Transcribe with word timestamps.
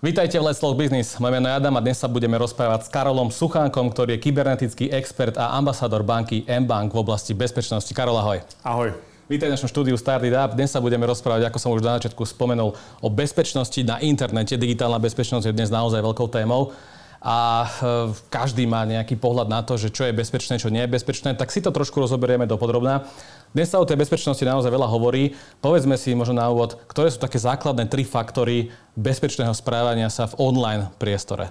Vítajte 0.00 0.40
v 0.40 0.48
Let's 0.48 0.56
Talk 0.56 0.80
Business. 0.80 1.20
Moje 1.20 1.36
meno 1.36 1.44
je 1.44 1.60
Adam 1.60 1.76
a 1.76 1.84
dnes 1.84 2.00
sa 2.00 2.08
budeme 2.08 2.32
rozprávať 2.40 2.88
s 2.88 2.92
Karolom 2.92 3.28
Suchánkom, 3.28 3.92
ktorý 3.92 4.16
je 4.16 4.24
kybernetický 4.24 4.88
expert 4.88 5.36
a 5.36 5.52
ambasador 5.60 6.00
banky 6.00 6.40
M-Bank 6.48 6.96
v 6.96 7.04
oblasti 7.04 7.36
bezpečnosti. 7.36 7.92
Karol, 7.92 8.16
ahoj. 8.16 8.40
Ahoj. 8.64 8.96
Vítaj 9.28 9.52
v 9.52 9.60
našom 9.60 9.68
štúdiu 9.68 10.00
Started 10.00 10.32
Up. 10.32 10.56
Dnes 10.56 10.72
sa 10.72 10.80
budeme 10.80 11.04
rozprávať, 11.04 11.52
ako 11.52 11.58
som 11.60 11.76
už 11.76 11.84
na 11.84 12.00
začiatku 12.00 12.24
spomenul, 12.24 12.72
o 13.04 13.08
bezpečnosti 13.12 13.76
na 13.84 14.00
internete. 14.00 14.56
Digitálna 14.56 14.96
bezpečnosť 14.96 15.52
je 15.52 15.56
dnes 15.60 15.68
naozaj 15.68 16.00
veľkou 16.00 16.32
témou 16.32 16.72
a 17.20 17.68
e, 17.68 18.16
každý 18.32 18.64
má 18.64 18.88
nejaký 18.88 19.20
pohľad 19.20 19.52
na 19.52 19.60
to, 19.60 19.76
že 19.76 19.92
čo 19.92 20.08
je 20.08 20.16
bezpečné, 20.16 20.56
čo 20.56 20.72
nie 20.72 20.80
je 20.80 20.96
bezpečné, 20.96 21.36
tak 21.36 21.52
si 21.52 21.60
to 21.60 21.68
trošku 21.68 22.00
rozoberieme 22.00 22.48
do 22.48 22.56
podrobná. 22.56 23.04
Dnes 23.50 23.66
sa 23.66 23.82
o 23.82 23.88
tej 23.88 23.98
bezpečnosti 23.98 24.46
naozaj 24.46 24.70
veľa 24.70 24.86
hovorí. 24.86 25.34
Povedzme 25.58 25.98
si 25.98 26.14
možno 26.14 26.38
na 26.38 26.46
úvod, 26.46 26.78
ktoré 26.86 27.10
sú 27.10 27.18
také 27.18 27.34
základné 27.34 27.90
tri 27.90 28.06
faktory 28.06 28.70
bezpečného 28.94 29.50
správania 29.58 30.06
sa 30.06 30.30
v 30.30 30.38
online 30.38 30.86
priestore. 31.02 31.50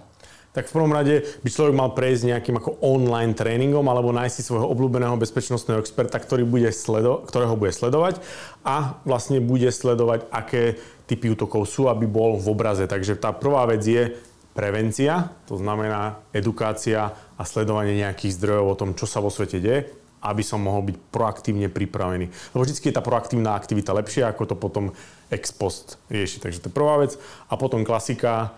Tak 0.55 0.72
v 0.72 0.75
prvom 0.80 0.95
rade 0.95 1.27
by 1.44 1.49
človek 1.52 1.75
mal 1.75 1.91
prejsť 1.91 2.31
nejakým 2.31 2.55
ako 2.55 2.80
online 2.80 3.35
tréningom 3.35 3.84
alebo 3.84 4.16
nájsť 4.16 4.31
si 4.31 4.48
svojho 4.48 4.72
obľúbeného 4.72 5.20
bezpečnostného 5.20 5.84
experta, 5.84 6.23
ktorý 6.23 6.48
bude 6.48 6.72
sledo- 6.72 7.27
ktorého 7.27 7.59
bude 7.59 7.75
sledovať 7.75 8.23
a 8.63 8.95
vlastne 9.03 9.44
bude 9.44 9.67
sledovať, 9.67 10.23
aké 10.31 10.80
typy 11.03 11.36
útokov 11.36 11.67
sú, 11.67 11.91
aby 11.91 12.08
bol 12.08 12.39
v 12.39 12.47
obraze. 12.47 12.88
Takže 12.88 13.20
tá 13.20 13.36
prvá 13.36 13.67
vec 13.67 13.84
je 13.84 14.16
prevencia, 14.55 15.36
to 15.52 15.59
znamená 15.59 16.23
edukácia 16.31 17.11
a 17.36 17.44
sledovanie 17.44 18.00
nejakých 18.00 18.39
zdrojov 18.39 18.66
o 18.72 18.80
tom, 18.80 18.89
čo 18.95 19.03
sa 19.03 19.20
vo 19.20 19.27
svete 19.27 19.59
deje 19.59 20.00
aby 20.20 20.44
som 20.44 20.59
mohol 20.59 20.91
byť 20.91 20.98
proaktívne 21.12 21.68
pripravený. 21.72 22.28
Lebo 22.52 22.62
vždy 22.64 22.76
je 22.76 22.96
tá 22.96 23.03
proaktívna 23.03 23.56
aktivita 23.56 23.95
lepšia, 23.95 24.31
ako 24.31 24.44
to 24.52 24.56
potom 24.59 24.92
ex 25.31 25.52
post 25.56 25.95
rieši. 26.11 26.44
Takže 26.44 26.59
to 26.59 26.67
je 26.67 26.76
prvá 26.76 27.00
vec. 27.00 27.16
A 27.48 27.56
potom 27.56 27.88
klasika, 27.88 28.52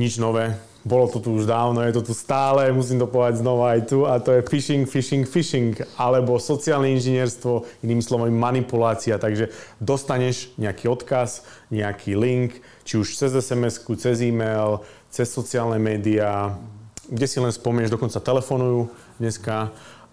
nič 0.00 0.16
nové. 0.16 0.56
Bolo 0.82 1.06
to 1.06 1.22
tu 1.22 1.38
už 1.38 1.46
dávno, 1.46 1.78
je 1.86 1.94
to 1.94 2.10
tu 2.10 2.10
stále, 2.10 2.74
musím 2.74 2.98
to 2.98 3.06
povedať 3.06 3.38
znova 3.38 3.78
aj 3.78 3.80
tu. 3.86 4.02
A 4.02 4.18
to 4.18 4.34
je 4.34 4.42
phishing, 4.42 4.82
phishing, 4.82 5.22
phishing. 5.22 5.78
Alebo 5.94 6.42
sociálne 6.42 6.90
inžinierstvo, 6.98 7.86
inými 7.86 8.02
slovami 8.02 8.34
manipulácia. 8.34 9.14
Takže 9.14 9.54
dostaneš 9.78 10.50
nejaký 10.58 10.90
odkaz, 10.90 11.46
nejaký 11.70 12.18
link, 12.18 12.58
či 12.82 12.98
už 12.98 13.14
cez 13.14 13.30
sms 13.30 13.86
cez 13.94 14.26
e-mail, 14.26 14.82
cez 15.06 15.30
sociálne 15.30 15.78
médiá, 15.78 16.58
kde 17.06 17.26
si 17.30 17.38
len 17.38 17.54
spomenieš, 17.54 17.94
dokonca 17.94 18.18
telefonujú 18.18 18.90
dneska 19.22 19.70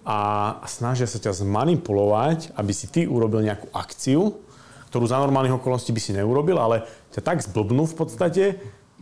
a 0.09 0.17
snažia 0.65 1.05
sa 1.05 1.21
ťa 1.21 1.45
zmanipulovať, 1.45 2.57
aby 2.57 2.73
si 2.73 2.89
ty 2.89 3.05
urobil 3.05 3.45
nejakú 3.45 3.69
akciu, 3.69 4.41
ktorú 4.89 5.05
za 5.05 5.21
normálnych 5.21 5.61
okolností 5.61 5.93
by 5.93 6.01
si 6.01 6.17
neurobil, 6.17 6.57
ale 6.57 6.89
ťa 7.13 7.21
tak 7.21 7.45
zblbnú 7.45 7.85
v 7.85 7.93
podstate, 7.93 8.43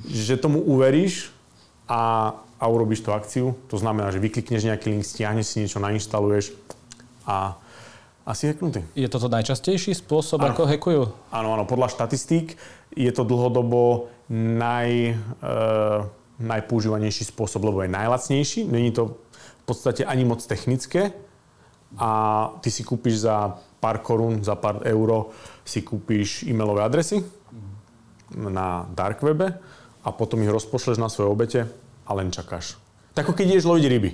že 0.03 0.35
tomu 0.35 0.59
uveríš 0.59 1.31
a, 1.87 2.35
a 2.59 2.65
urobíš 2.67 3.07
tú 3.07 3.15
akciu. 3.15 3.55
To 3.71 3.79
znamená, 3.79 4.11
že 4.11 4.19
vyklikneš 4.19 4.67
nejaký 4.67 4.91
link, 4.91 5.07
stiahneš 5.07 5.47
si 5.47 5.63
niečo, 5.63 5.79
nainštaluješ 5.79 6.51
a 7.23 7.55
a 8.27 8.35
si 8.35 8.51
hacknutý. 8.51 8.83
Je 8.91 9.07
toto 9.07 9.31
najčastejší 9.31 9.95
spôsob, 9.95 10.43
ano. 10.43 10.51
ako 10.51 10.67
hackujú? 10.67 11.01
Áno, 11.31 11.55
áno. 11.55 11.63
Podľa 11.63 11.95
štatistík 11.95 12.59
je 12.91 13.07
to 13.15 13.23
dlhodobo 13.23 14.11
naj, 14.27 15.15
e, 15.15 15.53
najpoužívanejší 16.35 17.23
spôsob, 17.23 17.63
lebo 17.63 17.87
je 17.87 17.95
najlacnejší. 17.95 18.67
Není 18.67 18.91
to 18.91 19.15
podstate 19.67 20.07
ani 20.07 20.23
moc 20.23 20.39
technické 20.39 21.11
a 21.99 22.09
ty 22.63 22.71
si 22.71 22.87
kúpiš 22.87 23.27
za 23.27 23.59
pár 23.83 23.99
korún, 23.99 24.39
za 24.39 24.55
pár 24.55 24.81
euro 24.87 25.35
si 25.67 25.83
kúpiš 25.83 26.47
e-mailové 26.47 26.87
adresy 26.87 27.19
na 28.31 28.87
dark 28.95 29.19
webe 29.19 29.59
a 30.03 30.09
potom 30.15 30.39
ich 30.43 30.51
rozpošleš 30.51 30.95
na 30.95 31.11
svoje 31.11 31.27
obete 31.27 31.59
a 32.07 32.11
len 32.15 32.31
čakáš. 32.31 32.79
Tak 33.11 33.27
ako 33.27 33.35
keď 33.35 33.45
ideš 33.59 33.67
loviť 33.67 33.85
ryby. 33.91 34.11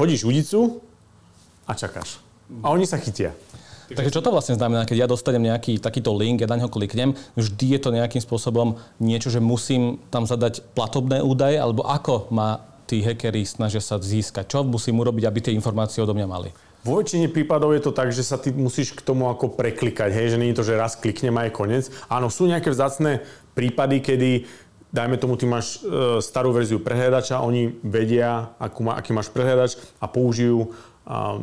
Hodíš 0.00 0.24
udicu 0.24 0.80
a 1.68 1.72
čakáš. 1.76 2.24
A 2.64 2.72
oni 2.72 2.88
sa 2.88 2.96
chytia. 2.96 3.36
Takže 3.84 4.16
čo 4.16 4.24
to 4.24 4.32
vlastne 4.32 4.56
znamená, 4.56 4.88
keď 4.88 5.04
ja 5.04 5.08
dostanem 5.08 5.44
nejaký 5.44 5.76
takýto 5.76 6.16
link, 6.16 6.40
ja 6.40 6.48
na 6.48 6.56
ňo 6.56 6.72
kliknem, 6.72 7.12
vždy 7.36 7.76
je 7.76 7.80
to 7.80 7.92
nejakým 7.92 8.22
spôsobom 8.24 8.80
niečo, 8.96 9.28
že 9.28 9.44
musím 9.44 10.00
tam 10.08 10.24
zadať 10.24 10.64
platobné 10.72 11.20
údaje, 11.20 11.60
alebo 11.60 11.84
ako 11.84 12.32
má 12.32 12.73
tí 12.86 13.00
hackeri 13.02 13.44
snažia 13.44 13.80
sa 13.80 13.96
získať? 14.00 14.48
Čo 14.48 14.64
musím 14.64 15.00
urobiť, 15.00 15.24
aby 15.26 15.38
tie 15.40 15.56
informácie 15.56 16.00
odo 16.00 16.14
mňa 16.14 16.28
mali? 16.28 16.50
Vo 16.84 17.00
väčšine 17.00 17.32
prípadov 17.32 17.72
je 17.72 17.80
to 17.80 17.96
tak, 17.96 18.12
že 18.12 18.20
sa 18.20 18.36
ty 18.36 18.52
musíš 18.52 18.92
k 18.92 19.00
tomu 19.00 19.32
ako 19.32 19.56
preklikať, 19.56 20.12
hej, 20.12 20.36
že 20.36 20.40
nie 20.40 20.52
je 20.52 20.60
to, 20.60 20.68
že 20.68 20.76
raz 20.76 21.00
kliknem 21.00 21.32
a 21.40 21.48
je 21.48 21.56
koniec. 21.56 21.88
Áno, 22.12 22.28
sú 22.28 22.44
nejaké 22.44 22.68
vzácne 22.68 23.24
prípady, 23.56 24.04
kedy 24.04 24.30
dajme 24.94 25.16
tomu, 25.16 25.34
ty 25.34 25.48
máš 25.48 25.80
e, 25.82 26.20
starú 26.22 26.54
verziu 26.54 26.78
prehľadača, 26.78 27.42
oni 27.42 27.72
vedia, 27.82 28.54
akú 28.62 28.86
má, 28.86 28.94
aký 28.94 29.10
máš 29.10 29.32
prehľadač 29.32 29.80
a 29.98 30.06
použijú 30.06 30.70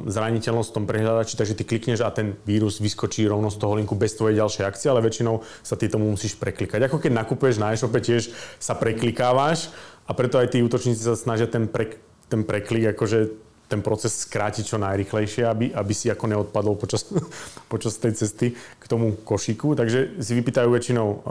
zraniteľnosť 0.09 0.69
v 0.73 0.75
tom 0.81 0.85
prehľadači, 0.89 1.37
takže 1.37 1.53
ty 1.53 1.63
klikneš 1.69 2.01
a 2.01 2.09
ten 2.09 2.33
vírus 2.49 2.81
vyskočí 2.81 3.29
rovno 3.29 3.53
z 3.53 3.61
toho 3.61 3.77
linku 3.77 3.93
bez 3.93 4.17
tvojej 4.17 4.41
ďalšej 4.41 4.65
akcie, 4.65 4.89
ale 4.89 5.05
väčšinou 5.05 5.45
sa 5.61 5.77
ty 5.77 5.85
tomu 5.85 6.09
musíš 6.09 6.33
preklikať. 6.33 6.89
Ako 6.89 6.97
keď 6.97 7.21
nakupuješ 7.21 7.61
na 7.61 7.69
e-shope, 7.69 8.01
tiež 8.01 8.33
sa 8.57 8.73
preklikávaš 8.73 9.69
a 10.09 10.17
preto 10.17 10.41
aj 10.41 10.57
tí 10.57 10.65
útočníci 10.65 11.05
sa 11.05 11.13
snažia 11.13 11.45
ten, 11.45 11.69
pre, 11.69 12.01
ten 12.25 12.41
preklik, 12.41 12.97
akože 12.97 13.51
ten 13.69 13.85
proces 13.85 14.27
skrátiť 14.27 14.65
čo 14.65 14.81
najrychlejšie, 14.81 15.47
aby, 15.47 15.71
aby 15.71 15.93
si 15.93 16.09
ako 16.09 16.25
neodpadol 16.25 16.75
počas, 16.75 17.05
počas 17.71 18.01
tej 18.01 18.17
cesty 18.17 18.57
k 18.57 18.85
tomu 18.89 19.13
košíku. 19.21 19.77
Takže 19.77 20.19
si 20.19 20.31
vypýtajú 20.35 20.73
väčšinou 20.73 21.07
uh, 21.07 21.21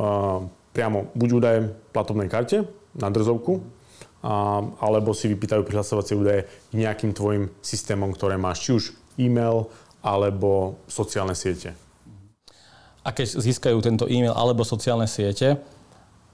priamo 0.71 1.11
buď 1.19 1.29
údaje 1.35 1.59
platobnej 1.91 2.31
karte 2.31 2.65
na 2.95 3.11
drzovku, 3.11 3.80
alebo 4.21 5.17
si 5.17 5.33
vypýtajú 5.33 5.65
prihlasovacie 5.65 6.17
údaje 6.17 6.45
nejakým 6.77 7.17
tvojim 7.17 7.49
systémom, 7.65 8.13
ktoré 8.13 8.37
máš, 8.37 8.69
či 8.69 8.71
už 8.77 8.85
e-mail 9.17 9.69
alebo 10.05 10.81
sociálne 10.89 11.37
siete. 11.37 11.73
A 13.01 13.17
keď 13.17 13.41
získajú 13.41 13.81
tento 13.81 14.05
e-mail 14.05 14.37
alebo 14.37 14.61
sociálne 14.61 15.09
siete, 15.09 15.57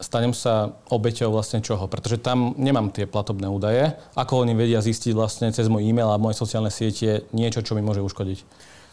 stanem 0.02 0.34
sa 0.34 0.76
obeťou 0.91 1.30
vlastne 1.30 1.62
čoho? 1.62 1.86
Pretože 1.86 2.19
tam 2.19 2.58
nemám 2.58 2.91
tie 2.91 3.06
platobné 3.06 3.47
údaje. 3.47 3.94
Ako 4.18 4.42
oni 4.42 4.53
vedia 4.58 4.82
zistiť 4.82 5.14
vlastne 5.14 5.48
cez 5.54 5.70
môj 5.70 5.86
e-mail 5.86 6.10
a 6.10 6.20
moje 6.20 6.36
sociálne 6.36 6.74
siete 6.74 7.24
niečo, 7.30 7.62
čo 7.62 7.78
mi 7.78 7.86
môže 7.86 8.03
uškodiť? 8.03 8.38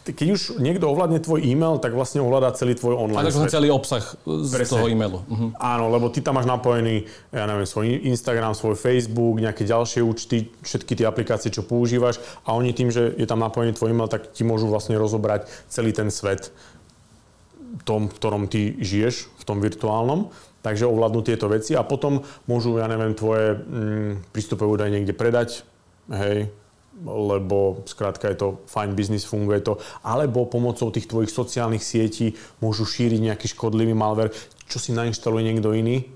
Keď 0.04 0.28
už 0.36 0.40
niekto 0.60 0.84
ovládne 0.84 1.16
tvoj 1.24 1.40
e-mail, 1.40 1.80
tak 1.80 1.96
vlastne 1.96 2.20
ovláda 2.20 2.52
celý 2.52 2.76
tvoj 2.76 3.08
online 3.08 3.24
Ale 3.24 3.48
celý 3.48 3.72
obsah 3.72 4.04
z 4.28 4.52
Presne. 4.52 4.72
toho 4.76 4.86
e-mailu. 4.92 5.24
Uh-huh. 5.24 5.50
Áno, 5.56 5.88
lebo 5.88 6.12
ty 6.12 6.20
tam 6.20 6.36
máš 6.36 6.44
napojený, 6.44 7.08
ja 7.32 7.48
neviem, 7.48 7.64
svoj 7.64 8.04
Instagram, 8.04 8.52
svoj 8.52 8.76
Facebook, 8.76 9.40
nejaké 9.40 9.64
ďalšie 9.64 10.04
účty, 10.04 10.52
všetky 10.60 10.92
tie 11.00 11.08
aplikácie, 11.08 11.48
čo 11.48 11.64
používaš 11.64 12.20
a 12.44 12.52
oni 12.52 12.76
tým, 12.76 12.92
že 12.92 13.16
je 13.16 13.24
tam 13.24 13.40
napojený 13.40 13.72
tvoj 13.72 13.96
e-mail, 13.96 14.12
tak 14.12 14.28
ti 14.36 14.44
môžu 14.44 14.68
vlastne 14.68 15.00
rozobrať 15.00 15.48
celý 15.72 15.96
ten 15.96 16.12
svet 16.12 16.52
tom, 17.88 18.12
v 18.12 18.14
ktorom 18.20 18.44
ty 18.46 18.76
žiješ, 18.76 19.32
v 19.40 19.44
tom 19.48 19.64
virtuálnom 19.64 20.28
takže 20.64 20.88
ovládnu 20.88 21.20
tieto 21.20 21.52
veci 21.52 21.76
a 21.76 21.84
potom 21.84 22.24
môžu, 22.48 22.80
ja 22.80 22.88
neviem, 22.88 23.12
tvoje 23.12 23.60
mm, 23.60 24.32
prístupové 24.32 24.64
údaje 24.72 24.96
niekde 24.96 25.12
predať, 25.12 25.60
hej, 26.08 26.48
lebo 27.02 27.82
skrátka 27.90 28.30
je 28.30 28.38
to 28.38 28.48
fajn 28.70 28.94
biznis, 28.94 29.26
funguje 29.26 29.66
to, 29.66 29.82
alebo 30.06 30.46
pomocou 30.46 30.94
tých 30.94 31.10
tvojich 31.10 31.34
sociálnych 31.34 31.82
sietí 31.82 32.38
môžu 32.62 32.86
šíriť 32.86 33.20
nejaký 33.32 33.46
škodlivý 33.50 33.92
malware, 33.98 34.30
čo 34.70 34.78
si 34.78 34.94
nainštaluje 34.94 35.42
niekto 35.42 35.74
iný 35.74 36.06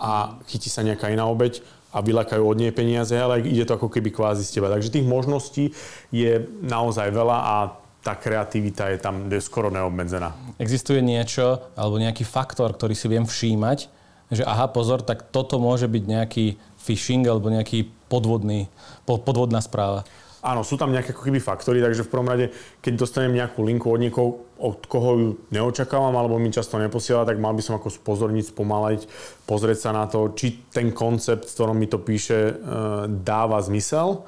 a 0.00 0.40
chytí 0.48 0.72
sa 0.72 0.82
nejaká 0.82 1.12
iná 1.12 1.28
obeď 1.28 1.60
a 1.92 2.00
vylakajú 2.00 2.42
od 2.42 2.56
nej 2.56 2.72
peniaze, 2.72 3.12
ale 3.12 3.44
ide 3.44 3.68
to 3.68 3.76
ako 3.76 3.92
keby 3.92 4.08
kvázi 4.08 4.48
z 4.48 4.58
teba. 4.58 4.72
Takže 4.72 4.88
tých 4.88 5.06
možností 5.06 5.76
je 6.08 6.48
naozaj 6.64 7.12
veľa 7.12 7.38
a 7.38 7.56
tá 8.02 8.18
kreativita 8.18 8.90
je 8.90 8.98
tam 8.98 9.30
skoro 9.38 9.70
neobmedzená. 9.70 10.34
Existuje 10.58 10.98
niečo 10.98 11.62
alebo 11.78 12.02
nejaký 12.02 12.26
faktor, 12.26 12.74
ktorý 12.74 12.98
si 12.98 13.06
viem 13.06 13.22
všímať, 13.22 13.86
že 14.32 14.42
aha, 14.42 14.72
pozor, 14.72 15.04
tak 15.04 15.28
toto 15.30 15.60
môže 15.60 15.86
byť 15.86 16.04
nejaký 16.08 16.44
phishing 16.80 17.22
alebo 17.28 17.52
nejaký 17.52 17.86
podvodný, 18.08 18.66
podvodná 19.06 19.60
správa. 19.62 20.08
Áno, 20.42 20.66
sú 20.66 20.74
tam 20.74 20.90
nejaké 20.90 21.14
ako 21.14 21.22
keby 21.30 21.38
faktory, 21.38 21.78
takže 21.78 22.02
v 22.02 22.10
prvom 22.10 22.26
rade, 22.26 22.50
keď 22.82 22.92
dostanem 22.98 23.38
nejakú 23.38 23.62
linku 23.62 23.86
od 23.94 24.02
niekoho, 24.02 24.42
od 24.58 24.82
koho 24.90 25.10
ju 25.14 25.28
neočakávam, 25.54 26.10
alebo 26.18 26.34
mi 26.34 26.50
často 26.50 26.82
neposiela, 26.82 27.22
tak 27.22 27.38
mal 27.38 27.54
by 27.54 27.62
som 27.62 27.78
ako 27.78 27.94
spozorniť, 27.94 28.50
spomalať, 28.50 29.06
pozrieť 29.46 29.78
sa 29.86 29.90
na 29.94 30.10
to, 30.10 30.34
či 30.34 30.66
ten 30.74 30.90
koncept, 30.90 31.46
v 31.46 31.54
ktorom 31.54 31.78
mi 31.78 31.86
to 31.86 32.02
píše, 32.02 32.34
e, 32.34 32.52
dáva 33.22 33.62
zmysel. 33.62 34.26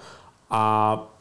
A 0.54 0.62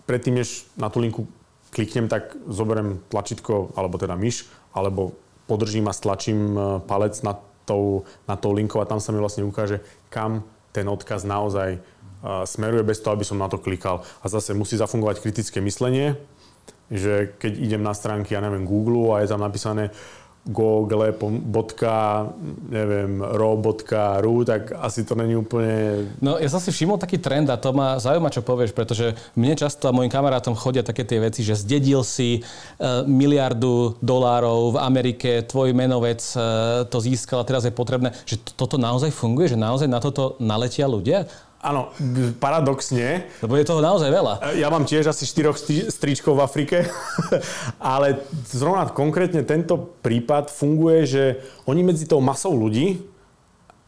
predtým, 0.05 0.37
než 0.37 0.69
na 0.77 0.93
tú 0.93 1.01
linku 1.01 1.25
kliknem, 1.73 2.05
tak 2.05 2.37
zoberiem 2.45 3.01
tlačítko, 3.09 3.73
alebo 3.73 3.97
teda 3.97 4.13
myš, 4.13 4.45
alebo 4.77 5.17
podržím 5.49 5.89
a 5.89 5.97
stlačím 5.97 6.53
e, 6.53 6.59
palec 6.85 7.17
na 7.25 7.33
tou, 7.65 8.05
na 8.29 8.37
tou 8.37 8.53
linkou 8.53 8.77
a 8.77 8.85
tam 8.85 9.01
sa 9.01 9.09
mi 9.09 9.17
vlastne 9.17 9.41
ukáže, 9.41 9.81
kam 10.13 10.45
ten 10.69 10.85
odkaz 10.85 11.25
naozaj 11.25 11.81
smeruje 12.23 12.83
bez 12.83 13.03
toho, 13.03 13.13
aby 13.15 13.27
som 13.27 13.37
na 13.37 13.51
to 13.51 13.59
klikal. 13.59 14.01
A 14.23 14.25
zase 14.31 14.55
musí 14.55 14.79
zafungovať 14.79 15.19
kritické 15.19 15.59
myslenie, 15.59 16.15
že 16.87 17.35
keď 17.39 17.53
idem 17.59 17.83
na 17.83 17.93
stránky, 17.93 18.33
ja 18.33 18.41
neviem, 18.43 18.63
Google 18.67 19.11
a 19.15 19.21
je 19.23 19.31
tam 19.31 19.43
napísané 19.43 19.91
google.ro.ru, 20.43 21.15
tak 24.43 24.75
asi 24.75 25.07
to 25.07 25.15
není 25.15 25.39
úplne... 25.39 26.03
No 26.19 26.35
ja 26.35 26.51
som 26.51 26.59
si 26.59 26.67
všimol 26.67 26.99
taký 26.99 27.15
trend 27.15 27.47
a 27.47 27.55
to 27.55 27.71
ma 27.71 27.95
zaujíma, 27.95 28.27
čo 28.27 28.43
povieš, 28.43 28.75
pretože 28.75 29.15
mne 29.39 29.55
často 29.55 29.87
a 29.87 29.95
mojim 29.95 30.11
kamarátom 30.11 30.51
chodia 30.51 30.83
také 30.83 31.07
tie 31.07 31.23
veci, 31.23 31.47
že 31.47 31.55
zdedil 31.55 32.03
si 32.03 32.43
uh, 32.43 33.07
miliardu 33.07 33.95
dolárov 34.03 34.75
v 34.75 34.81
Amerike, 34.83 35.47
tvoj 35.47 35.71
menovec 35.71 36.19
uh, 36.35 36.83
to 36.91 36.99
získal 36.99 37.39
a 37.39 37.47
teraz 37.47 37.63
je 37.63 37.71
potrebné, 37.71 38.11
že 38.27 38.35
toto 38.35 38.75
naozaj 38.75 39.15
funguje, 39.15 39.55
že 39.55 39.55
naozaj 39.55 39.87
na 39.87 40.03
toto 40.03 40.35
naletia 40.43 40.91
ľudia? 40.91 41.23
Áno, 41.63 41.95
paradoxne. 42.43 43.31
Lebo 43.39 43.55
je 43.55 43.63
toho 43.63 43.79
naozaj 43.79 44.11
veľa. 44.11 44.59
Ja 44.59 44.67
mám 44.67 44.83
tiež 44.83 45.07
asi 45.07 45.23
4 45.23 45.87
stričkov 45.87 46.35
v 46.35 46.43
Afrike, 46.43 46.77
ale 47.79 48.19
zrovna 48.51 48.91
konkrétne 48.91 49.47
tento 49.47 49.95
prípad 50.03 50.51
funguje, 50.51 51.07
že 51.07 51.23
oni 51.63 51.87
medzi 51.87 52.03
tou 52.03 52.19
masou 52.19 52.51
ľudí 52.51 53.13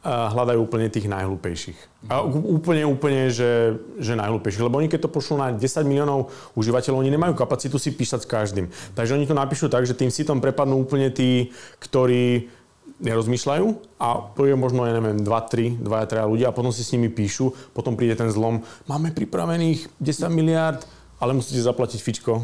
hľadajú 0.06 0.62
úplne 0.62 0.86
tých 0.86 1.10
najhlúpejších. 1.10 2.08
A 2.14 2.22
úplne, 2.22 2.86
úplne, 2.86 3.34
že, 3.34 3.82
že 3.98 4.14
najhlúpejších. 4.14 4.62
Lebo 4.62 4.78
oni 4.78 4.86
keď 4.86 5.10
to 5.10 5.16
pošlú 5.18 5.42
na 5.42 5.50
10 5.50 5.66
miliónov 5.82 6.30
užívateľov, 6.54 7.02
oni 7.02 7.10
nemajú 7.10 7.34
kapacitu 7.34 7.82
si 7.82 7.90
písať 7.90 8.22
s 8.22 8.30
každým. 8.30 8.66
Takže 8.94 9.18
oni 9.18 9.26
to 9.26 9.34
napíšu 9.34 9.66
tak, 9.66 9.90
že 9.90 9.98
tým 9.98 10.14
sitom 10.14 10.38
prepadnú 10.38 10.78
úplne 10.78 11.10
tí, 11.10 11.50
ktorí 11.82 12.54
nerozmýšľajú 13.04 13.68
a 14.00 14.08
príde 14.32 14.56
možno, 14.56 14.88
ja 14.88 14.96
neviem, 14.96 15.20
2, 15.20 15.28
3, 15.28 15.84
2, 15.84 16.12
3 16.12 16.32
ľudia 16.32 16.52
a 16.52 16.56
potom 16.56 16.72
si 16.72 16.84
s 16.84 16.92
nimi 16.96 17.12
píšu, 17.12 17.52
potom 17.76 18.00
príde 18.00 18.16
ten 18.16 18.32
zlom, 18.32 18.64
máme 18.88 19.12
pripravených 19.12 19.92
10 20.00 20.32
miliard, 20.32 20.84
ale 21.20 21.32
musíte 21.32 21.64
zaplatiť 21.64 22.00
fičko 22.00 22.34
uh, 22.36 22.44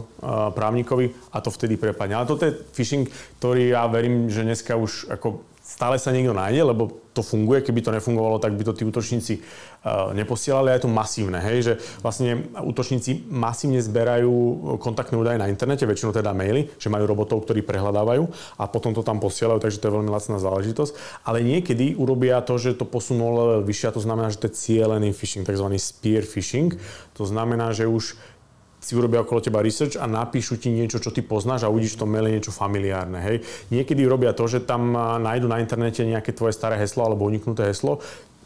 právnikovi 0.56 1.12
a 1.36 1.44
to 1.44 1.52
vtedy 1.52 1.76
prepadne. 1.76 2.16
Ale 2.16 2.30
toto 2.30 2.48
je 2.48 2.56
phishing, 2.72 3.08
ktorý 3.40 3.76
ja 3.76 3.84
verím, 3.92 4.32
že 4.32 4.48
dneska 4.48 4.80
už 4.80 5.12
ako 5.12 5.44
stále 5.60 6.00
sa 6.00 6.16
niekto 6.16 6.32
nájde, 6.32 6.64
lebo 6.64 7.01
to 7.12 7.22
funguje. 7.22 7.62
Keby 7.62 7.80
to 7.84 7.92
nefungovalo, 7.92 8.40
tak 8.40 8.56
by 8.56 8.64
to 8.64 8.74
tí 8.74 8.84
útočníci 8.88 9.34
uh, 9.40 10.16
neposielali. 10.16 10.72
A 10.72 10.76
je 10.80 10.84
to 10.88 10.92
masívne, 10.92 11.40
hej, 11.44 11.58
že 11.62 11.74
vlastne 12.00 12.48
útočníci 12.58 13.28
masívne 13.28 13.84
zberajú 13.84 14.32
kontaktné 14.80 15.20
údaje 15.20 15.38
na 15.40 15.52
internete, 15.52 15.84
väčšinou 15.84 16.16
teda 16.16 16.32
maily, 16.32 16.72
že 16.80 16.88
majú 16.88 17.06
robotov, 17.06 17.44
ktorí 17.44 17.62
prehľadávajú 17.62 18.24
a 18.58 18.64
potom 18.72 18.96
to 18.96 19.04
tam 19.04 19.20
posielajú, 19.20 19.60
takže 19.60 19.80
to 19.80 19.88
je 19.92 19.96
veľmi 20.00 20.12
lacná 20.12 20.38
záležitosť. 20.40 21.24
Ale 21.28 21.44
niekedy 21.44 22.00
urobia 22.00 22.40
to, 22.42 22.56
že 22.56 22.80
to 22.80 22.88
posunú 22.88 23.28
level 23.32 23.62
vyššie, 23.68 23.88
a 23.92 23.96
to 23.96 24.02
znamená, 24.04 24.28
že 24.32 24.40
to 24.40 24.48
je 24.50 24.58
cieľený 24.58 25.12
phishing, 25.12 25.44
tzv. 25.44 25.68
spear 25.78 26.24
phishing. 26.24 26.76
To 27.20 27.28
znamená, 27.28 27.76
že 27.76 27.86
už 27.86 28.16
si 28.82 28.98
urobia 28.98 29.22
okolo 29.22 29.46
teba 29.46 29.62
research 29.62 29.94
a 30.02 30.10
napíšu 30.10 30.58
ti 30.58 30.74
niečo, 30.74 30.98
čo 30.98 31.14
ty 31.14 31.22
poznáš 31.22 31.64
a 31.64 31.72
uvidíš 31.72 31.96
v 31.96 32.00
tom 32.02 32.10
maile 32.10 32.34
niečo 32.34 32.50
familiárne. 32.50 33.22
Hej. 33.22 33.38
Niekedy 33.70 34.02
robia 34.10 34.34
to, 34.34 34.50
že 34.50 34.66
tam 34.66 34.98
nájdu 34.98 35.46
na 35.46 35.62
internete 35.62 36.02
nejaké 36.02 36.34
tvoje 36.34 36.58
staré 36.58 36.82
heslo 36.82 37.06
alebo 37.06 37.30
uniknuté 37.30 37.70
heslo, 37.70 38.02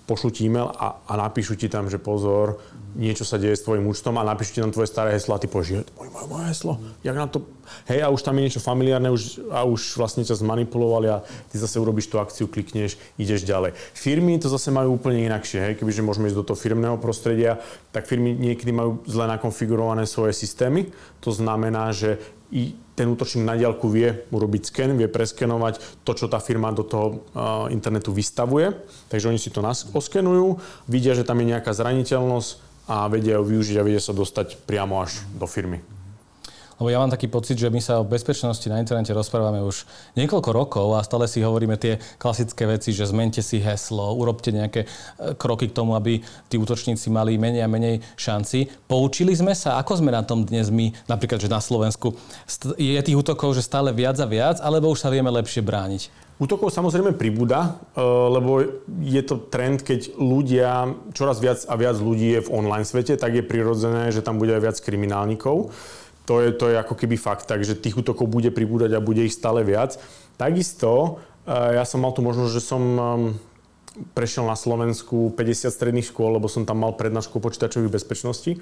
pošlu 0.05 0.29
ti 0.29 0.45
e-mail 0.45 0.69
a, 0.69 1.01
a 1.05 1.13
napíšu 1.17 1.57
ti 1.57 1.65
tam, 1.65 1.89
že 1.89 1.97
pozor, 1.97 2.61
niečo 2.95 3.27
sa 3.27 3.35
deje 3.35 3.57
s 3.59 3.65
tvojim 3.65 3.83
účtom 3.89 4.15
a 4.15 4.23
napíšu 4.23 4.51
ti 4.55 4.61
tam 4.63 4.71
tvoje 4.71 4.87
staré 4.87 5.17
heslo 5.17 5.35
a 5.35 5.41
ty 5.41 5.49
povieš, 5.51 5.83
moje, 5.97 6.09
moje, 6.13 6.27
moje 6.29 6.45
heslo, 6.53 6.73
jak 7.03 7.17
na 7.17 7.27
to... 7.27 7.43
Hej, 7.89 8.05
a 8.05 8.13
už 8.13 8.21
tam 8.21 8.37
je 8.37 8.45
niečo 8.45 8.61
familiárne 8.61 9.09
už, 9.09 9.41
a 9.49 9.65
už 9.65 9.97
vlastne 9.97 10.21
ťa 10.21 10.37
zmanipulovali 10.37 11.09
a 11.09 11.25
ty 11.49 11.57
zase 11.57 11.81
urobíš 11.81 12.13
tú 12.13 12.21
akciu, 12.21 12.45
klikneš, 12.45 12.95
ideš 13.17 13.41
ďalej. 13.41 13.73
Firmy 13.97 14.37
to 14.37 14.47
zase 14.47 14.69
majú 14.69 15.01
úplne 15.01 15.25
inakšie, 15.25 15.59
hej, 15.59 15.73
kebyže 15.81 16.05
môžeme 16.05 16.29
ísť 16.29 16.37
do 16.37 16.45
toho 16.45 16.57
firmného 16.61 17.01
prostredia, 17.01 17.57
tak 17.89 18.05
firmy 18.05 18.37
niekedy 18.37 18.69
majú 18.69 19.01
zle 19.09 19.25
nakonfigurované 19.25 20.05
svoje 20.05 20.37
systémy. 20.37 20.93
To 21.25 21.33
znamená, 21.33 21.89
že 21.89 22.21
ten 22.95 23.11
útočník 23.11 23.43
na 23.43 23.59
diálku 23.59 23.91
vie 23.91 24.23
urobiť 24.31 24.71
sken, 24.71 24.95
vie 24.95 25.11
preskenovať 25.11 26.03
to, 26.07 26.11
čo 26.15 26.31
tá 26.31 26.39
firma 26.39 26.71
do 26.71 26.87
toho 26.87 27.07
internetu 27.67 28.15
vystavuje. 28.15 28.71
Takže 29.11 29.29
oni 29.29 29.39
si 29.39 29.51
to 29.51 29.59
nas- 29.59 29.85
oskenujú, 29.91 30.57
vidia, 30.87 31.11
že 31.11 31.27
tam 31.27 31.43
je 31.43 31.51
nejaká 31.51 31.75
zraniteľnosť 31.75 32.49
a 32.87 33.11
vedia 33.11 33.41
ju 33.41 33.43
využiť 33.43 33.75
a 33.77 33.85
vedia 33.85 34.01
sa 34.01 34.15
dostať 34.15 34.63
priamo 34.63 35.03
až 35.03 35.19
do 35.35 35.45
firmy. 35.45 35.94
Lebo 36.75 36.91
ja 36.91 36.99
mám 36.99 37.11
taký 37.11 37.31
pocit, 37.31 37.55
že 37.55 37.71
my 37.71 37.79
sa 37.79 38.03
o 38.03 38.07
bezpečnosti 38.07 38.67
na 38.67 38.83
internete 38.83 39.15
rozprávame 39.15 39.63
už 39.63 39.87
niekoľko 40.19 40.49
rokov 40.51 40.87
a 40.91 41.05
stále 41.07 41.23
si 41.31 41.39
hovoríme 41.39 41.79
tie 41.79 42.03
klasické 42.19 42.67
veci, 42.67 42.91
že 42.91 43.07
zmente 43.07 43.39
si 43.39 43.63
heslo, 43.63 44.11
urobte 44.11 44.51
nejaké 44.51 44.83
e, 44.83 44.87
kroky 45.39 45.71
k 45.71 45.75
tomu, 45.75 45.95
aby 45.95 46.19
tí 46.51 46.59
útočníci 46.59 47.07
mali 47.07 47.39
menej 47.39 47.63
a 47.63 47.71
menej 47.71 48.03
šanci. 48.19 48.67
Poučili 48.91 49.31
sme 49.31 49.55
sa, 49.55 49.79
ako 49.79 50.03
sme 50.03 50.11
na 50.11 50.27
tom 50.27 50.43
dnes 50.43 50.67
my, 50.67 50.91
napríklad, 51.07 51.39
že 51.39 51.47
na 51.47 51.63
Slovensku, 51.63 52.11
je 52.75 52.99
tých 52.99 53.15
útokov, 53.15 53.55
že 53.55 53.63
stále 53.63 53.95
viac 53.95 54.19
a 54.19 54.27
viac, 54.27 54.59
alebo 54.59 54.91
už 54.91 54.99
sa 54.99 55.07
vieme 55.07 55.31
lepšie 55.31 55.63
brániť? 55.63 56.25
Útokov 56.35 56.75
samozrejme 56.75 57.15
pribúda, 57.15 57.79
e, 57.95 58.03
lebo 58.03 58.59
je 58.99 59.23
to 59.23 59.39
trend, 59.47 59.87
keď 59.87 60.19
ľudia, 60.19 60.91
čoraz 61.15 61.39
viac 61.39 61.63
a 61.71 61.79
viac 61.79 61.95
ľudí 61.95 62.35
je 62.35 62.43
v 62.43 62.51
online 62.51 62.83
svete, 62.83 63.15
tak 63.15 63.39
je 63.39 63.47
prirodzené, 63.47 64.11
že 64.11 64.19
tam 64.19 64.35
bude 64.35 64.51
aj 64.51 64.63
viac 64.67 64.77
kriminálnikov. 64.83 65.71
To 66.25 66.41
je, 66.41 66.49
to 66.57 66.73
je 66.73 66.81
ako 66.81 66.97
keby 66.97 67.15
fakt, 67.21 67.45
takže 67.45 67.77
tých 67.77 68.01
útokov 68.01 68.25
bude 68.25 68.49
pribúdať 68.49 68.97
a 68.97 69.03
bude 69.03 69.21
ich 69.21 69.37
stále 69.37 69.61
viac. 69.61 70.01
Takisto, 70.35 71.21
eh, 71.45 71.77
ja 71.77 71.85
som 71.85 72.01
mal 72.01 72.11
tu 72.11 72.25
možnosť, 72.25 72.51
že 72.51 72.61
som 72.61 72.81
ehm, 72.81 73.21
prešiel 74.11 74.43
na 74.43 74.59
Slovensku 74.59 75.31
50 75.37 75.71
stredných 75.71 76.11
škôl, 76.11 76.35
lebo 76.35 76.51
som 76.51 76.67
tam 76.67 76.83
mal 76.83 76.97
prednášku 76.97 77.39
počítačových 77.39 77.93
bezpečnosti 77.95 78.59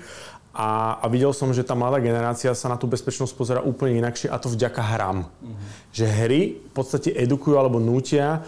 a, 0.53 1.01
a 1.01 1.05
videl 1.09 1.33
som, 1.33 1.49
že 1.49 1.65
tá 1.65 1.73
mladá 1.73 1.97
generácia 1.97 2.53
sa 2.53 2.69
na 2.69 2.77
tú 2.77 2.85
bezpečnosť 2.85 3.33
pozera 3.33 3.61
úplne 3.65 3.97
inakšie 3.97 4.29
a 4.29 4.37
to 4.37 4.53
vďaka 4.53 4.81
hrám. 4.93 5.25
Mm-hmm. 5.25 5.67
Že 5.89 6.05
hry 6.05 6.41
v 6.61 6.71
podstate 6.77 7.09
edukujú 7.17 7.57
alebo 7.57 7.81
nútia 7.81 8.45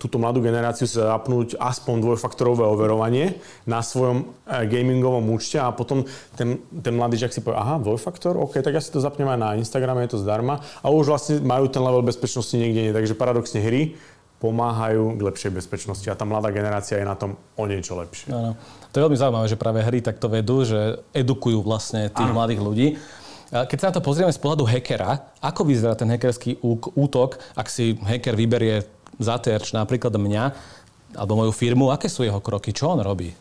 túto 0.00 0.16
mladú 0.16 0.40
generáciu 0.40 0.88
sa 0.88 1.18
zapnúť 1.18 1.60
aspoň 1.60 2.00
dvojfaktorové 2.00 2.64
overovanie 2.64 3.36
na 3.68 3.84
svojom 3.84 4.24
uh, 4.24 4.64
gamingovom 4.64 5.28
účte 5.36 5.60
a 5.60 5.68
potom 5.68 6.08
ten, 6.32 6.56
ten 6.80 6.96
mladý 6.96 7.20
žiak 7.20 7.36
si 7.36 7.44
povie, 7.44 7.60
aha, 7.60 7.76
dvojfaktor, 7.76 8.40
OK, 8.40 8.64
tak 8.64 8.72
ja 8.72 8.80
si 8.80 8.88
to 8.88 9.04
zapnem 9.04 9.28
aj 9.28 9.38
na 9.38 9.50
Instagrame, 9.60 10.08
je 10.08 10.16
to 10.16 10.24
zdarma 10.24 10.64
a 10.80 10.86
už 10.88 11.12
vlastne 11.12 11.34
majú 11.44 11.68
ten 11.68 11.84
level 11.84 12.00
bezpečnosti 12.00 12.56
niekde 12.56 12.88
nie. 12.88 12.92
Takže 12.96 13.12
paradoxne 13.20 13.60
hry 13.60 14.00
pomáhajú 14.38 15.18
k 15.18 15.20
lepšej 15.20 15.50
bezpečnosti 15.50 16.06
a 16.06 16.14
tá 16.14 16.22
mladá 16.22 16.54
generácia 16.54 16.96
je 16.96 17.04
na 17.04 17.18
tom 17.18 17.34
o 17.58 17.64
niečo 17.66 17.98
lepšie. 17.98 18.30
Ano. 18.30 18.54
To 18.88 18.94
je 18.96 19.04
veľmi 19.04 19.18
zaujímavé, 19.18 19.46
že 19.50 19.60
práve 19.60 19.82
hry 19.82 19.98
takto 20.00 20.30
vedú, 20.30 20.62
že 20.62 21.04
edukujú 21.12 21.60
vlastne 21.60 22.08
tých 22.08 22.30
ano. 22.30 22.38
mladých 22.38 22.62
ľudí. 22.62 22.88
Keď 23.48 23.78
sa 23.80 23.88
na 23.88 23.96
to 23.96 24.04
pozrieme 24.04 24.28
z 24.28 24.40
pohľadu 24.44 24.68
hackera, 24.68 25.32
ako 25.40 25.64
vyzerá 25.64 25.96
ten 25.96 26.12
hackerský 26.12 26.60
útok, 26.92 27.40
ak 27.56 27.72
si 27.72 27.96
hacker 27.96 28.36
vyberie 28.36 28.84
za 29.18 29.36
terč 29.38 29.74
napríklad 29.74 30.14
mňa 30.14 30.44
alebo 31.18 31.40
moju 31.40 31.52
firmu, 31.52 31.90
aké 31.90 32.06
sú 32.06 32.24
jeho 32.24 32.40
kroky, 32.40 32.72
čo 32.72 32.94
on 32.94 33.00
robí? 33.00 33.32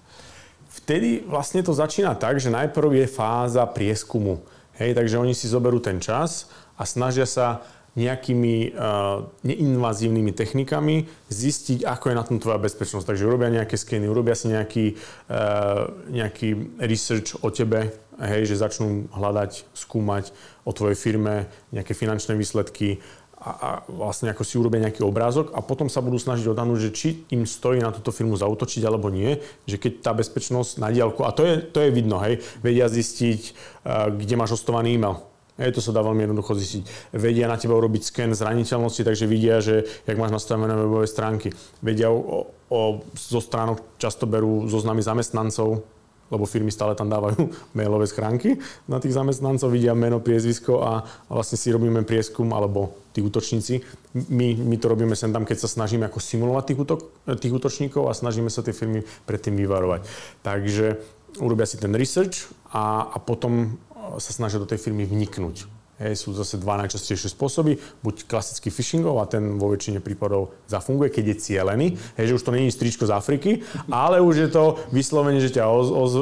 Vtedy 0.83 1.25
vlastne 1.27 1.59
to 1.65 1.75
začína 1.75 2.15
tak, 2.15 2.39
že 2.39 2.53
najprv 2.53 3.03
je 3.03 3.07
fáza 3.11 3.65
prieskumu. 3.67 4.39
Hej, 4.77 4.93
takže 4.93 5.17
oni 5.17 5.33
si 5.33 5.49
zoberú 5.49 5.81
ten 5.81 5.97
čas 5.97 6.47
a 6.77 6.85
snažia 6.85 7.25
sa 7.25 7.65
nejakými 7.97 8.77
uh, 8.77 9.25
neinvazívnymi 9.41 10.29
technikami 10.37 11.09
zistiť, 11.33 11.81
ako 11.81 12.13
je 12.13 12.15
na 12.15 12.21
tom 12.21 12.37
tvoja 12.37 12.61
bezpečnosť. 12.61 13.09
Takže 13.09 13.25
urobia 13.25 13.49
nejaké 13.49 13.73
skeny, 13.73 14.05
urobia 14.05 14.37
si 14.37 14.53
nejaký, 14.53 14.85
uh, 15.33 15.89
nejaký 16.13 16.77
research 16.77 17.41
o 17.41 17.49
tebe, 17.49 17.89
hej, 18.21 18.45
že 18.45 18.61
začnú 18.61 19.09
hľadať, 19.09 19.65
skúmať 19.73 20.29
o 20.61 20.71
tvojej 20.77 20.93
firme 20.93 21.49
nejaké 21.73 21.97
finančné 21.97 22.37
výsledky, 22.37 23.01
a, 23.47 23.51
a 23.55 23.69
vlastne 23.87 24.27
ako 24.35 24.43
si 24.43 24.59
urobia 24.59 24.83
nejaký 24.83 24.99
obrázok 25.07 25.55
a 25.55 25.63
potom 25.63 25.87
sa 25.87 26.03
budú 26.03 26.19
snažiť 26.19 26.43
odhadnúť, 26.51 26.79
že 26.83 26.91
či 26.91 27.07
im 27.31 27.47
stojí 27.47 27.79
na 27.79 27.95
túto 27.95 28.11
firmu 28.11 28.35
zautočiť 28.35 28.83
alebo 28.83 29.07
nie, 29.07 29.39
že 29.63 29.79
keď 29.79 30.03
tá 30.03 30.11
bezpečnosť 30.11 30.83
na 30.83 30.91
diálku, 30.91 31.23
a 31.23 31.31
to 31.31 31.47
je, 31.47 31.63
to 31.63 31.79
je 31.79 31.89
vidno, 31.95 32.19
hej, 32.19 32.43
vedia 32.59 32.91
zistiť, 32.91 33.41
uh, 33.87 34.11
kde 34.11 34.35
máš 34.35 34.59
hostovaný 34.59 34.99
e-mail. 34.99 35.23
Hej, 35.57 35.73
to 35.73 35.81
sa 35.81 35.89
dá 35.89 36.05
veľmi 36.05 36.21
jednoducho 36.29 36.53
zistiť. 36.53 36.83
Vedia 37.17 37.49
na 37.49 37.57
teba 37.57 37.73
urobiť 37.73 38.13
sken 38.13 38.29
zraniteľnosti, 38.37 39.01
takže 39.01 39.25
vidia, 39.25 39.57
že 39.57 39.89
jak 40.05 40.13
máš 40.21 40.29
nastavené 40.29 40.77
webové 40.77 41.09
stránky. 41.09 41.49
Vedia 41.81 42.13
o, 42.13 42.53
o, 42.69 43.01
zo 43.17 43.41
stránok 43.41 43.97
často 43.97 44.29
berú 44.29 44.69
zoznamy 44.69 45.01
zamestnancov, 45.01 45.81
lebo 46.27 46.43
firmy 46.49 46.71
stále 46.71 46.95
tam 46.95 47.07
dávajú 47.07 47.51
mailové 47.77 48.07
schránky 48.07 48.59
na 48.87 48.99
tých 48.99 49.15
zamestnancov, 49.15 49.71
vidia 49.71 49.95
meno, 49.95 50.19
priezvisko 50.19 50.83
a, 50.83 51.03
vlastne 51.31 51.55
si 51.55 51.71
robíme 51.71 52.03
prieskum, 52.03 52.51
alebo 52.51 52.97
tí 53.15 53.23
útočníci. 53.23 53.81
My, 54.29 54.53
my 54.53 54.75
to 54.77 54.91
robíme 54.91 55.15
sem 55.15 55.33
tam, 55.33 55.45
keď 55.45 55.65
sa 55.65 55.69
snažíme 55.69 56.05
ako 56.05 56.19
simulovať 56.21 56.63
tých, 56.73 56.79
útok, 56.79 56.99
tých 57.37 57.53
útočníkov 57.53 58.09
a 58.09 58.17
snažíme 58.17 58.51
sa 58.51 58.61
tie 58.61 58.75
firmy 58.75 59.05
predtým 59.25 59.57
vyvarovať. 59.57 60.05
Takže 60.45 61.01
urobia 61.41 61.65
si 61.65 61.77
ten 61.77 61.93
research 61.93 62.49
a, 62.73 63.09
a 63.13 63.17
potom 63.21 63.77
sa 64.17 64.31
snažia 64.31 64.61
do 64.61 64.69
tej 64.69 64.79
firmy 64.79 65.03
vniknúť. 65.03 65.76
Hej, 65.97 66.21
sú 66.21 66.29
zase 66.37 66.61
dva 66.61 66.77
najčastejšie 66.85 67.33
spôsoby. 67.33 67.81
Buď 68.05 68.29
klasický 68.29 68.69
phishingov 68.69 69.17
a 69.17 69.25
ten 69.25 69.57
vo 69.57 69.73
väčšine 69.73 69.97
prípadov 69.97 70.53
zafunguje, 70.69 71.09
keď 71.09 71.25
je 71.33 71.35
cielený. 71.41 71.87
Hej, 72.13 72.29
že 72.29 72.35
už 72.37 72.43
to 72.45 72.53
není 72.53 72.69
stričko 72.69 73.09
z 73.09 73.17
Afriky, 73.17 73.51
ale 73.89 74.21
už 74.21 74.35
je 74.45 74.49
to 74.53 74.77
vyslovene, 74.93 75.41
že 75.41 75.57
ťa 75.57 75.65
oz, 75.65 75.89
oz, 75.89 76.13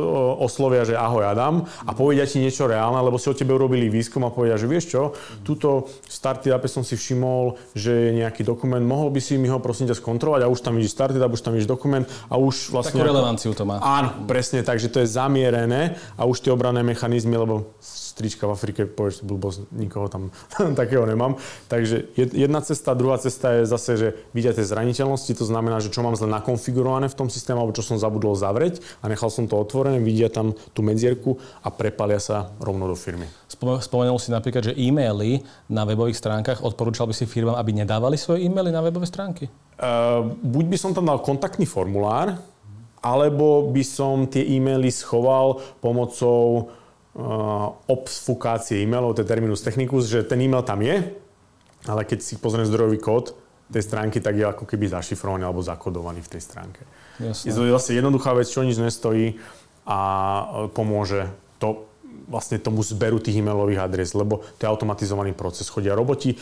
oslovia, 0.47 0.87
že 0.87 0.95
ahoj 0.95 1.27
Adam 1.27 1.67
a 1.83 1.91
povedia 1.91 2.23
ti 2.23 2.39
niečo 2.39 2.71
reálne, 2.71 3.03
lebo 3.03 3.19
si 3.19 3.27
o 3.27 3.35
tebe 3.35 3.51
urobili 3.51 3.91
výskum 3.91 4.23
a 4.23 4.31
povedia, 4.31 4.55
že 4.55 4.71
vieš 4.71 4.95
čo, 4.95 5.11
túto 5.43 5.91
v 5.91 6.11
Startupe 6.11 6.71
som 6.71 6.87
si 6.87 6.95
všimol, 6.95 7.59
že 7.75 7.91
je 7.91 8.11
nejaký 8.15 8.47
dokument, 8.47 8.79
mohol 8.79 9.11
by 9.11 9.19
si 9.19 9.35
mi 9.35 9.51
ho 9.51 9.59
prosím 9.59 9.91
ťa 9.91 9.99
skontrolovať 9.99 10.47
a 10.47 10.51
už 10.55 10.63
tam 10.63 10.79
vidíš 10.79 10.95
Startup, 10.95 11.27
už 11.27 11.43
tam 11.43 11.51
vidíš 11.51 11.67
dokument 11.67 12.07
a 12.31 12.39
už 12.39 12.71
vlastne... 12.71 12.95
Takú 12.95 13.11
relevanciu 13.11 13.51
to 13.51 13.67
má. 13.67 13.83
Áno, 13.83 14.23
presne 14.23 14.63
tak, 14.63 14.79
že 14.79 14.87
to 14.87 15.03
je 15.03 15.11
zamierené 15.11 15.99
a 16.15 16.23
už 16.23 16.47
tie 16.47 16.55
obranné 16.55 16.79
mechanizmy, 16.79 17.35
lebo 17.35 17.75
trička 18.15 18.47
v 18.47 18.55
Afrike, 18.55 18.81
povieš 18.87 19.27
blbosť, 19.27 19.67
nikoho 19.75 20.07
tam 20.07 20.31
takého 20.79 21.03
nemám. 21.03 21.35
Takže 21.67 22.15
jedna 22.15 22.63
cesta, 22.63 22.95
druhá 22.95 23.19
cesta 23.19 23.59
je 23.59 23.67
zase, 23.67 23.91
že 23.99 24.07
vidíte 24.31 24.63
zraniteľnosti, 24.63 25.35
to 25.35 25.45
znamená, 25.45 25.83
že 25.83 25.91
čo 25.91 25.99
mám 25.99 26.15
zle 26.15 26.31
nakonfigurované 26.31 27.11
v 27.11 27.19
tom 27.19 27.27
systéme, 27.27 27.59
alebo 27.59 27.75
čo 27.75 27.83
som 27.83 27.99
zabudol 27.99 28.39
zavrieť 28.39 28.79
a 29.03 29.11
nechal 29.11 29.27
som 29.27 29.51
to 29.51 29.59
otvorené, 29.59 29.99
vidia 29.99 30.31
tam 30.31 30.55
tú 30.71 30.79
medzierku 30.79 31.35
a 31.59 31.67
prepalia 31.69 32.23
sa 32.23 32.55
rovno 32.63 32.87
do 32.87 32.95
firmy. 32.95 33.27
Spomenul 33.51 34.17
si 34.17 34.31
napríklad, 34.31 34.71
že 34.71 34.77
e-maily 34.79 35.43
na 35.67 35.83
webových 35.83 36.17
stránkach, 36.17 36.63
odporúčal 36.63 37.11
by 37.11 37.13
si 37.13 37.27
firmám, 37.27 37.59
aby 37.59 37.75
nedávali 37.75 38.15
svoje 38.15 38.47
e-maily 38.47 38.71
na 38.71 38.79
webové 38.79 39.05
stránky? 39.05 39.51
Uh, 39.75 40.31
buď 40.39 40.65
by 40.71 40.77
som 40.79 40.91
tam 40.95 41.11
dal 41.11 41.19
kontaktný 41.19 41.67
formulár, 41.67 42.39
alebo 43.05 43.69
by 43.69 43.83
som 43.85 44.25
tie 44.25 44.41
e-maily 44.41 44.89
schoval 44.89 45.61
pomocou 45.77 46.71
uh, 47.15 47.71
obfukácie 47.87 48.83
e-mailov, 48.83 49.15
to 49.15 49.23
je 49.23 49.31
terminus 49.31 49.63
technicus, 49.63 50.11
že 50.11 50.27
ten 50.27 50.43
e-mail 50.43 50.61
tam 50.61 50.83
je, 50.83 51.15
ale 51.87 52.01
keď 52.03 52.19
si 52.21 52.35
pozrieš 52.37 52.69
zdrojový 52.69 52.99
kód 52.99 53.33
tej 53.71 53.81
stránky, 53.81 54.21
tak 54.21 54.37
je 54.37 54.45
ako 54.45 54.69
keby 54.69 54.85
zašifrovaný 54.91 55.47
alebo 55.47 55.65
zakodovaný 55.65 56.21
v 56.21 56.31
tej 56.37 56.41
stránke. 56.43 56.81
Jasne. 57.17 57.45
Je 57.49 57.53
to 57.55 57.65
zase 57.79 57.97
jednoduchá 57.97 58.37
vec, 58.37 58.45
čo 58.45 58.61
nič 58.61 58.77
nestojí 58.77 59.41
a 59.89 59.99
pomôže 60.73 61.29
to 61.57 61.89
vlastne 62.25 62.57
tomu 62.57 62.81
zberu 62.81 63.21
tých 63.21 63.37
e-mailových 63.39 63.81
adres, 63.85 64.11
lebo 64.17 64.41
to 64.57 64.65
je 64.65 64.69
automatizovaný 64.69 65.37
proces. 65.37 65.69
Chodia 65.69 65.93
roboti, 65.93 66.33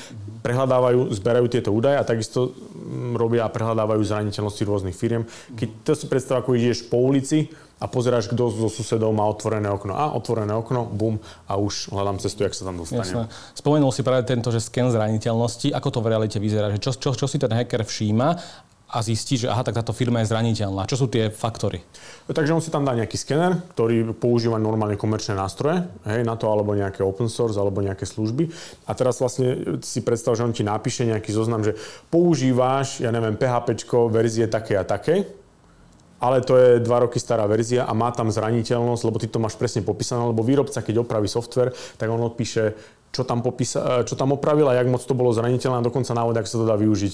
prehľadávajú, 0.41 1.11
zberajú 1.11 1.45
tieto 1.51 1.69
údaje 1.75 1.99
a 1.99 2.07
takisto 2.07 2.51
mm, 2.51 3.19
robia 3.19 3.43
a 3.43 3.51
prehľadávajú 3.51 4.01
zraniteľnosti 4.03 4.63
rôznych 4.63 4.95
firiem. 4.95 5.27
Keď 5.55 5.69
to 5.83 5.91
si 5.95 6.05
predstav, 6.07 6.41
ako 6.41 6.55
ideš 6.55 6.87
po 6.87 7.03
ulici 7.03 7.51
a 7.83 7.85
pozeráš, 7.91 8.31
kto 8.31 8.47
zo 8.47 8.69
susedov 8.71 9.11
má 9.11 9.27
otvorené 9.27 9.67
okno. 9.67 9.91
A 9.91 10.15
otvorené 10.15 10.55
okno, 10.55 10.87
bum, 10.87 11.19
a 11.51 11.59
už 11.59 11.91
hľadám 11.91 12.15
cestu, 12.23 12.47
jak 12.47 12.55
sa 12.55 12.63
tam 12.63 12.79
dostane. 12.79 13.03
Jasné. 13.03 13.27
Spomenul 13.59 13.91
si 13.91 14.07
práve 14.07 14.23
tento, 14.23 14.47
že 14.55 14.63
sken 14.63 14.87
zraniteľnosti. 14.87 15.75
Ako 15.75 15.91
to 15.91 15.99
v 15.99 16.15
realite 16.15 16.39
vyzerá? 16.39 16.71
Že 16.71 16.79
čo, 16.79 16.91
čo, 16.95 17.09
čo 17.11 17.25
si 17.27 17.35
ten 17.35 17.51
hacker 17.51 17.83
všíma 17.83 18.39
a 18.93 19.01
zistí, 19.01 19.41
že 19.41 19.49
aha, 19.49 19.65
tak 19.65 19.81
táto 19.81 19.89
firma 19.89 20.21
je 20.21 20.29
zraniteľná. 20.29 20.85
Čo 20.85 21.05
sú 21.05 21.07
tie 21.09 21.33
faktory? 21.33 21.81
Takže 22.29 22.53
on 22.53 22.61
si 22.61 22.69
tam 22.69 22.85
dá 22.85 22.93
nejaký 22.93 23.17
skener, 23.17 23.57
ktorý 23.73 24.13
používa 24.13 24.61
normálne 24.61 24.93
komerčné 24.93 25.33
nástroje, 25.33 25.89
hej, 26.05 26.21
na 26.21 26.37
to 26.37 26.45
alebo 26.45 26.77
nejaké 26.77 27.01
open 27.01 27.25
source, 27.25 27.57
alebo 27.57 27.81
nejaké 27.81 28.05
služby. 28.05 28.53
A 28.85 28.93
teraz 28.93 29.17
vlastne 29.17 29.81
si 29.81 30.05
predstav, 30.05 30.37
že 30.37 30.45
on 30.45 30.53
ti 30.53 30.61
napíše 30.61 31.09
nejaký 31.09 31.33
zoznam, 31.33 31.65
že 31.65 31.73
používáš, 32.13 33.01
ja 33.01 33.09
neviem, 33.09 33.33
PHP 33.33 33.81
verzie 34.13 34.45
také 34.45 34.77
a 34.77 34.85
také, 34.85 35.25
ale 36.23 36.39
to 36.39 36.55
je 36.55 36.79
dva 36.79 37.03
roky 37.03 37.19
stará 37.19 37.43
verzia 37.43 37.83
a 37.83 37.91
má 37.91 38.07
tam 38.15 38.31
zraniteľnosť, 38.31 39.03
lebo 39.03 39.19
ty 39.19 39.27
to 39.27 39.43
máš 39.43 39.59
presne 39.59 39.83
popísané, 39.83 40.23
lebo 40.23 40.39
výrobca, 40.39 40.79
keď 40.79 41.03
opraví 41.03 41.27
software, 41.27 41.75
tak 41.99 42.07
on 42.07 42.23
odpíše 42.23 42.71
čo 43.13 43.21
tam, 43.21 43.45
popísa, 43.45 44.01
čo 44.09 44.17
tam 44.17 44.33
opravil 44.33 44.65
a 44.65 44.73
jak 44.73 44.89
moc 44.89 45.05
to 45.05 45.13
bolo 45.13 45.29
zraniteľné 45.29 45.85
a 45.85 45.85
dokonca 45.85 46.17
návod, 46.17 46.33
ak 46.33 46.49
sa 46.49 46.57
to 46.57 46.65
dá 46.65 46.73
využiť. 46.73 47.13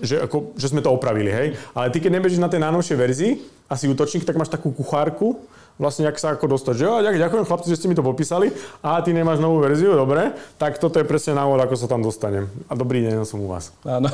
Že, 0.00 0.14
ako, 0.24 0.56
že 0.56 0.72
sme 0.72 0.80
to 0.80 0.88
opravili, 0.88 1.28
hej? 1.28 1.48
Ale 1.76 1.92
ty, 1.92 2.00
keď 2.00 2.16
nebežíš 2.16 2.40
na 2.40 2.48
tej 2.48 2.64
najnovšej 2.64 2.96
verzii 2.96 3.32
a 3.68 3.76
si 3.76 3.92
útočník, 3.92 4.24
tak 4.24 4.40
máš 4.40 4.48
takú 4.48 4.72
kuchárku, 4.72 5.36
vlastne, 5.78 6.04
jak 6.04 6.18
sa 6.18 6.34
ako 6.34 6.58
dostať. 6.58 6.74
Že 6.74 6.84
jo, 6.84 6.94
ďakujem 7.00 7.46
chlapci, 7.48 7.70
že 7.70 7.78
ste 7.78 7.88
mi 7.88 7.96
to 7.96 8.04
popísali 8.04 8.52
a 8.82 9.00
ty 9.00 9.14
nemáš 9.14 9.38
novú 9.38 9.62
verziu, 9.62 9.94
dobre, 9.94 10.36
tak 10.58 10.76
toto 10.76 10.98
je 10.98 11.06
presne 11.06 11.38
návod, 11.38 11.62
ako 11.62 11.74
sa 11.78 11.86
tam 11.86 12.02
dostanem. 12.04 12.50
A 12.66 12.76
dobrý 12.76 13.06
deň, 13.06 13.24
som 13.24 13.40
u 13.40 13.48
vás. 13.48 13.72
Áno. 13.86 14.10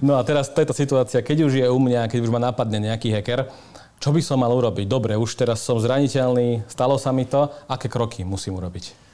No 0.00 0.16
a 0.16 0.22
teraz 0.22 0.48
tejto 0.48 0.72
situácia, 0.72 1.20
keď 1.20 1.50
už 1.50 1.52
je 1.60 1.66
u 1.66 1.78
mňa, 1.82 2.08
keď 2.08 2.18
už 2.24 2.32
ma 2.32 2.40
napadne 2.40 2.78
nejaký 2.78 3.10
hacker, 3.12 3.50
čo 3.98 4.12
by 4.14 4.20
som 4.20 4.40
mal 4.40 4.52
urobiť? 4.52 4.86
Dobre, 4.86 5.16
už 5.16 5.34
teraz 5.34 5.64
som 5.64 5.80
zraniteľný, 5.80 6.66
stalo 6.68 7.00
sa 7.00 7.10
mi 7.10 7.24
to, 7.24 7.48
aké 7.66 7.88
kroky 7.88 8.22
musím 8.22 8.60
urobiť? 8.60 9.04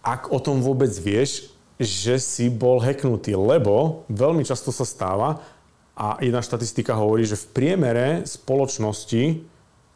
ak 0.00 0.32
o 0.32 0.40
tom 0.40 0.64
vôbec 0.64 0.90
vieš, 0.96 1.52
že 1.80 2.20
si 2.20 2.52
bol 2.52 2.80
hacknutý, 2.80 3.36
lebo 3.36 4.04
veľmi 4.12 4.44
často 4.44 4.72
sa 4.72 4.84
stáva 4.84 5.40
a 5.96 6.16
jedna 6.20 6.44
štatistika 6.44 6.96
hovorí, 6.96 7.24
že 7.24 7.40
v 7.40 7.50
priemere 7.56 8.08
spoločnosti 8.24 9.44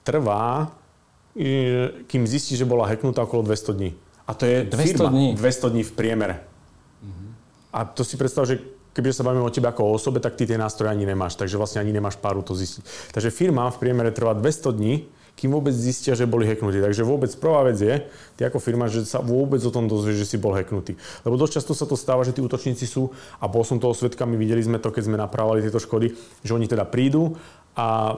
trvá, 0.04 0.72
kým 2.06 2.22
zistí, 2.26 2.54
že 2.54 2.64
bola 2.64 2.86
hacknutá 2.86 3.26
okolo 3.26 3.42
200 3.42 3.74
dní. 3.74 3.90
A 4.24 4.32
to 4.32 4.46
je 4.46 4.64
200 4.64 4.86
firma, 4.86 5.10
dní. 5.10 5.28
200 5.34 5.74
dní 5.74 5.82
v 5.82 5.92
priemere. 5.92 6.34
Uh-huh. 7.04 7.28
A 7.74 7.84
to 7.84 8.06
si 8.06 8.16
predstav, 8.16 8.46
že 8.46 8.62
keby 8.94 9.10
sa 9.10 9.26
bavíme 9.26 9.42
o 9.42 9.50
tebe 9.50 9.66
ako 9.66 9.90
o 9.90 9.94
osobe, 9.98 10.22
tak 10.22 10.38
ty 10.38 10.46
tie 10.46 10.54
nástroje 10.54 10.94
ani 10.94 11.04
nemáš, 11.04 11.34
takže 11.34 11.58
vlastne 11.58 11.82
ani 11.82 11.90
nemáš 11.90 12.16
páru 12.16 12.40
to 12.40 12.54
zistiť. 12.54 13.12
Takže 13.12 13.34
firma 13.34 13.66
v 13.68 13.82
priemere 13.82 14.14
trvá 14.14 14.32
200 14.32 14.78
dní, 14.78 14.94
kým 15.34 15.50
vôbec 15.50 15.74
zistia, 15.74 16.14
že 16.14 16.30
boli 16.30 16.46
hacknutí. 16.46 16.78
Takže 16.78 17.02
vôbec 17.02 17.26
prvá 17.42 17.66
vec 17.66 17.74
je, 17.82 18.06
ty 18.38 18.46
ako 18.46 18.62
firma, 18.62 18.86
že 18.86 19.02
sa 19.02 19.18
vôbec 19.18 19.58
o 19.66 19.74
tom 19.74 19.90
dozvieš, 19.90 20.22
že 20.22 20.26
si 20.30 20.36
bol 20.38 20.54
hacknutý. 20.54 20.94
Lebo 21.26 21.34
dosť 21.34 21.58
často 21.58 21.74
sa 21.74 21.90
to 21.90 21.98
stáva, 21.98 22.22
že 22.22 22.30
tí 22.30 22.38
útočníci 22.38 22.86
sú, 22.86 23.10
a 23.42 23.50
bol 23.50 23.66
som 23.66 23.82
toho 23.82 23.90
svetkami, 23.90 24.38
videli 24.38 24.62
sme 24.62 24.78
to, 24.78 24.94
keď 24.94 25.10
sme 25.10 25.18
napravovali 25.18 25.66
tieto 25.66 25.82
škody, 25.82 26.14
že 26.46 26.54
oni 26.54 26.70
teda 26.70 26.86
prídu 26.86 27.34
a 27.74 28.14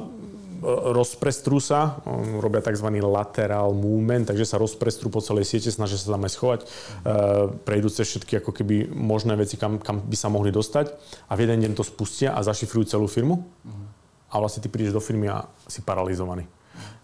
rozprestrú 0.93 1.61
sa, 1.61 2.01
robia 2.41 2.65
tzv. 2.65 2.89
lateral 3.03 3.77
movement, 3.77 4.33
takže 4.33 4.49
sa 4.49 4.57
rozprestrú 4.57 5.13
po 5.13 5.21
celej 5.21 5.47
siete, 5.47 5.69
snažia 5.69 6.01
sa 6.01 6.17
tam 6.17 6.25
aj 6.25 6.33
schovať, 6.33 6.61
e, 6.63 6.67
prejdú 7.67 7.89
cez 7.93 8.09
všetky 8.09 8.41
ako 8.41 8.51
keby 8.57 8.89
možné 8.91 9.37
veci, 9.37 9.61
kam, 9.61 9.77
kam 9.83 10.01
by 10.01 10.17
sa 10.17 10.33
mohli 10.33 10.49
dostať 10.51 10.93
a 11.29 11.33
v 11.37 11.43
jeden 11.45 11.59
deň 11.67 11.73
to 11.77 11.85
spustia 11.85 12.33
a 12.33 12.41
zašifrujú 12.41 12.97
celú 12.97 13.07
firmu 13.11 13.45
a 14.31 14.35
vlastne 14.41 14.65
ty 14.65 14.69
prídeš 14.73 14.97
do 14.97 15.03
firmy 15.03 15.31
a 15.31 15.47
si 15.69 15.85
paralizovaný. 15.85 16.56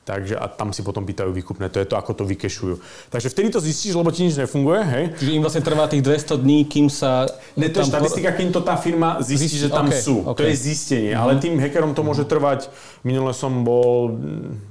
Takže 0.03 0.35
a 0.35 0.51
tam 0.51 0.75
si 0.75 0.83
potom 0.83 1.07
pýtajú 1.07 1.31
výkupné. 1.31 1.71
To 1.71 1.79
je 1.79 1.87
to, 1.87 1.95
ako 1.95 2.19
to 2.19 2.25
vykešujú. 2.27 2.83
Takže 3.07 3.31
vtedy 3.31 3.55
to 3.55 3.63
zistíš, 3.63 3.95
lebo 3.95 4.11
ti 4.11 4.27
nič 4.27 4.35
nefunguje, 4.35 4.83
hej? 4.83 5.05
Čiže 5.15 5.31
im 5.31 5.43
vlastne 5.47 5.63
trvá 5.63 5.87
tých 5.87 6.03
200 6.03 6.43
dní, 6.43 6.67
kým 6.67 6.91
sa... 6.91 7.31
Ne, 7.55 7.71
to 7.71 7.87
je 7.87 7.87
štatistika, 7.87 8.35
kým 8.35 8.51
to 8.51 8.67
tá 8.67 8.75
firma 8.75 9.23
zistí, 9.23 9.63
Zist... 9.63 9.63
že 9.63 9.69
tam 9.71 9.87
okay, 9.87 10.03
sú. 10.03 10.27
Okay. 10.27 10.39
To 10.39 10.43
je 10.51 10.55
zistenie. 10.59 11.15
Mm-hmm. 11.15 11.23
Ale 11.23 11.33
tým 11.39 11.55
hackerom 11.63 11.95
to 11.95 12.03
môže 12.03 12.27
trvať... 12.27 12.67
Minule 13.03 13.35
som 13.35 13.67
bol, 13.67 14.15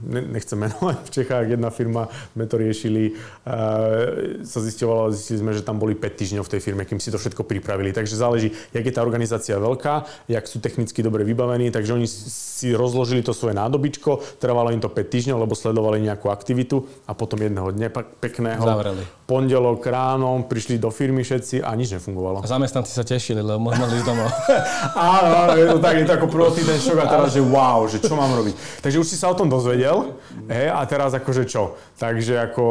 ne, 0.08 0.24
nechcem 0.40 0.56
menovať, 0.56 1.04
v 1.04 1.12
Čechách 1.12 1.52
jedna 1.52 1.68
firma, 1.68 2.08
sme 2.32 2.48
to 2.48 2.56
riešili, 2.56 3.12
uh, 3.44 4.40
sa 4.48 4.64
zistovalo, 4.64 5.12
zistili 5.12 5.44
sme, 5.44 5.52
že 5.52 5.68
tam 5.68 5.76
boli 5.76 6.00
5 6.00 6.16
týždňov 6.16 6.44
v 6.48 6.52
tej 6.56 6.62
firme, 6.64 6.88
kým 6.88 6.96
si 7.04 7.12
to 7.12 7.20
všetko 7.20 7.44
pripravili. 7.44 7.92
Takže 7.92 8.16
záleží, 8.16 8.56
jak 8.72 8.88
je 8.88 8.94
tá 8.96 9.04
organizácia 9.04 9.60
veľká, 9.60 10.08
jak 10.32 10.48
sú 10.48 10.64
technicky 10.64 11.04
dobre 11.04 11.28
vybavení, 11.28 11.76
takže 11.76 11.92
oni 11.92 12.08
si 12.08 12.72
rozložili 12.72 13.20
to 13.20 13.36
svoje 13.36 13.52
nádobičko, 13.52 14.40
trvalo 14.40 14.72
im 14.72 14.80
to 14.80 14.88
5 14.88 14.96
týždňov 14.96 15.21
týždňov, 15.22 15.38
lebo 15.46 15.54
sledovali 15.54 16.02
nejakú 16.02 16.34
aktivitu 16.34 16.82
a 17.06 17.14
potom 17.14 17.38
jedného 17.38 17.70
dňa 17.70 17.94
pekného 18.18 18.58
Zavreli. 18.58 19.06
pondelok 19.30 19.86
ráno 19.86 20.42
prišli 20.50 20.82
do 20.82 20.90
firmy 20.90 21.22
všetci 21.22 21.62
a 21.62 21.70
nič 21.78 21.94
nefungovalo. 21.94 22.42
A 22.42 22.50
zamestnanci 22.50 22.90
sa 22.90 23.06
tešili, 23.06 23.46
lebo 23.46 23.62
mohli 23.62 24.02
ísť 24.02 24.08
domov. 24.10 24.34
áno, 24.98 25.30
áno, 25.46 25.54
je 25.54 25.66
to 25.70 25.78
tak, 25.78 25.94
je 26.02 26.06
to 26.10 26.14
ako 26.18 26.28
prvotný 26.34 26.66
ten 26.66 26.80
šok 26.82 26.98
a 26.98 27.06
teraz, 27.06 27.30
že 27.38 27.42
wow, 27.46 27.86
že 27.86 28.02
čo 28.02 28.18
mám 28.18 28.34
robiť. 28.34 28.82
Takže 28.82 28.98
už 28.98 29.06
si 29.06 29.14
sa 29.14 29.30
o 29.30 29.38
tom 29.38 29.46
dozvedel 29.46 30.18
he, 30.50 30.66
a 30.66 30.82
teraz 30.90 31.14
akože 31.14 31.46
čo. 31.46 31.78
Takže 32.02 32.42
ako 32.50 32.66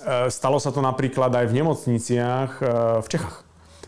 e, 0.00 0.32
stalo 0.32 0.56
sa 0.56 0.72
to 0.72 0.80
napríklad 0.80 1.28
aj 1.28 1.44
v 1.44 1.56
nemocniciach 1.60 2.50
e, 2.56 2.64
v 3.04 3.08
Čechách. 3.12 3.36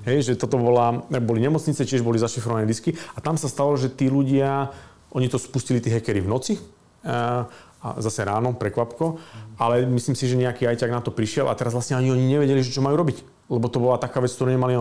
Hej, 0.05 0.31
že 0.31 0.33
toto 0.39 0.61
bola, 0.61 1.03
boli 1.09 1.43
nemocnice, 1.43 1.83
tiež 1.83 2.05
boli 2.05 2.21
zašifrované 2.21 2.69
disky 2.69 2.95
a 3.17 3.19
tam 3.19 3.35
sa 3.35 3.51
stalo, 3.51 3.75
že 3.75 3.91
tí 3.91 4.07
ľudia, 4.07 4.71
oni 5.11 5.27
to 5.27 5.41
spustili 5.41 5.83
tí 5.83 5.91
hackeri 5.91 6.23
v 6.23 6.29
noci 6.29 6.55
e, 6.55 6.61
a 7.79 8.03
zase 8.03 8.27
ráno, 8.27 8.59
prekvapko, 8.59 9.23
ale 9.55 9.87
myslím 9.87 10.19
si, 10.19 10.27
že 10.27 10.35
nejaký 10.35 10.67
ajťak 10.67 10.91
na 10.91 10.99
to 10.99 11.15
prišiel 11.15 11.47
a 11.47 11.55
teraz 11.55 11.75
vlastne 11.75 11.95
ani 11.95 12.11
oni 12.11 12.27
nevedeli, 12.27 12.63
že 12.63 12.75
čo 12.75 12.83
majú 12.83 12.99
robiť. 12.99 13.23
Lebo 13.49 13.67
to 13.71 13.79
bola 13.79 14.03
taká 14.03 14.19
vec, 14.19 14.35
ktorú 14.35 14.51
nemali 14.51 14.75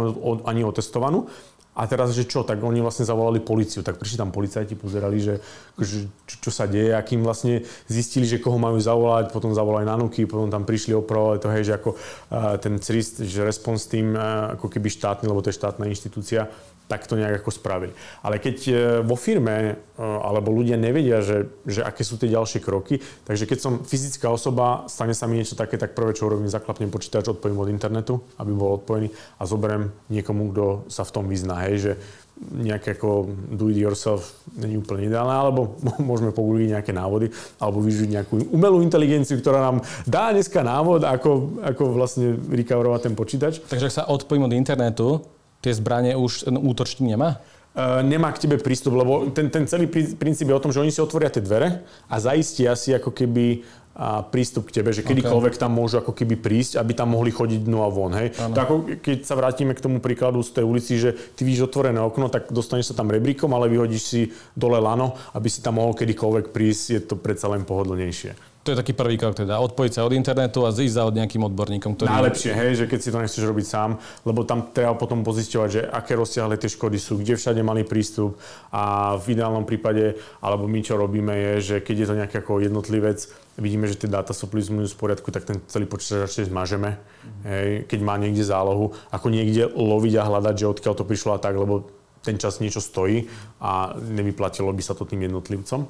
ani 0.44 0.62
otestovanú. 0.66 1.30
A 1.78 1.86
teraz, 1.86 2.10
že 2.18 2.26
čo, 2.26 2.42
tak 2.42 2.58
oni 2.66 2.82
vlastne 2.82 3.06
zavolali 3.06 3.38
policiu. 3.38 3.86
Tak 3.86 4.02
prišli 4.02 4.18
tam 4.18 4.34
policajti, 4.34 4.74
pozerali, 4.74 5.22
že, 5.22 5.38
že 5.78 6.10
čo, 6.26 6.50
čo 6.50 6.52
sa 6.52 6.66
deje, 6.66 6.90
akým 6.90 7.22
vlastne 7.22 7.62
zistili, 7.86 8.26
že 8.26 8.42
koho 8.42 8.58
majú 8.58 8.82
zavolať, 8.82 9.30
potom 9.30 9.54
zavolali 9.54 9.86
na 9.86 9.94
nuky, 9.94 10.26
potom 10.26 10.50
tam 10.50 10.66
prišli 10.66 10.98
opravovať 10.98 11.38
to, 11.38 11.48
hej, 11.54 11.64
že 11.70 11.74
ako 11.78 11.90
uh, 11.94 12.58
ten 12.58 12.82
CRIS, 12.82 13.22
že 13.22 13.46
response 13.46 13.86
tým 13.86 14.18
uh, 14.18 14.58
ako 14.58 14.74
keby 14.74 14.90
štátny, 14.90 15.30
lebo 15.30 15.46
to 15.46 15.54
je 15.54 15.60
štátna 15.62 15.86
inštitúcia, 15.86 16.50
tak 16.88 17.04
to 17.06 17.20
nejak 17.20 17.44
ako 17.44 17.52
spravili. 17.52 17.94
Ale 18.24 18.40
keď 18.40 18.58
e, 18.68 18.74
vo 19.04 19.20
firme 19.20 19.56
e, 19.56 20.02
alebo 20.02 20.56
ľudia 20.56 20.80
nevedia, 20.80 21.20
že, 21.20 21.52
že 21.68 21.84
aké 21.84 22.08
sú 22.08 22.16
tie 22.16 22.32
ďalšie 22.32 22.64
kroky, 22.64 23.04
takže 23.28 23.44
keď 23.44 23.60
som 23.60 23.74
fyzická 23.84 24.32
osoba, 24.32 24.88
stane 24.88 25.12
sa 25.12 25.28
mi 25.28 25.40
niečo 25.40 25.60
také, 25.60 25.76
tak 25.76 25.94
prvé, 25.94 26.16
čo 26.16 26.32
urobím, 26.32 26.48
zaklapnem 26.48 26.88
počítač, 26.88 27.28
odpojím 27.28 27.60
od 27.60 27.70
internetu, 27.70 28.24
aby 28.40 28.52
bol 28.56 28.80
odpojený 28.80 29.12
a 29.40 29.44
zoberiem 29.44 29.92
niekomu, 30.08 30.56
kto 30.56 30.66
sa 30.88 31.04
v 31.04 31.14
tom 31.14 31.28
vyzná. 31.28 31.68
Hej, 31.68 31.76
že 31.78 31.94
nejaké 32.38 32.94
ako 32.94 33.34
do 33.50 33.70
it 33.74 33.78
yourself 33.82 34.46
není 34.54 34.78
úplne 34.78 35.10
ideálne, 35.10 35.34
alebo 35.34 35.76
môžeme 36.10 36.30
pogúliť 36.30 36.78
nejaké 36.78 36.92
návody, 36.94 37.34
alebo 37.58 37.82
využiť 37.82 38.10
nejakú 38.14 38.34
umelú 38.54 38.86
inteligenciu, 38.86 39.42
ktorá 39.42 39.60
nám 39.60 39.82
dá 40.06 40.30
dneska 40.30 40.62
návod, 40.62 41.04
ako, 41.04 41.62
ako 41.66 41.84
vlastne 41.98 42.38
recoverovať 42.54 43.02
ten 43.10 43.16
počítač. 43.18 43.54
Takže 43.66 43.88
ak 43.90 43.98
sa 44.04 44.08
odpojím 44.08 44.46
od 44.46 44.54
internetu, 44.54 45.26
tie 45.68 45.76
zbranie 45.76 46.16
už 46.16 46.48
útočník 46.48 47.12
nemá? 47.12 47.44
Uh, 47.78 48.02
nemá 48.02 48.34
k 48.34 48.48
tebe 48.48 48.58
prístup, 48.58 48.98
lebo 48.98 49.30
ten, 49.30 49.54
ten 49.54 49.70
celý 49.70 49.86
princíp 49.92 50.50
je 50.50 50.56
o 50.56 50.64
tom, 50.64 50.74
že 50.74 50.82
oni 50.82 50.90
si 50.90 50.98
otvoria 50.98 51.30
tie 51.30 51.46
dvere 51.46 51.86
a 52.10 52.16
zaistia 52.18 52.74
si 52.74 52.90
ako 52.90 53.14
keby 53.14 53.62
a 53.98 54.22
prístup 54.22 54.70
k 54.70 54.78
tebe, 54.78 54.94
že 54.94 55.02
kedykoľvek 55.02 55.58
okay. 55.58 55.64
tam 55.66 55.74
môžu 55.74 55.98
ako 55.98 56.14
keby 56.14 56.38
prísť, 56.38 56.78
aby 56.78 56.94
tam 56.94 57.18
mohli 57.18 57.34
chodiť 57.34 57.66
dnu 57.66 57.82
a 57.82 57.90
von. 57.90 58.14
Hej? 58.14 58.38
To 58.38 58.60
ako, 58.62 58.74
keď 59.02 59.26
sa 59.26 59.34
vrátime 59.34 59.74
k 59.74 59.82
tomu 59.82 59.98
príkladu 59.98 60.46
z 60.46 60.62
tej 60.62 60.66
ulici, 60.70 61.02
že 61.02 61.18
ty 61.34 61.42
vidíš 61.42 61.74
otvorené 61.74 61.98
okno, 62.06 62.30
tak 62.30 62.54
dostaneš 62.54 62.94
sa 62.94 62.96
tam 63.02 63.10
rebríkom, 63.10 63.50
ale 63.58 63.74
vyhodíš 63.74 64.04
si 64.06 64.22
dole 64.54 64.78
lano, 64.78 65.18
aby 65.34 65.50
si 65.50 65.66
tam 65.66 65.82
mohol 65.82 65.98
kedykoľvek 65.98 66.54
prísť, 66.54 66.84
je 66.94 67.02
to 67.10 67.18
predsa 67.18 67.50
len 67.50 67.66
pohodlnejšie. 67.66 68.38
To 68.68 68.76
je 68.76 68.84
taký 68.84 68.92
prvý 68.92 69.16
krok 69.16 69.32
teda, 69.32 69.64
odpojiť 69.64 69.96
sa 69.96 70.04
od 70.04 70.12
internetu 70.12 70.68
a 70.68 70.76
zísť 70.76 71.00
za 71.00 71.08
od 71.08 71.16
nejakým 71.16 71.40
odborníkom, 71.40 71.96
ktorý... 71.96 72.12
Najlepšie, 72.12 72.52
hej, 72.52 72.84
že 72.84 72.86
keď 72.92 73.00
si 73.00 73.10
to 73.16 73.24
nechceš 73.24 73.48
robiť 73.48 73.64
sám, 73.64 73.96
lebo 74.28 74.44
tam 74.44 74.76
treba 74.76 74.92
potom 74.92 75.24
pozisťovať, 75.24 75.70
že 75.72 75.82
aké 75.88 76.20
rozsiahle 76.20 76.60
tie 76.60 76.68
škody 76.68 77.00
sú, 77.00 77.16
kde 77.16 77.40
všade 77.40 77.64
mali 77.64 77.88
prístup 77.88 78.36
a 78.76 79.16
v 79.16 79.40
ideálnom 79.40 79.64
prípade, 79.64 80.20
alebo 80.44 80.68
my 80.68 80.84
čo 80.84 81.00
robíme 81.00 81.32
je, 81.32 81.54
že 81.64 81.76
keď 81.80 81.96
je 81.96 82.08
to 82.12 82.20
nejaký 82.20 82.36
ako 82.44 82.60
jednotlivec, 82.60 83.24
vidíme, 83.56 83.88
že 83.88 84.04
tie 84.04 84.12
dáta 84.12 84.36
sú 84.36 84.52
plus 84.52 84.68
minus 84.68 84.92
v 84.92 85.00
poriadku, 85.00 85.32
tak 85.32 85.48
ten 85.48 85.64
celý 85.72 85.88
počítač 85.88 86.28
radšej 86.28 86.52
zmažeme, 86.52 87.00
hej, 87.48 87.88
keď 87.88 88.00
má 88.04 88.20
niekde 88.20 88.44
zálohu, 88.44 88.92
ako 89.16 89.32
niekde 89.32 89.64
loviť 89.72 90.14
a 90.20 90.28
hľadať, 90.28 90.56
že 90.60 90.72
odkiaľ 90.76 90.94
to 91.00 91.08
prišlo 91.08 91.32
a 91.36 91.42
tak, 91.42 91.56
lebo 91.56 91.88
ten 92.22 92.36
čas 92.38 92.60
niečo 92.60 92.84
stojí 92.84 93.28
a 93.62 93.96
nevyplatilo 93.98 94.72
by 94.74 94.84
sa 94.84 94.94
to 94.94 95.08
tým 95.08 95.28
jednotlivcom. 95.28 95.88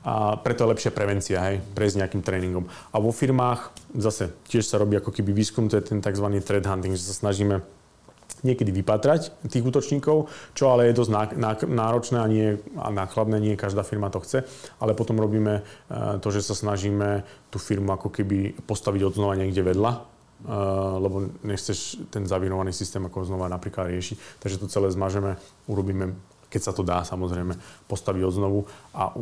A 0.00 0.40
preto 0.40 0.64
je 0.64 0.72
lepšia 0.72 0.96
prevencia, 0.96 1.44
hej, 1.44 1.60
prejsť 1.76 2.00
nejakým 2.00 2.22
tréningom. 2.24 2.64
A 2.64 2.96
vo 2.96 3.12
firmách 3.12 3.76
zase 4.00 4.32
tiež 4.48 4.64
sa 4.64 4.80
robí 4.80 4.96
ako 4.96 5.12
keby 5.12 5.36
výskum, 5.36 5.68
to 5.68 5.76
je 5.76 5.92
ten 5.92 6.00
tzv. 6.00 6.24
threat 6.40 6.64
hunting, 6.64 6.96
že 6.96 7.04
sa 7.04 7.12
snažíme 7.12 7.60
niekedy 8.40 8.72
vypatrať 8.72 9.36
tých 9.52 9.60
útočníkov, 9.60 10.32
čo 10.56 10.72
ale 10.72 10.88
je 10.88 10.96
dosť 10.96 11.36
náročné 11.68 12.18
a, 12.20 12.28
nie, 12.30 12.56
a 12.80 12.88
nákladné, 12.88 13.36
nie 13.36 13.60
každá 13.60 13.84
firma 13.84 14.08
to 14.08 14.24
chce, 14.24 14.48
ale 14.80 14.96
potom 14.96 15.20
robíme 15.20 15.60
e, 15.60 15.62
to, 16.24 16.28
že 16.32 16.40
sa 16.40 16.56
snažíme 16.56 17.26
tú 17.52 17.60
firmu 17.60 17.92
ako 17.92 18.08
keby 18.08 18.56
postaviť 18.64 19.02
od 19.04 19.16
znova 19.20 19.36
niekde 19.36 19.60
vedľa, 19.60 20.08
lebo 20.98 21.28
nechceš 21.44 22.08
ten 22.08 22.24
zavinovaný 22.24 22.72
systém 22.72 23.04
ako 23.04 23.28
znova 23.28 23.52
napríklad 23.52 23.92
riešiť. 23.92 24.40
Takže 24.40 24.60
to 24.60 24.72
celé 24.72 24.88
zmažeme, 24.88 25.36
urobíme, 25.68 26.16
keď 26.48 26.60
sa 26.64 26.72
to 26.72 26.80
dá 26.80 27.04
samozrejme, 27.04 27.56
postaviť 27.86 28.22
od 28.24 28.32
znovu 28.32 28.60
a 28.96 29.12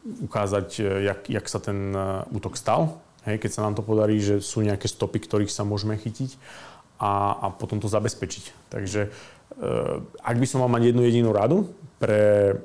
ukázať, 0.00 0.68
e, 0.80 0.82
jak, 1.06 1.20
jak 1.28 1.46
sa 1.46 1.60
ten 1.62 1.92
e, 1.92 2.24
útok 2.34 2.56
stal. 2.58 2.98
Hej, 3.28 3.36
keď 3.36 3.50
sa 3.52 3.64
nám 3.68 3.76
to 3.76 3.84
podarí, 3.84 4.16
že 4.16 4.40
sú 4.40 4.64
nejaké 4.64 4.88
stopy, 4.88 5.20
ktorých 5.20 5.52
sa 5.52 5.62
môžeme 5.62 5.94
chytiť 5.94 6.40
a, 6.98 7.36
a 7.36 7.46
potom 7.52 7.76
to 7.76 7.86
zabezpečiť. 7.86 8.72
Takže 8.72 9.12
ak 10.24 10.36
by 10.40 10.46
som 10.48 10.64
mal 10.64 10.72
mať 10.72 10.88
jednu 10.88 11.02
jedinú 11.04 11.30
radu 11.36 11.68
pre, 12.00 12.56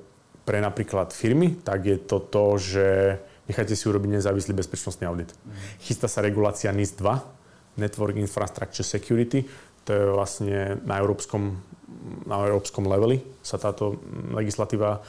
pre 0.48 0.64
napríklad 0.64 1.12
firmy, 1.12 1.60
tak 1.60 1.84
je 1.84 1.98
to 2.00 2.24
to, 2.24 2.46
že 2.56 2.88
nechajte 3.50 3.76
si 3.76 3.84
urobiť 3.90 4.22
nezávislý 4.22 4.54
bezpečnostný 4.56 5.10
audit. 5.10 5.34
Chystá 5.82 6.08
sa 6.08 6.24
regulácia 6.24 6.72
NIS 6.72 6.96
2, 6.96 7.36
Network 7.76 8.16
Infrastructure 8.16 8.86
Security, 8.86 9.44
to 9.86 9.90
je 9.94 10.04
vlastne 10.10 10.82
na 10.82 10.98
európskom, 10.98 11.62
na 12.26 12.42
európskom 12.42 12.90
leveli 12.90 13.22
sa 13.46 13.62
táto 13.62 14.02
legislatíva 14.34 15.06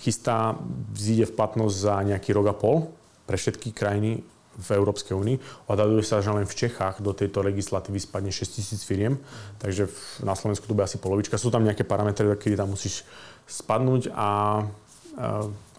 chystá, 0.00 0.56
vzíde 0.92 1.28
v 1.28 1.36
platnosť 1.36 1.76
za 1.76 1.94
nejaký 2.04 2.32
rok 2.32 2.46
a 2.52 2.56
pol 2.56 2.88
pre 3.28 3.36
všetky 3.36 3.72
krajiny 3.76 4.24
v 4.60 4.68
Európskej 4.76 5.16
únii. 5.16 5.36
Odhaduje 5.72 6.04
sa, 6.04 6.20
že 6.20 6.32
len 6.34 6.44
v 6.44 6.58
Čechách 6.58 7.00
do 7.00 7.16
tejto 7.16 7.40
legislatívy 7.40 7.96
spadne 7.96 8.32
6 8.32 8.56
tisíc 8.60 8.82
firiem, 8.84 9.16
takže 9.56 9.88
na 10.20 10.36
Slovensku 10.36 10.68
to 10.68 10.76
bude 10.76 10.84
asi 10.84 11.00
polovička. 11.00 11.40
Sú 11.40 11.48
tam 11.48 11.64
nejaké 11.64 11.86
parametre, 11.86 12.28
kedy 12.36 12.60
tam 12.60 12.76
musíš 12.76 13.06
spadnúť 13.48 14.12
a, 14.12 14.20
a 14.20 14.28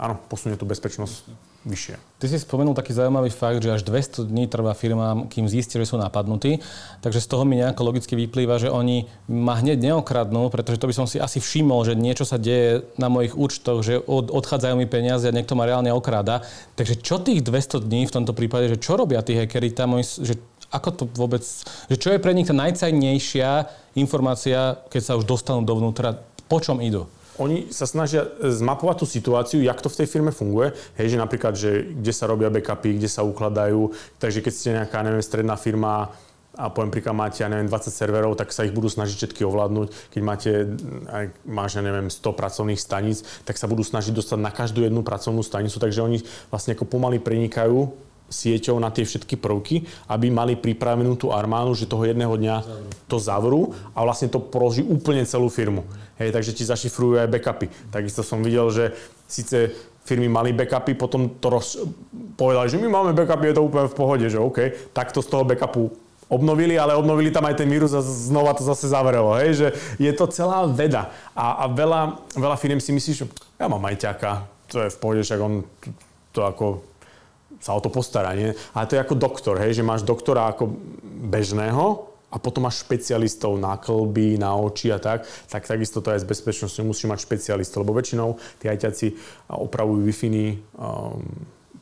áno, 0.02 0.16
posunie 0.30 0.58
tú 0.58 0.66
bezpečnosť 0.66 1.51
vyššie. 1.66 1.96
Ty 2.22 2.26
si 2.30 2.38
spomenul 2.38 2.78
taký 2.78 2.94
zaujímavý 2.94 3.34
fakt, 3.34 3.62
že 3.66 3.74
až 3.74 3.82
200 3.86 4.30
dní 4.30 4.46
trvá 4.46 4.78
firmám, 4.78 5.26
kým 5.26 5.50
zistia, 5.50 5.82
že 5.82 5.90
sú 5.90 5.98
napadnutí. 5.98 6.62
Takže 7.02 7.22
z 7.22 7.28
toho 7.30 7.46
mi 7.46 7.58
nejako 7.58 7.82
logicky 7.82 8.14
vyplýva, 8.14 8.62
že 8.62 8.70
oni 8.70 9.10
ma 9.26 9.58
hneď 9.58 9.82
neokradnú, 9.82 10.54
pretože 10.54 10.78
to 10.78 10.90
by 10.90 10.94
som 10.94 11.10
si 11.10 11.18
asi 11.18 11.42
všimol, 11.42 11.82
že 11.86 11.98
niečo 11.98 12.26
sa 12.26 12.38
deje 12.38 12.86
na 12.98 13.10
mojich 13.10 13.34
účtoch, 13.34 13.82
že 13.82 13.98
od, 13.98 14.30
odchádzajú 14.30 14.74
mi 14.78 14.86
peniaze 14.86 15.26
a 15.30 15.34
niekto 15.34 15.58
ma 15.58 15.66
reálne 15.66 15.90
okráda. 15.90 16.46
Takže 16.78 17.02
čo 17.02 17.22
tých 17.22 17.42
200 17.46 17.90
dní 17.90 18.06
v 18.06 18.14
tomto 18.14 18.34
prípade, 18.38 18.70
že 18.70 18.82
čo 18.82 18.98
robia 18.98 19.26
tí 19.26 19.34
hackeri 19.38 19.74
tam, 19.74 19.98
že 20.02 20.38
ako 20.72 20.90
to 20.94 21.04
vôbec, 21.14 21.44
že 21.90 21.98
čo 22.00 22.16
je 22.16 22.22
pre 22.22 22.32
nich 22.34 22.48
tá 22.48 22.56
najcajnejšia 22.56 23.50
informácia, 24.00 24.80
keď 24.88 25.02
sa 25.04 25.14
už 25.20 25.28
dostanú 25.28 25.62
dovnútra, 25.68 26.22
po 26.48 26.58
čom 26.64 26.80
idú? 26.80 27.06
Oni 27.40 27.72
sa 27.72 27.88
snažia 27.88 28.28
e, 28.28 28.52
zmapovať 28.52 28.96
tú 29.04 29.06
situáciu, 29.08 29.60
jak 29.64 29.80
to 29.80 29.88
v 29.88 30.04
tej 30.04 30.08
firme 30.08 30.32
funguje. 30.36 30.76
Hej, 31.00 31.16
že 31.16 31.18
napríklad, 31.22 31.54
že 31.56 31.88
kde 31.96 32.12
sa 32.12 32.28
robia 32.28 32.52
backupy, 32.52 33.00
kde 33.00 33.08
sa 33.08 33.24
ukladajú. 33.24 33.96
Takže 34.20 34.44
keď 34.44 34.54
ste 34.54 34.70
nejaká, 34.76 35.00
neviem, 35.06 35.24
stredná 35.24 35.56
firma, 35.56 36.12
a 36.52 36.68
poviem 36.68 36.92
príklad, 36.92 37.16
máte, 37.16 37.40
ja 37.40 37.48
neviem, 37.48 37.72
20 37.72 37.96
serverov, 37.96 38.36
tak 38.36 38.52
sa 38.52 38.68
ich 38.68 38.76
budú 38.76 38.92
snažiť 38.92 39.16
všetky 39.16 39.48
ovládnuť. 39.48 39.88
Keď 40.12 40.22
máte, 40.22 40.52
aj 41.08 41.26
máš, 41.48 41.80
ja 41.80 41.84
neviem, 41.84 42.12
100 42.12 42.28
pracovných 42.36 42.76
staníc, 42.76 43.24
tak 43.48 43.56
sa 43.56 43.72
budú 43.72 43.88
snažiť 43.88 44.12
dostať 44.12 44.36
na 44.36 44.52
každú 44.52 44.84
jednu 44.84 45.00
pracovnú 45.00 45.48
stanicu, 45.48 45.80
takže 45.80 46.04
oni 46.04 46.20
vlastne 46.52 46.76
ako 46.76 46.92
pomaly 46.92 47.24
prenikajú 47.24 47.96
sieťou 48.32 48.80
na 48.80 48.90
tie 48.90 49.04
všetky 49.04 49.36
prvky, 49.36 49.84
aby 50.08 50.32
mali 50.32 50.56
pripravenú 50.56 51.20
tú 51.20 51.36
armánu, 51.36 51.76
že 51.76 51.86
toho 51.86 52.08
jedného 52.08 52.32
dňa 52.32 52.56
to 53.12 53.20
zavrú 53.20 53.76
a 53.92 54.08
vlastne 54.08 54.32
to 54.32 54.40
položí 54.40 54.82
úplne 54.82 55.28
celú 55.28 55.52
firmu. 55.52 55.84
Hej, 56.16 56.32
takže 56.32 56.56
ti 56.56 56.64
zašifrujú 56.64 57.20
aj 57.20 57.28
backupy. 57.28 57.68
Takisto 57.92 58.24
som 58.24 58.40
videl, 58.40 58.72
že 58.72 58.96
síce 59.28 59.76
firmy 60.08 60.32
mali 60.32 60.56
backupy, 60.56 60.96
potom 60.96 61.38
to 61.38 61.48
roz... 61.52 61.78
povedali, 62.40 62.72
že 62.72 62.80
my 62.80 62.88
máme 62.88 63.12
backupy, 63.12 63.52
je 63.52 63.58
to 63.60 63.68
úplne 63.68 63.92
v 63.92 63.98
pohode, 64.00 64.26
že 64.26 64.40
OK, 64.40 64.90
tak 64.96 65.12
to 65.12 65.20
z 65.20 65.30
toho 65.30 65.44
backupu 65.44 65.92
obnovili, 66.32 66.80
ale 66.80 66.96
obnovili 66.96 67.28
tam 67.28 67.44
aj 67.44 67.60
ten 67.60 67.68
vírus 67.68 67.92
a 67.92 68.00
znova 68.00 68.56
to 68.56 68.64
zase 68.64 68.88
zavrelo. 68.88 69.36
Hej? 69.36 69.50
Že 69.52 69.68
je 70.00 70.12
to 70.16 70.26
celá 70.32 70.64
veda. 70.64 71.12
A, 71.36 71.68
a 71.68 71.68
veľa, 71.68 72.24
veľa 72.40 72.56
firm 72.56 72.80
si 72.80 72.96
myslí, 72.96 73.12
že 73.12 73.26
ja 73.60 73.68
mám 73.68 73.84
aj 73.84 74.00
ťaka, 74.00 74.32
to 74.72 74.88
je 74.88 74.90
v 74.96 74.98
pohode, 75.04 75.22
však 75.28 75.40
on 75.44 75.68
to 76.32 76.48
ako 76.48 76.91
sa 77.62 77.78
o 77.78 77.80
to 77.80 77.94
postará, 77.94 78.34
nie? 78.34 78.52
Ale 78.74 78.90
to 78.90 78.98
je 78.98 79.04
ako 79.06 79.16
doktor, 79.16 79.56
hej, 79.62 79.78
že 79.78 79.86
máš 79.86 80.02
doktora 80.02 80.50
ako 80.50 80.74
bežného 81.30 82.12
a 82.32 82.40
potom 82.40 82.66
máš 82.66 82.82
špecialistov 82.82 83.60
na 83.60 83.76
klby, 83.76 84.40
na 84.40 84.56
oči 84.56 84.90
a 84.90 84.98
tak, 84.98 85.28
tak 85.52 85.68
takisto 85.68 86.00
to 86.00 86.16
aj 86.16 86.24
s 86.24 86.28
bezpečnosťou 86.28 86.88
musíš 86.88 87.12
mať 87.12 87.20
špecialistov, 87.28 87.84
lebo 87.84 87.94
väčšinou 87.94 88.40
tí 88.58 88.72
ajťaci 88.72 89.08
opravujú 89.52 90.00
Wi-Fi, 90.08 90.56
um, 90.80 91.28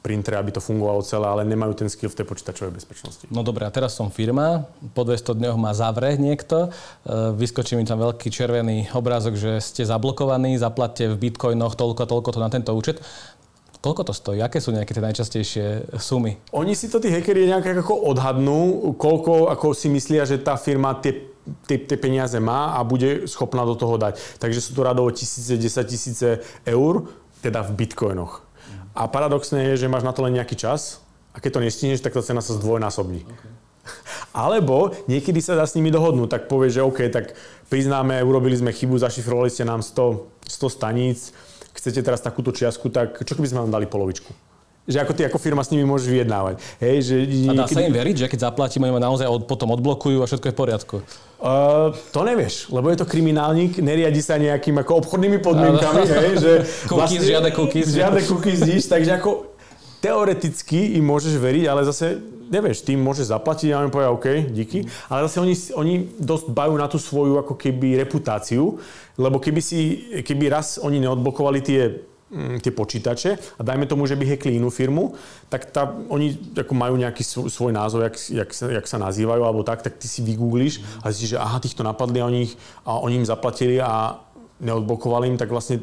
aby 0.09 0.49
to 0.49 0.63
fungovalo 0.63 1.05
celé, 1.05 1.27
ale 1.27 1.45
nemajú 1.45 1.85
ten 1.85 1.89
skill 1.91 2.09
v 2.09 2.23
tej 2.23 2.25
počítačovej 2.25 2.73
bezpečnosti. 2.73 3.23
No 3.29 3.45
dobré, 3.45 3.67
a 3.67 3.71
teraz 3.71 3.93
som 3.93 4.09
firma, 4.09 4.65
po 4.97 5.05
200 5.05 5.37
dňoch 5.37 5.57
ma 5.59 5.75
zavre 5.75 6.17
niekto, 6.17 6.71
e, 7.05 7.35
vyskočí 7.37 7.77
mi 7.77 7.85
tam 7.85 8.01
veľký 8.01 8.31
červený 8.31 8.89
obrázok, 8.95 9.37
že 9.37 9.51
ste 9.61 9.83
zablokovaní, 9.85 10.57
zaplatte 10.57 11.13
v 11.13 11.29
bitcoinoch 11.29 11.77
toľko, 11.77 12.09
toľko 12.09 12.29
to 12.31 12.39
na 12.39 12.49
tento 12.49 12.71
účet. 12.73 13.03
Koľko 13.79 14.11
to 14.11 14.13
stojí? 14.13 14.43
Aké 14.43 14.59
sú 14.59 14.75
nejaké 14.75 14.91
tie 14.91 15.03
najčastejšie 15.03 15.95
sumy? 15.95 16.35
Oni 16.51 16.75
si 16.75 16.91
to 16.91 16.99
tí 16.99 17.07
hackeri 17.07 17.47
nejak 17.47 17.79
ako 17.79 18.11
odhadnú, 18.11 18.91
koľko 18.99 19.47
ako 19.47 19.71
si 19.71 19.87
myslia, 19.87 20.27
že 20.27 20.35
tá 20.35 20.59
firma 20.59 20.99
tie 20.99 21.29
tie, 21.65 21.77
tie 21.81 21.97
peniaze 21.97 22.37
má 22.37 22.77
a 22.77 22.85
bude 22.85 23.25
schopná 23.25 23.65
do 23.65 23.73
toho 23.73 23.97
dať. 23.97 24.21
Takže 24.37 24.59
sú 24.61 24.71
to 24.77 24.85
radovo 24.85 25.09
tisíce, 25.09 25.57
desať 25.57 25.85
tisíce 25.95 26.27
eur, 26.65 27.09
teda 27.41 27.65
v 27.65 27.71
bitcoinoch. 27.73 28.43
A 28.93 29.07
paradoxné 29.07 29.73
je, 29.73 29.85
že 29.85 29.91
máš 29.91 30.03
na 30.03 30.13
to 30.13 30.25
len 30.25 30.35
nejaký 30.35 30.59
čas 30.59 30.99
a 31.31 31.39
keď 31.39 31.57
to 31.57 31.63
nestihneš, 31.63 32.03
tak 32.03 32.13
tá 32.13 32.21
cena 32.21 32.43
sa 32.43 32.57
zdvojnásobní. 32.57 33.23
Okay. 33.23 33.51
Alebo 34.35 34.93
niekedy 35.07 35.39
sa 35.39 35.55
dá 35.55 35.65
s 35.65 35.77
nimi 35.77 35.89
dohodnúť, 35.89 36.29
tak 36.29 36.43
povie, 36.51 36.69
že 36.73 36.83
OK, 36.83 37.07
tak 37.09 37.33
priznáme, 37.71 38.19
urobili 38.21 38.57
sme 38.57 38.75
chybu, 38.75 38.99
zašifrovali 38.99 39.49
ste 39.49 39.63
nám 39.63 39.81
100, 39.81 40.51
100 40.51 40.77
staníc, 40.77 41.31
chcete 41.75 41.99
teraz 42.01 42.23
takúto 42.23 42.49
čiastku, 42.53 42.89
tak 42.89 43.21
čo 43.23 43.33
keby 43.37 43.47
sme 43.49 43.59
vám 43.67 43.71
dali 43.73 43.85
polovičku? 43.85 44.31
že 44.89 44.97
ako 44.97 45.13
ty 45.13 45.21
ako 45.29 45.37
firma 45.37 45.61
s 45.61 45.69
nimi 45.69 45.85
môžeš 45.85 46.09
vyjednávať. 46.09 46.57
Hej, 46.81 46.97
že 47.05 47.15
niekedy... 47.29 47.53
A 47.53 47.61
dá 47.61 47.69
sa 47.69 47.85
im 47.85 47.93
veriť, 47.93 48.15
že 48.17 48.27
keď 48.27 48.39
zaplatíme, 48.49 48.89
oni 48.89 48.97
naozaj 48.97 49.29
od, 49.29 49.45
potom 49.45 49.69
odblokujú 49.77 50.17
a 50.17 50.25
všetko 50.25 50.49
je 50.49 50.53
v 50.53 50.57
poriadku? 50.57 50.95
Uh, 51.37 51.93
to 52.09 52.25
nevieš, 52.25 52.73
lebo 52.73 52.89
je 52.89 52.97
to 52.97 53.05
kriminálnik, 53.05 53.77
neriadi 53.77 54.17
sa 54.17 54.41
nejakým 54.41 54.81
ako 54.81 55.05
obchodnými 55.05 55.39
podmienkami, 55.45 56.03
hej, 56.09 56.33
že 56.41 56.51
cookies, 56.89 57.21
vlastne, 57.21 57.21
žiadne 57.21 57.49
cookies. 57.53 57.85
Žiadne 57.93 58.21
cookies 58.25 58.59
nič, 58.65 58.83
takže 58.89 59.21
ako 59.21 59.29
teoreticky 59.99 60.95
im 60.95 61.03
môžeš 61.07 61.35
veriť, 61.35 61.65
ale 61.67 61.83
zase 61.83 62.19
nevieš, 62.49 62.83
tým 62.83 62.99
môžeš 62.99 63.29
zaplatiť 63.29 63.69
a 63.71 63.83
oni 63.85 63.93
povedia 63.93 64.11
OK, 64.11 64.27
díky. 64.49 64.87
Ale 65.07 65.29
zase 65.29 65.37
oni, 65.39 65.55
oni 65.77 65.93
dosť 66.17 66.49
bajú 66.49 66.73
na 66.75 66.89
tú 66.89 66.97
svoju 66.97 67.37
ako 67.37 67.53
keby 67.55 68.01
reputáciu, 68.01 68.81
lebo 69.15 69.37
keby, 69.37 69.61
si, 69.61 70.09
keby 70.25 70.49
raz 70.49 70.81
oni 70.81 70.97
neodblokovali 71.03 71.59
tie 71.61 71.81
mm, 72.31 72.63
tie 72.63 72.71
počítače 72.73 73.59
a 73.59 73.61
dajme 73.61 73.85
tomu, 73.85 74.09
že 74.09 74.17
by 74.17 74.25
hackli 74.25 74.57
inú 74.57 74.73
firmu, 74.73 75.13
tak 75.51 75.69
tá, 75.69 75.93
oni 76.09 76.57
ako 76.57 76.73
majú 76.73 76.95
nejaký 76.97 77.21
svoj, 77.25 77.71
názov, 77.75 78.07
jak, 78.09 78.15
jak, 78.31 78.49
sa, 78.55 78.65
jak 78.71 78.85
sa 78.89 78.97
nazývajú 78.97 79.41
alebo 79.45 79.61
tak, 79.61 79.85
tak 79.85 80.01
ty 80.01 80.09
si 80.09 80.25
vygoogliš 80.25 81.03
a 81.03 81.13
zistíš, 81.13 81.37
že 81.37 81.41
aha, 81.43 81.61
týchto 81.61 81.85
napadli 81.85 82.23
a 82.23 82.25
oni, 82.25 82.43
a 82.87 82.91
oni 83.03 83.21
im 83.21 83.27
zaplatili 83.27 83.77
a 83.77 84.17
neodblokovali 84.59 85.31
im, 85.31 85.37
tak 85.39 85.51
vlastne 85.51 85.79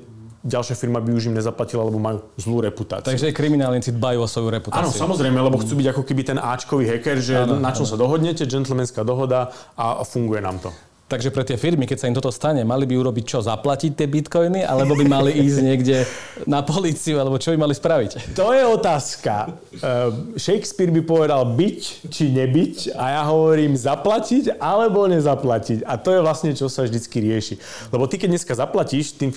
ďalšia 0.47 0.79
firma 0.79 1.03
by 1.03 1.11
už 1.11 1.29
im 1.29 1.35
nezaplatila, 1.35 1.83
lebo 1.83 1.99
majú 1.99 2.23
zlú 2.39 2.63
reputáciu. 2.63 3.11
Takže 3.11 3.35
kriminálnici 3.35 3.91
dbajú 3.91 4.23
o 4.23 4.29
svoju 4.31 4.49
reputáciu. 4.55 4.87
Áno, 4.87 4.95
samozrejme, 4.95 5.37
lebo 5.37 5.59
chcú 5.59 5.75
byť 5.83 5.87
ako 5.91 6.03
keby 6.07 6.23
ten 6.23 6.39
Ačkový 6.39 6.87
hacker, 6.87 7.19
že 7.19 7.35
ano, 7.43 7.59
na 7.59 7.75
čom 7.75 7.85
ano. 7.85 7.91
sa 7.91 7.97
dohodnete, 7.99 8.47
gentlemanská 8.47 9.03
dohoda 9.03 9.51
a 9.75 10.07
funguje 10.07 10.39
nám 10.39 10.63
to. 10.63 10.71
Takže 11.07 11.31
pre 11.31 11.47
tie 11.47 11.55
firmy, 11.55 11.87
keď 11.87 11.99
sa 12.03 12.11
im 12.11 12.19
toto 12.19 12.35
stane, 12.35 12.67
mali 12.67 12.83
by 12.83 12.99
urobiť 12.99 13.25
čo? 13.31 13.39
Zaplatiť 13.39 13.95
tie 13.95 14.11
bitcoiny? 14.11 14.67
Alebo 14.67 14.99
by 14.99 15.07
mali 15.07 15.39
ísť 15.39 15.59
niekde 15.63 16.03
na 16.51 16.67
policiu? 16.67 17.23
Alebo 17.23 17.39
čo 17.39 17.55
by 17.55 17.63
mali 17.63 17.79
spraviť? 17.79 18.35
To 18.35 18.51
je 18.51 18.67
otázka. 18.67 19.55
Uh, 19.79 20.35
Shakespeare 20.35 20.91
by 20.91 21.07
povedal 21.07 21.47
byť 21.47 22.11
či 22.11 22.35
nebyť 22.35 22.99
a 22.99 23.05
ja 23.17 23.23
hovorím 23.23 23.79
zaplatiť 23.79 24.59
alebo 24.59 25.07
nezaplatiť. 25.07 25.87
A 25.87 25.95
to 25.95 26.11
je 26.11 26.21
vlastne, 26.27 26.51
čo 26.59 26.67
sa 26.67 26.83
vždycky 26.83 27.23
rieši. 27.23 27.55
Lebo 27.95 28.11
ty, 28.11 28.19
keď 28.19 28.35
dneska 28.35 28.59
zaplatíš, 28.59 29.15
tým 29.15 29.31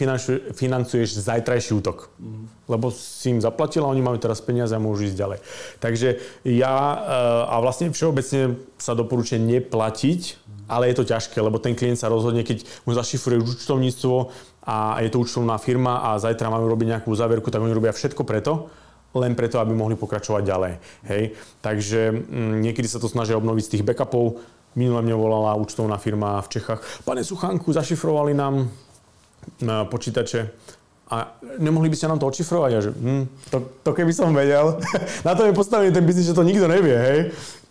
financuješ 0.58 1.22
zajtrajší 1.22 1.72
útok. 1.78 2.10
Lebo 2.70 2.94
si 2.94 3.34
im 3.34 3.42
zaplatil 3.42 3.82
a 3.82 3.90
oni 3.90 4.06
majú 4.06 4.22
teraz 4.22 4.46
peniaze 4.46 4.72
a 4.72 4.80
môžu 4.80 5.10
ísť 5.10 5.18
ďalej. 5.18 5.40
Takže 5.82 6.10
ja, 6.46 6.70
uh, 6.70 7.54
a 7.54 7.56
vlastne 7.66 7.90
všeobecne 7.90 8.62
sa 8.78 8.94
doporučuje 8.94 9.42
neplatiť 9.42 10.50
ale 10.70 10.94
je 10.94 11.02
to 11.02 11.10
ťažké, 11.10 11.42
lebo 11.42 11.58
ten 11.58 11.74
klient 11.74 11.98
sa 11.98 12.14
rozhodne, 12.14 12.46
keď 12.46 12.62
mu 12.86 12.94
zašifruje 12.94 13.42
účtovníctvo 13.42 14.16
a 14.70 15.02
je 15.02 15.10
to 15.10 15.26
účtovná 15.26 15.58
firma 15.58 16.14
a 16.14 16.22
zajtra 16.22 16.54
majú 16.54 16.70
robiť 16.70 16.88
nejakú 16.94 17.10
záverku, 17.10 17.50
tak 17.50 17.66
oni 17.66 17.74
robia 17.74 17.90
všetko 17.90 18.22
preto, 18.22 18.70
len 19.18 19.34
preto, 19.34 19.58
aby 19.58 19.74
mohli 19.74 19.98
pokračovať 19.98 20.44
ďalej. 20.46 20.74
Hej? 21.10 21.24
Takže 21.66 22.14
mm, 22.14 22.62
niekedy 22.62 22.86
sa 22.86 23.02
to 23.02 23.10
snažia 23.10 23.42
obnoviť 23.42 23.64
z 23.66 23.72
tých 23.74 23.86
backupov. 23.86 24.38
Minule 24.78 25.02
mne 25.02 25.18
volala 25.18 25.58
účtovná 25.58 25.98
firma 25.98 26.38
v 26.46 26.62
Čechách. 26.62 27.02
Pane 27.02 27.26
Suchánku, 27.26 27.74
zašifrovali 27.74 28.38
nám 28.38 28.70
na 29.66 29.90
počítače 29.90 30.54
a 31.10 31.34
nemohli 31.58 31.90
by 31.90 31.98
ste 31.98 32.06
nám 32.06 32.22
to 32.22 32.30
odšifrovať? 32.30 32.72
A 32.78 32.80
že, 32.86 32.92
hm, 32.94 33.26
to, 33.50 33.58
to 33.82 33.92
keby 33.98 34.14
som 34.14 34.30
vedel. 34.30 34.78
Na 35.26 35.34
to 35.34 35.42
je 35.50 35.58
postavený 35.58 35.90
ten 35.90 36.06
biznis, 36.06 36.30
že 36.30 36.38
to 36.38 36.46
nikto 36.46 36.70
nevie, 36.70 36.94
hej. 36.94 37.20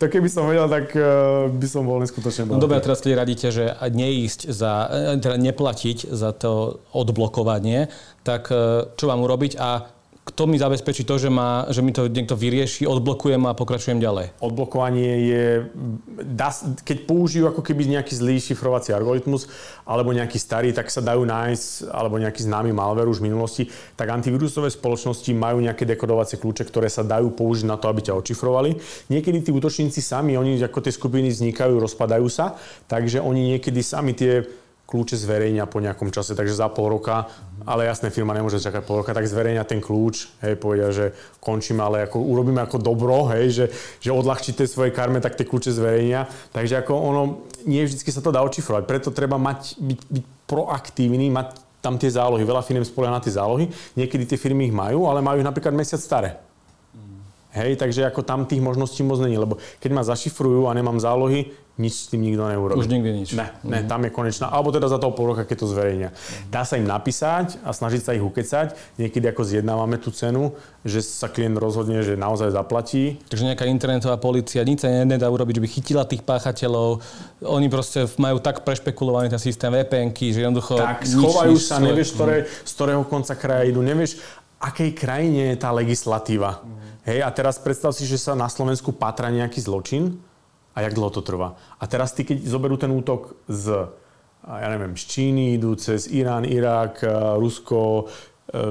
To 0.03 0.11
keby 0.11 0.27
som 0.27 0.51
vedel, 0.51 0.67
tak 0.67 0.91
uh, 0.95 1.47
by 1.47 1.67
som 1.71 1.87
bol 1.87 2.03
neskutočne 2.03 2.51
No 2.51 2.59
dobre, 2.59 2.83
teraz 2.83 2.99
keď 2.99 3.15
radíte, 3.15 3.55
že 3.55 3.75
neísť 3.79 4.51
za, 4.51 4.91
eh, 4.91 5.19
teda 5.19 5.39
neplatiť 5.39 6.11
za 6.11 6.35
to 6.35 6.83
odblokovanie, 6.91 7.91
tak 8.27 8.51
uh, 8.51 8.91
čo 8.99 9.07
mám 9.07 9.23
urobiť 9.23 9.55
a 9.59 9.98
kto 10.29 10.45
mi 10.45 10.61
zabezpečí 10.61 11.09
to, 11.09 11.17
že, 11.17 11.33
má, 11.33 11.65
že 11.73 11.81
mi 11.81 11.97
to 11.97 12.05
niekto 12.05 12.37
vyrieši, 12.37 12.85
odblokujem 12.85 13.49
a 13.49 13.57
pokračujem 13.57 13.97
ďalej? 13.97 14.37
Odblokovanie 14.45 15.13
je, 15.25 15.45
keď 16.85 16.99
použijú 17.09 17.49
ako 17.49 17.65
keby 17.65 17.89
nejaký 17.89 18.13
zlý 18.13 18.37
šifrovací 18.37 18.93
algoritmus 18.93 19.49
alebo 19.89 20.13
nejaký 20.13 20.37
starý, 20.37 20.77
tak 20.77 20.93
sa 20.93 21.01
dajú 21.01 21.25
nájsť, 21.25 21.89
alebo 21.89 22.21
nejaký 22.21 22.45
známy 22.45 22.77
malware 22.77 23.09
už 23.09 23.25
v 23.25 23.33
minulosti, 23.33 23.63
tak 23.97 24.13
antivírusové 24.13 24.69
spoločnosti 24.69 25.33
majú 25.33 25.65
nejaké 25.65 25.89
dekodovacie 25.89 26.37
kľúče, 26.37 26.69
ktoré 26.69 26.93
sa 26.93 27.01
dajú 27.01 27.33
použiť 27.33 27.65
na 27.65 27.81
to, 27.81 27.89
aby 27.89 28.05
ťa 28.05 28.19
očifrovali. 28.21 28.77
Niekedy 29.09 29.49
tí 29.49 29.51
útočníci 29.51 30.05
sami, 30.05 30.37
oni 30.37 30.61
ako 30.61 30.85
tie 30.85 30.93
skupiny 30.93 31.33
vznikajú, 31.33 31.81
rozpadajú 31.81 32.29
sa, 32.29 32.61
takže 32.85 33.25
oni 33.25 33.57
niekedy 33.57 33.81
sami 33.81 34.13
tie 34.13 34.45
kľúče 34.89 35.21
zverejnia 35.21 35.69
po 35.69 35.85
nejakom 35.85 36.09
čase, 36.09 36.33
takže 36.33 36.57
za 36.57 36.73
pol 36.73 36.97
roka, 36.97 37.29
ale 37.69 37.85
jasné, 37.85 38.09
firma 38.09 38.33
nemôže 38.33 38.57
čakať 38.57 38.83
pol 38.89 39.05
roka, 39.05 39.13
tak 39.13 39.29
zverejnia 39.29 39.69
ten 39.69 39.85
kľúč, 39.85 40.41
hej, 40.41 40.57
povedia, 40.57 40.89
že 40.89 41.13
končíme, 41.45 41.85
ale 41.85 42.09
ako 42.09 42.25
urobíme 42.25 42.65
ako 42.65 42.81
dobro, 42.81 43.29
hej, 43.37 43.53
že, 43.53 43.67
že 44.01 44.17
odľahčíte 44.17 44.65
svoje 44.65 44.97
karme, 44.97 45.21
tak 45.21 45.37
tie 45.37 45.45
kľúče 45.45 45.77
zverejnia. 45.77 46.25
Takže 46.57 46.81
ako 46.81 46.93
ono, 46.97 47.23
nie 47.69 47.85
vždy 47.85 48.01
sa 48.09 48.25
to 48.25 48.33
dá 48.33 48.41
očifrovať, 48.41 48.89
preto 48.89 49.13
treba 49.13 49.37
mať, 49.37 49.77
byť, 49.77 50.01
byť 50.09 50.25
proaktívny, 50.49 51.29
mať 51.29 51.61
tam 51.85 52.01
tie 52.01 52.09
zálohy. 52.09 52.49
Veľa 52.49 52.65
firm 52.65 52.81
spolia 52.81 53.13
na 53.13 53.21
tie 53.21 53.37
zálohy, 53.37 53.69
niekedy 53.93 54.25
tie 54.25 54.41
firmy 54.41 54.73
ich 54.73 54.75
majú, 54.75 55.05
ale 55.05 55.21
majú 55.21 55.45
ich 55.45 55.47
napríklad 55.47 55.77
mesiac 55.77 56.01
staré. 56.01 56.41
Hej, 57.53 57.81
takže 57.81 58.05
ako 58.09 58.25
tam 58.25 58.45
tých 58.45 58.61
možností 58.61 59.01
moc 59.05 59.21
není, 59.25 59.37
lebo 59.37 59.57
keď 59.81 59.91
ma 59.93 60.05
zašifrujú 60.05 60.69
a 60.69 60.77
nemám 60.77 61.01
zálohy, 61.01 61.53
nič 61.79 61.95
s 61.95 62.07
tým 62.11 62.27
nikto 62.27 62.43
neurobí. 62.43 62.75
Už 62.75 62.91
nikdy 62.91 63.11
nič. 63.23 63.39
Ne, 63.39 63.55
ne, 63.63 63.87
tam 63.87 64.03
je 64.03 64.11
konečná. 64.11 64.51
Alebo 64.51 64.75
teda 64.75 64.91
za 64.91 64.99
toho 64.99 65.15
pol 65.15 65.31
roka, 65.31 65.47
keď 65.47 65.57
to 65.63 65.67
zverejnia. 65.71 66.11
Dá 66.51 66.67
sa 66.67 66.75
im 66.75 66.85
napísať 66.85 67.63
a 67.63 67.71
snažiť 67.71 68.03
sa 68.03 68.11
ich 68.19 68.21
ukecať. 68.21 68.75
Niekedy 68.99 69.31
ako 69.31 69.47
zjednávame 69.47 70.03
tú 70.03 70.11
cenu, 70.11 70.59
že 70.83 71.07
sa 71.07 71.31
klient 71.31 71.55
rozhodne, 71.55 72.03
že 72.03 72.19
naozaj 72.19 72.51
zaplatí. 72.51 73.23
Takže 73.31 73.47
nejaká 73.47 73.71
internetová 73.71 74.19
policia 74.19 74.67
nič 74.67 74.83
sa 74.83 74.91
nedá 74.91 75.31
urobiť, 75.31 75.63
že 75.63 75.63
by 75.63 75.69
chytila 75.71 76.03
tých 76.03 76.27
páchateľov. 76.27 76.99
Oni 77.47 77.71
proste 77.71 78.11
majú 78.19 78.43
tak 78.43 78.67
prešpekulovaný 78.67 79.31
ten 79.31 79.39
systém 79.39 79.71
vpn 79.71 80.11
že 80.19 80.43
jednoducho... 80.43 80.75
Tak, 80.75 81.07
schovajú 81.07 81.55
nič, 81.55 81.63
sa, 81.63 81.79
nevieš, 81.79 82.11
ktoré, 82.19 82.51
z 82.51 82.73
ktorého 82.75 83.07
konca 83.07 83.39
kraja 83.39 83.71
idú, 83.71 83.87
nevieš, 83.87 84.19
akej 84.59 84.91
krajine 84.99 85.55
je 85.55 85.57
tá 85.63 85.71
legislatíva. 85.71 86.59
Mm. 86.59 86.89
Hej, 87.09 87.19
a 87.25 87.31
teraz 87.33 87.57
predstav 87.57 87.95
si, 87.95 88.05
že 88.05 88.19
sa 88.19 88.35
na 88.35 88.51
Slovensku 88.51 88.93
patra 88.93 89.31
nejaký 89.31 89.63
zločin 89.63 90.19
a 90.79 90.87
jak 90.87 90.95
dlho 90.95 91.11
to 91.11 91.27
trvá. 91.27 91.59
A 91.83 91.91
teraz 91.91 92.15
ty, 92.15 92.23
keď 92.23 92.47
zoberú 92.47 92.79
ten 92.79 92.95
útok 92.95 93.35
z, 93.51 93.91
ja 94.47 94.69
neviem, 94.71 94.95
z 94.95 95.05
Číny, 95.11 95.59
idú 95.59 95.75
cez 95.75 96.07
Irán, 96.07 96.47
Irak, 96.47 97.03
e, 97.03 97.11
Rusko, 97.35 98.07
e, 98.07 98.63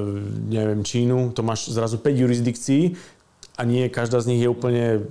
neviem, 0.48 0.88
Čínu, 0.88 1.36
to 1.36 1.44
máš 1.44 1.68
zrazu 1.68 2.00
5 2.00 2.24
jurisdikcií 2.24 2.96
a 3.60 3.68
nie 3.68 3.92
každá 3.92 4.24
z 4.24 4.32
nich 4.32 4.40
je 4.40 4.48
úplne 4.48 5.04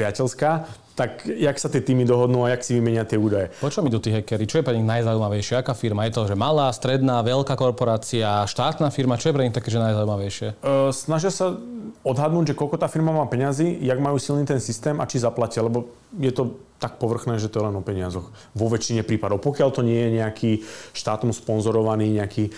priateľská, 0.00 0.64
tak 0.94 1.26
jak 1.26 1.58
sa 1.58 1.66
tie 1.66 1.82
týmy 1.82 2.06
dohodnú 2.06 2.46
a 2.46 2.54
jak 2.54 2.62
si 2.62 2.78
vymenia 2.78 3.02
tie 3.02 3.18
údaje? 3.18 3.50
Po 3.58 3.66
čo 3.66 3.82
idú 3.82 3.98
tí 3.98 4.14
hackery? 4.14 4.46
Čo 4.46 4.62
je 4.62 4.66
pre 4.66 4.78
nich 4.78 4.86
najzaujímavejšie? 4.86 5.58
Aká 5.58 5.74
firma? 5.74 6.06
Je 6.06 6.14
to, 6.14 6.30
že 6.30 6.38
malá, 6.38 6.70
stredná, 6.70 7.18
veľká 7.26 7.58
korporácia, 7.58 8.46
štátna 8.46 8.94
firma? 8.94 9.18
Čo 9.18 9.30
je 9.30 9.34
pre 9.34 9.44
nich 9.44 9.54
také, 9.54 9.74
že 9.74 9.82
najzaujímavejšie? 9.82 10.62
Uh, 10.62 10.94
snažia 10.94 11.34
sa 11.34 11.58
odhadnúť, 12.06 12.54
že 12.54 12.58
koľko 12.58 12.78
tá 12.78 12.86
firma 12.86 13.10
má 13.10 13.26
peňazí, 13.26 13.82
jak 13.82 13.98
majú 13.98 14.22
silný 14.22 14.46
ten 14.46 14.62
systém 14.62 14.94
a 15.02 15.04
či 15.10 15.18
zaplatia, 15.18 15.66
lebo 15.66 15.90
je 16.14 16.30
to 16.30 16.54
tak 16.84 17.00
povrchné, 17.00 17.40
že 17.40 17.48
to 17.48 17.64
je 17.64 17.66
len 17.72 17.72
o 17.72 17.80
peniazoch. 17.80 18.28
Vo 18.52 18.68
väčšine 18.68 19.08
prípadov. 19.08 19.40
Pokiaľ 19.40 19.72
to 19.72 19.80
nie 19.80 19.96
je 19.96 20.20
nejaký 20.20 20.50
štátom 20.92 21.32
sponzorovaný, 21.32 22.12
nejaký 22.12 22.52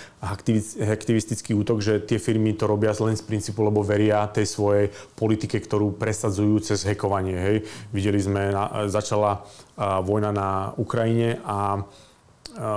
aktivistický 0.82 1.54
útok, 1.54 1.78
že 1.78 2.02
tie 2.02 2.18
firmy 2.18 2.58
to 2.58 2.66
robia 2.66 2.90
len 2.98 3.14
z 3.14 3.22
princípu, 3.22 3.62
lebo 3.62 3.86
veria 3.86 4.26
tej 4.26 4.50
svojej 4.50 4.90
politike, 5.14 5.62
ktorú 5.62 5.94
presadzujú 5.94 6.58
cez 6.58 6.82
hekovanie. 6.82 7.38
Hej. 7.38 7.56
Videli 7.94 8.18
sme, 8.18 8.50
na, 8.50 8.90
začala 8.90 9.46
vojna 9.78 10.34
na 10.34 10.74
Ukrajine 10.74 11.38
a, 11.46 11.86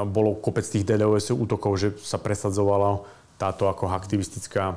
bolo 0.06 0.36
kopec 0.38 0.68
tých 0.68 0.84
DDoS 0.84 1.32
útokov, 1.32 1.80
že 1.80 1.96
sa 2.04 2.20
presadzovalo 2.20 3.08
táto 3.40 3.72
ako 3.72 3.88
aktivistická 3.88 4.76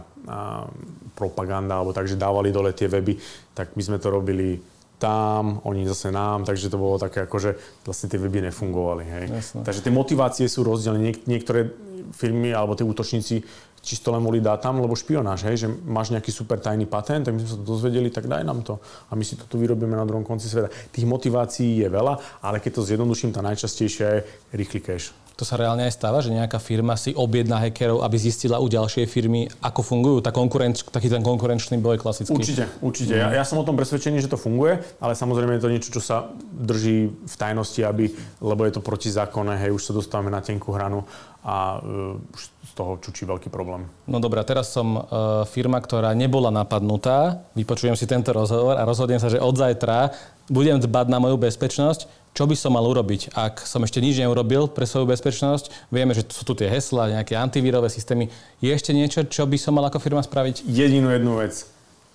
propaganda, 1.18 1.82
alebo 1.82 1.90
takže 1.90 2.14
dávali 2.14 2.54
dole 2.54 2.70
tie 2.70 2.86
weby, 2.86 3.18
tak 3.50 3.74
my 3.74 3.82
sme 3.82 3.98
to 3.98 4.08
robili 4.14 4.62
tam, 5.02 5.58
oni 5.66 5.82
zase 5.90 6.14
nám, 6.14 6.46
takže 6.46 6.70
to 6.70 6.78
bolo 6.78 7.02
také 7.02 7.26
ako, 7.26 7.36
že 7.42 7.50
vlastne 7.82 8.06
tie 8.06 8.22
weby 8.22 8.46
nefungovali. 8.46 9.02
Hej. 9.02 9.24
Takže 9.66 9.82
tie 9.82 9.90
motivácie 9.90 10.46
sú 10.46 10.62
rozdielne. 10.62 11.10
Niek- 11.10 11.26
niektoré 11.26 11.74
firmy 12.14 12.54
alebo 12.54 12.78
tí 12.78 12.86
útočníci 12.86 13.42
čisto 13.82 14.14
len 14.14 14.22
volí 14.22 14.38
dátam, 14.38 14.78
lebo 14.78 14.94
špionáž, 14.94 15.50
hej, 15.50 15.66
že 15.66 15.68
máš 15.68 16.14
nejaký 16.14 16.30
super 16.30 16.62
tajný 16.62 16.86
patent, 16.86 17.26
tak 17.26 17.34
my 17.34 17.42
sme 17.42 17.50
sa 17.50 17.58
to 17.58 17.66
dozvedeli, 17.66 18.14
tak 18.14 18.30
daj 18.30 18.46
nám 18.46 18.62
to. 18.62 18.78
A 19.10 19.18
my 19.18 19.26
si 19.26 19.34
to 19.34 19.42
tu 19.50 19.58
vyrobíme 19.58 19.98
na 19.98 20.06
druhom 20.06 20.22
konci 20.22 20.46
sveta. 20.46 20.70
Tých 20.94 21.02
motivácií 21.02 21.82
je 21.82 21.90
veľa, 21.90 22.46
ale 22.46 22.62
keď 22.62 22.78
to 22.78 22.86
zjednoduším, 22.86 23.34
tá 23.34 23.42
najčastejšia 23.42 24.06
je 24.06 24.20
rýchly 24.54 24.78
cash. 24.78 25.10
To 25.40 25.48
sa 25.48 25.56
reálne 25.56 25.88
aj 25.88 25.96
stáva, 25.96 26.20
že 26.20 26.28
nejaká 26.28 26.60
firma 26.60 26.92
si 26.94 27.16
objedná 27.16 27.56
hackerov, 27.56 28.04
aby 28.04 28.16
zistila 28.20 28.60
u 28.60 28.68
ďalšej 28.68 29.08
firmy, 29.08 29.48
ako 29.64 29.80
fungujú, 29.80 30.18
tá 30.20 30.30
konkurenč, 30.30 30.84
taký 30.92 31.08
ten 31.08 31.24
konkurenčný 31.24 31.80
boj 31.80 31.96
klasický. 31.96 32.36
Určite, 32.36 32.64
určite. 32.84 33.14
Ja, 33.16 33.32
ja 33.32 33.44
som 33.44 33.56
o 33.56 33.64
tom 33.64 33.74
presvedčený, 33.74 34.20
že 34.20 34.28
to 34.28 34.36
funguje, 34.36 34.84
ale 35.00 35.16
samozrejme 35.16 35.56
je 35.56 35.62
to 35.64 35.72
niečo, 35.72 35.90
čo 35.90 36.02
sa 36.04 36.30
drží 36.52 37.10
v 37.10 37.34
tajnosti, 37.34 37.80
aby, 37.80 38.12
lebo 38.44 38.62
je 38.68 38.72
to 38.76 38.84
protizákonné, 38.84 39.56
hej, 39.56 39.72
už 39.72 39.82
sa 39.88 39.92
dostávame 39.96 40.28
na 40.28 40.44
tenkú 40.44 40.70
hranu 40.76 41.08
a 41.42 41.82
uh, 41.82 42.14
už 42.14 42.42
z 42.62 42.72
toho 42.78 42.92
čučí 43.02 43.26
veľký 43.26 43.50
problém. 43.50 43.90
No 44.06 44.22
dobré, 44.22 44.46
teraz 44.46 44.70
som 44.70 44.94
uh, 44.94 45.02
firma, 45.42 45.82
ktorá 45.82 46.14
nebola 46.14 46.54
napadnutá, 46.54 47.42
vypočujem 47.58 47.98
si 47.98 48.06
tento 48.06 48.30
rozhovor 48.30 48.78
a 48.78 48.86
rozhodnem 48.86 49.18
sa, 49.18 49.26
že 49.26 49.42
od 49.42 49.58
zajtra 49.58 50.14
budem 50.46 50.78
dbať 50.78 51.06
na 51.10 51.18
moju 51.18 51.36
bezpečnosť 51.42 52.21
čo 52.32 52.48
by 52.48 52.56
som 52.56 52.72
mal 52.72 52.84
urobiť, 52.88 53.36
ak 53.36 53.60
som 53.68 53.84
ešte 53.84 54.00
nič 54.00 54.16
neurobil 54.16 54.64
pre 54.72 54.88
svoju 54.88 55.04
bezpečnosť. 55.04 55.92
Vieme, 55.92 56.16
že 56.16 56.24
sú 56.24 56.48
tu 56.48 56.56
tie 56.56 56.68
hesla, 56.68 57.12
nejaké 57.12 57.36
antivírové 57.36 57.92
systémy. 57.92 58.32
Je 58.64 58.72
ešte 58.72 58.96
niečo, 58.96 59.28
čo 59.28 59.44
by 59.44 59.60
som 59.60 59.76
mal 59.76 59.84
ako 59.92 60.00
firma 60.00 60.24
spraviť? 60.24 60.64
Jedinú 60.64 61.12
jednu 61.12 61.36
vec. 61.36 61.68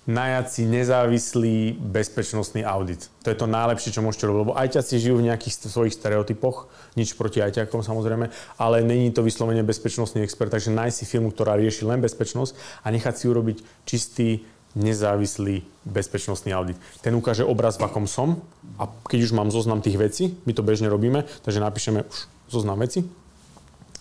Najať 0.08 0.46
si 0.48 0.62
nezávislý 0.64 1.76
bezpečnostný 1.76 2.64
audit. 2.64 3.12
To 3.22 3.28
je 3.28 3.36
to 3.36 3.44
najlepšie, 3.44 3.92
čo 3.92 4.00
môžete 4.00 4.24
robiť, 4.24 4.40
lebo 4.40 4.56
ajťaci 4.56 4.96
žijú 4.96 5.20
v 5.20 5.28
nejakých 5.28 5.68
svojich 5.68 5.92
stereotypoch, 5.92 6.72
nič 6.96 7.12
proti 7.12 7.44
ajťakom 7.44 7.84
samozrejme, 7.84 8.32
ale 8.56 8.76
není 8.80 9.12
to 9.12 9.20
vyslovene 9.20 9.60
bezpečnostný 9.60 10.24
expert, 10.24 10.48
takže 10.48 10.72
nájsť 10.72 10.96
si 10.96 11.04
firmu, 11.04 11.28
ktorá 11.28 11.60
rieši 11.60 11.84
len 11.84 12.00
bezpečnosť 12.00 12.56
a 12.82 12.88
nechať 12.88 13.14
si 13.20 13.24
urobiť 13.28 13.56
čistý 13.84 14.48
nezávislý 14.78 15.66
bezpečnostný 15.82 16.54
audit. 16.54 16.78
Ten 17.02 17.18
ukáže 17.18 17.42
obraz, 17.42 17.74
v 17.76 17.90
akom 17.90 18.06
som 18.06 18.38
a 18.78 18.86
keď 18.86 19.26
už 19.26 19.32
mám 19.34 19.50
zoznam 19.50 19.82
tých 19.82 19.98
vecí, 19.98 20.24
my 20.46 20.54
to 20.54 20.62
bežne 20.62 20.86
robíme, 20.86 21.26
takže 21.42 21.58
napíšeme 21.58 22.06
už 22.06 22.16
zoznam 22.46 22.78
veci 22.78 23.02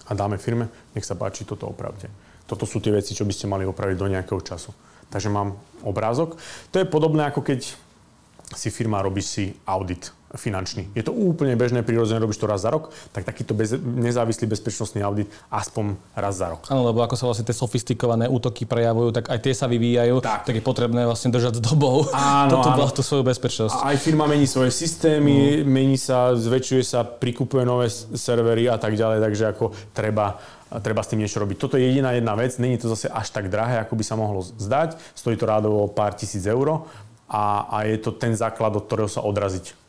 a 0.06 0.14
dáme 0.14 0.38
firme, 0.38 0.70
nech 0.94 1.04
sa 1.04 1.18
páči, 1.18 1.44
toto 1.50 1.66
opravte. 1.66 2.14
Toto 2.46 2.64
sú 2.64 2.80
tie 2.80 2.94
veci, 2.96 3.18
čo 3.18 3.26
by 3.28 3.34
ste 3.34 3.50
mali 3.50 3.66
opraviť 3.68 3.98
do 3.98 4.08
nejakého 4.08 4.40
času. 4.40 4.72
Takže 5.12 5.28
mám 5.34 5.58
obrázok. 5.84 6.40
To 6.72 6.80
je 6.80 6.88
podobné, 6.88 7.28
ako 7.28 7.44
keď 7.44 7.76
si 8.56 8.70
firma 8.72 9.04
robí 9.04 9.20
si 9.20 9.52
audit 9.68 10.16
finančný. 10.36 10.92
Je 10.92 11.04
to 11.08 11.16
úplne 11.16 11.56
bežné, 11.56 11.88
prirodzené, 11.88 12.20
robíš 12.20 12.44
to 12.44 12.52
raz 12.52 12.68
za 12.68 12.72
rok, 12.74 12.92
tak 13.16 13.24
takýto 13.24 13.56
bez, 13.56 13.80
nezávislý 13.80 14.52
bezpečnostný 14.52 15.00
audit 15.00 15.32
aspoň 15.48 15.96
raz 16.12 16.36
za 16.36 16.52
rok. 16.52 16.68
Áno, 16.68 16.84
lebo 16.84 17.00
ako 17.00 17.16
sa 17.16 17.32
vlastne 17.32 17.48
tie 17.48 17.56
sofistikované 17.56 18.28
útoky 18.28 18.68
prejavujú, 18.68 19.16
tak 19.16 19.32
aj 19.32 19.40
tie 19.40 19.54
sa 19.56 19.72
vyvíjajú, 19.72 20.20
tak, 20.20 20.44
tak 20.44 20.60
je 20.60 20.64
potrebné 20.64 21.08
vlastne 21.08 21.32
držať 21.32 21.60
s 21.60 21.62
dobou 21.64 22.12
áno, 22.12 22.60
tú, 22.60 22.70
áno. 22.76 22.92
tú 22.92 23.00
svoju 23.00 23.24
bezpečnosť. 23.24 23.80
A 23.80 23.96
aj 23.96 24.04
firma 24.04 24.28
mení 24.28 24.44
svoje 24.44 24.76
systémy, 24.76 25.64
mm. 25.64 25.68
mení 25.68 25.96
sa, 25.96 26.36
zväčšuje 26.36 26.84
sa, 26.84 27.08
prikupuje 27.08 27.64
nové 27.64 27.88
servery 27.96 28.68
a 28.68 28.76
tak 28.76 29.00
ďalej, 29.00 29.24
takže 29.24 29.44
ako 29.56 29.66
treba 29.96 30.36
treba 30.68 31.00
s 31.00 31.08
tým 31.08 31.24
niečo 31.24 31.40
robiť. 31.40 31.56
Toto 31.56 31.80
je 31.80 31.88
jediná 31.88 32.12
jedna 32.12 32.36
vec, 32.36 32.60
není 32.60 32.76
to 32.76 32.92
zase 32.92 33.08
až 33.08 33.32
tak 33.32 33.48
drahé, 33.48 33.80
ako 33.80 33.96
by 33.96 34.04
sa 34.04 34.20
mohlo 34.20 34.44
zdať. 34.44 35.00
Stojí 35.16 35.40
to 35.40 35.48
rádovo 35.48 35.88
pár 35.88 36.12
tisíc 36.12 36.44
eur 36.44 36.84
a, 37.32 37.72
a 37.72 37.78
je 37.88 37.96
to 38.04 38.12
ten 38.12 38.36
základ, 38.36 38.76
od 38.76 38.84
ktorého 38.84 39.08
sa 39.08 39.24
odraziť 39.24 39.87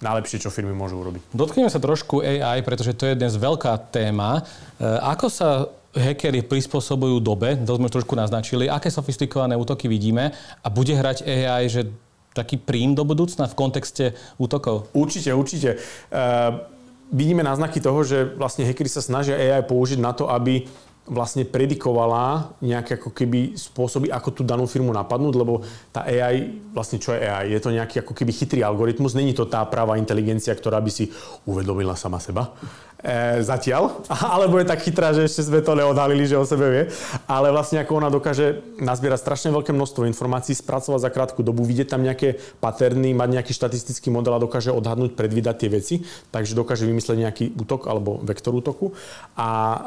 najlepšie, 0.00 0.40
čo 0.40 0.50
firmy 0.50 0.72
môžu 0.72 1.00
urobiť. 1.00 1.36
Dotkneme 1.36 1.68
sa 1.68 1.78
trošku 1.78 2.24
AI, 2.24 2.64
pretože 2.64 2.96
to 2.96 3.04
je 3.04 3.14
dnes 3.14 3.36
veľká 3.36 3.92
téma. 3.92 4.40
E, 4.40 4.82
ako 4.84 5.26
sa 5.28 5.48
hackery 5.92 6.46
prispôsobujú 6.46 7.18
dobe, 7.18 7.58
to 7.58 7.76
sme 7.76 7.90
trošku 7.90 8.14
naznačili, 8.14 8.70
aké 8.70 8.88
sofistikované 8.88 9.58
útoky 9.58 9.90
vidíme 9.90 10.30
a 10.62 10.66
bude 10.70 10.94
hrať 10.94 11.26
AI, 11.26 11.66
že 11.66 11.90
taký 12.30 12.62
príjm 12.62 12.94
do 12.94 13.02
budúcna 13.02 13.50
v 13.50 13.58
kontexte 13.58 14.14
útokov? 14.38 14.86
Určite, 14.94 15.34
určite. 15.34 15.82
Uh, 16.14 16.62
vidíme 17.10 17.42
náznaky 17.42 17.82
toho, 17.82 18.06
že 18.06 18.22
vlastne 18.38 18.62
hackery 18.62 18.86
sa 18.86 19.02
snažia 19.02 19.34
AI 19.34 19.66
použiť 19.66 19.98
na 19.98 20.14
to, 20.14 20.30
aby 20.30 20.70
vlastne 21.10 21.42
predikovala 21.42 22.54
nejaké 22.62 22.96
ako 23.02 23.10
keby 23.10 23.58
spôsoby, 23.58 24.14
ako 24.14 24.30
tú 24.30 24.42
danú 24.46 24.70
firmu 24.70 24.94
napadnúť, 24.94 25.34
lebo 25.34 25.66
tá 25.90 26.06
AI, 26.06 26.54
vlastne 26.70 27.02
čo 27.02 27.10
je 27.10 27.26
AI? 27.26 27.50
Je 27.50 27.60
to 27.60 27.74
nejaký 27.74 28.06
ako 28.06 28.14
keby 28.14 28.30
chytrý 28.30 28.62
algoritmus, 28.62 29.18
není 29.18 29.34
to 29.34 29.50
tá 29.50 29.66
práva 29.66 29.98
inteligencia, 29.98 30.54
ktorá 30.54 30.78
by 30.78 30.90
si 30.94 31.10
uvedomila 31.42 31.98
sama 31.98 32.22
seba 32.22 32.54
e, 33.00 33.40
zatiaľ, 33.42 34.04
alebo 34.36 34.60
je 34.60 34.68
tak 34.68 34.80
chytrá, 34.84 35.12
že 35.16 35.26
ešte 35.26 35.48
sme 35.48 35.60
to 35.64 35.76
neodhalili, 35.76 36.24
že 36.28 36.38
o 36.38 36.44
sebe 36.44 36.66
vie, 36.68 36.84
ale 37.26 37.52
vlastne 37.52 37.80
ako 37.80 37.92
ona 38.00 38.08
dokáže 38.12 38.60
nazbierať 38.78 39.20
strašne 39.20 39.50
veľké 39.52 39.72
množstvo 39.72 40.06
informácií, 40.06 40.54
spracovať 40.56 41.00
za 41.02 41.10
krátku 41.10 41.40
dobu, 41.40 41.64
vidieť 41.64 41.88
tam 41.92 42.04
nejaké 42.04 42.38
paterny, 42.60 43.16
mať 43.16 43.28
nejaký 43.40 43.52
štatistický 43.56 44.12
model 44.12 44.36
a 44.36 44.44
dokáže 44.44 44.70
odhadnúť, 44.70 45.16
predvídať 45.16 45.56
tie 45.66 45.70
veci, 45.70 45.94
takže 46.30 46.56
dokáže 46.56 46.84
vymyslieť 46.84 47.18
nejaký 47.18 47.44
útok 47.56 47.88
alebo 47.88 48.20
vektor 48.20 48.52
útoku. 48.54 48.92
A 49.34 49.48
e, 49.48 49.78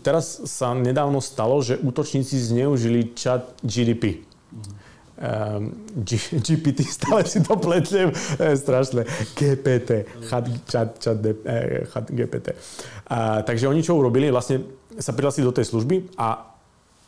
teraz 0.00 0.44
sa 0.48 0.72
nedávno 0.72 1.20
stalo, 1.20 1.60
že 1.60 1.76
útočníci 1.76 2.36
zneužili 2.40 3.12
chat 3.14 3.46
GDP. 3.60 4.24
Um, 5.16 5.72
G, 6.04 6.20
GPT, 6.44 6.84
stále 7.00 7.24
si 7.24 7.40
to 7.40 7.56
pletliem, 7.56 8.12
je 8.36 8.56
strašné. 8.56 9.08
GPT, 9.32 10.04
chat, 10.28 10.44
chat, 10.68 10.92
chat, 11.00 11.18
eh, 11.24 11.88
chat 11.88 12.04
GPT. 12.12 12.52
Uh, 13.08 13.40
takže 13.40 13.64
oni 13.64 13.80
čo 13.80 13.96
urobili, 13.96 14.28
vlastne 14.28 14.60
sa 15.00 15.16
prihlásili 15.16 15.48
do 15.48 15.56
tej 15.56 15.72
služby 15.72 16.20
a 16.20 16.52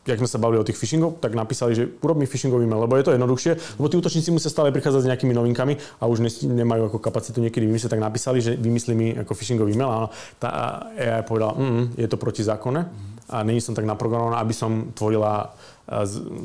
jak 0.08 0.24
sme 0.24 0.30
sa 0.30 0.40
bavili 0.40 0.56
o 0.56 0.64
tých 0.64 0.80
phishingov, 0.80 1.20
tak 1.20 1.36
napísali, 1.36 1.76
že 1.76 1.84
urob 2.00 2.16
mi 2.16 2.24
phishingový 2.24 2.64
mail, 2.64 2.88
lebo 2.88 2.96
je 2.96 3.04
to 3.04 3.12
jednoduchšie, 3.12 3.76
lebo 3.76 3.86
tí 3.92 3.96
útočníci 4.00 4.32
musia 4.32 4.48
stále 4.48 4.72
prichádzať 4.72 5.04
s 5.04 5.08
nejakými 5.12 5.36
novinkami 5.36 5.76
a 6.00 6.08
už 6.08 6.24
nemajú 6.48 6.88
ako 6.88 6.98
kapacitu 7.04 7.44
niekedy 7.44 7.68
vymyslieť, 7.68 7.92
tak 7.92 8.00
napísali, 8.00 8.40
že 8.40 8.56
vymyslí 8.56 8.92
mi 8.96 9.12
ako 9.20 9.36
phishingový 9.36 9.76
mail 9.76 9.90
a 9.92 10.00
tá 10.40 10.48
AI 10.96 11.20
povedala, 11.28 11.52
mm, 11.60 12.00
je 12.00 12.08
to 12.08 12.16
protizákonné 12.16 12.88
a 13.28 13.44
není 13.44 13.60
som 13.60 13.76
tak 13.76 13.84
naprogramovaná, 13.84 14.40
aby 14.40 14.56
som 14.56 14.88
tvorila 14.96 15.52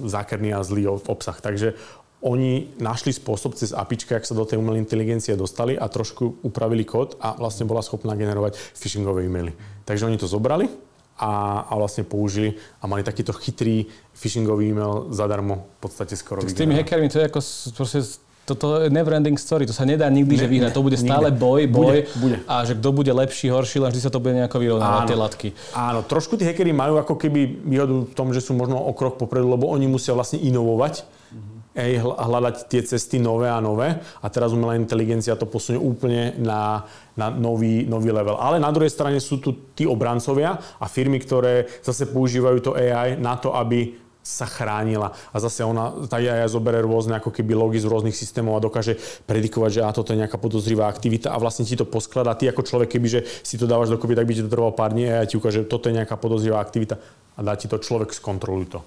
zákerný 0.08 0.56
a 0.56 0.64
zlý 0.64 0.88
obsah. 0.88 1.38
Takže 1.38 1.76
oni 2.24 2.72
našli 2.80 3.12
spôsob 3.12 3.60
cez 3.60 3.76
apička, 3.76 4.16
ak 4.16 4.24
sa 4.24 4.32
do 4.32 4.48
tej 4.48 4.56
umelej 4.56 4.88
inteligencie 4.88 5.36
dostali 5.36 5.76
a 5.76 5.92
trošku 5.92 6.40
upravili 6.48 6.88
kód 6.88 7.20
a 7.20 7.36
vlastne 7.36 7.68
bola 7.68 7.84
schopná 7.84 8.16
generovať 8.16 8.56
phishingové 8.80 9.28
e-maily. 9.28 9.52
Takže 9.84 10.08
oni 10.08 10.16
to 10.16 10.32
zobrali 10.32 10.72
a, 11.20 11.68
a 11.68 11.74
vlastne 11.76 12.08
použili 12.08 12.56
a 12.80 12.88
mali 12.88 13.04
takýto 13.04 13.36
chytrý 13.36 13.92
phishingový 14.16 14.72
e-mail 14.72 15.12
zadarmo 15.12 15.68
v 15.78 15.80
podstate 15.84 16.16
skoro. 16.16 16.40
Tak 16.40 16.56
s 16.56 16.58
tými 16.58 16.80
hackermi 16.80 17.12
to 17.12 17.20
je 17.20 17.28
ako 17.28 17.40
proste 17.76 18.00
toto 18.44 18.84
je 18.84 18.92
never 18.92 19.16
ending 19.16 19.40
story, 19.40 19.64
to 19.64 19.72
sa 19.72 19.88
nedá 19.88 20.04
nikdy, 20.12 20.36
ne, 20.36 20.42
že 20.44 20.48
vyhrať. 20.52 20.72
To 20.76 20.84
bude 20.84 21.00
stále 21.00 21.32
nikde. 21.32 21.40
boj, 21.40 21.62
boj 21.72 21.96
bude, 21.96 22.00
bude. 22.20 22.38
a 22.44 22.68
že 22.68 22.76
kto 22.76 22.90
bude 22.92 23.12
lepší, 23.16 23.48
horší, 23.48 23.80
len 23.80 23.90
vždy 23.96 24.02
sa 24.04 24.12
to 24.12 24.20
bude 24.20 24.36
nejako 24.36 24.60
vyrovnávať, 24.60 25.04
tie 25.08 25.18
latky. 25.18 25.48
Áno, 25.72 26.04
trošku 26.04 26.36
tí 26.36 26.44
hackeri 26.44 26.76
majú 26.76 27.00
ako 27.00 27.16
keby 27.16 27.64
výhodu 27.64 27.96
v 28.04 28.14
tom, 28.14 28.36
že 28.36 28.44
sú 28.44 28.52
možno 28.52 28.76
o 28.84 28.92
krok 28.92 29.16
popredu, 29.16 29.48
lebo 29.48 29.72
oni 29.72 29.88
musia 29.88 30.12
vlastne 30.12 30.44
inovovať, 30.44 31.08
mm-hmm. 31.08 32.04
hľadať 32.20 32.56
tie 32.68 32.84
cesty 32.84 33.16
nové 33.16 33.48
a 33.48 33.64
nové 33.64 34.04
a 34.20 34.28
teraz 34.28 34.52
umelá 34.52 34.76
inteligencia 34.76 35.40
to 35.40 35.48
posunie 35.48 35.80
úplne 35.80 36.36
na, 36.36 36.84
na 37.16 37.32
nový, 37.32 37.88
nový 37.88 38.12
level. 38.12 38.36
Ale 38.36 38.60
na 38.60 38.76
druhej 38.76 38.92
strane 38.92 39.24
sú 39.24 39.40
tu 39.40 39.72
tí 39.72 39.88
obrancovia 39.88 40.60
a 40.84 40.86
firmy, 40.92 41.24
ktoré 41.24 41.72
zase 41.80 42.12
používajú 42.12 42.60
to 42.60 42.72
AI 42.76 43.16
na 43.16 43.40
to, 43.40 43.56
aby 43.56 44.03
sa 44.24 44.48
chránila. 44.48 45.12
A 45.36 45.38
zase 45.44 45.68
ona, 45.68 45.92
tá 46.08 46.16
AI 46.16 46.48
zoberie 46.48 46.80
rôzne 46.80 47.20
ako 47.20 47.30
keby 47.30 47.52
logy 47.52 47.84
z 47.84 47.92
rôznych 47.92 48.16
systémov 48.16 48.56
a 48.56 48.64
dokáže 48.64 48.96
predikovať, 49.28 49.70
že 49.70 49.82
a 49.84 49.92
toto 49.92 50.16
je 50.16 50.24
nejaká 50.24 50.40
podozrivá 50.40 50.88
aktivita 50.88 51.36
a 51.36 51.38
vlastne 51.38 51.68
ti 51.68 51.76
to 51.76 51.84
poskladá. 51.84 52.32
Ty 52.32 52.56
ako 52.56 52.64
človek, 52.64 52.96
keby 52.96 53.08
že 53.12 53.20
si 53.44 53.60
to 53.60 53.68
dávaš 53.68 53.92
dokopy, 53.92 54.16
tak 54.16 54.24
by 54.24 54.34
ti 54.34 54.42
to 54.42 54.50
trvalo 54.50 54.72
pár 54.72 54.96
dní 54.96 55.12
a 55.12 55.22
ja 55.22 55.26
ti 55.28 55.36
ukáže, 55.36 55.68
že 55.68 55.70
toto 55.70 55.92
je 55.92 56.00
nejaká 56.00 56.16
podozrivá 56.16 56.64
aktivita 56.64 56.96
a 57.36 57.40
dá 57.44 57.54
ti 57.60 57.68
to 57.68 57.76
človek, 57.76 58.16
skontroluj 58.16 58.72
to. 58.72 58.80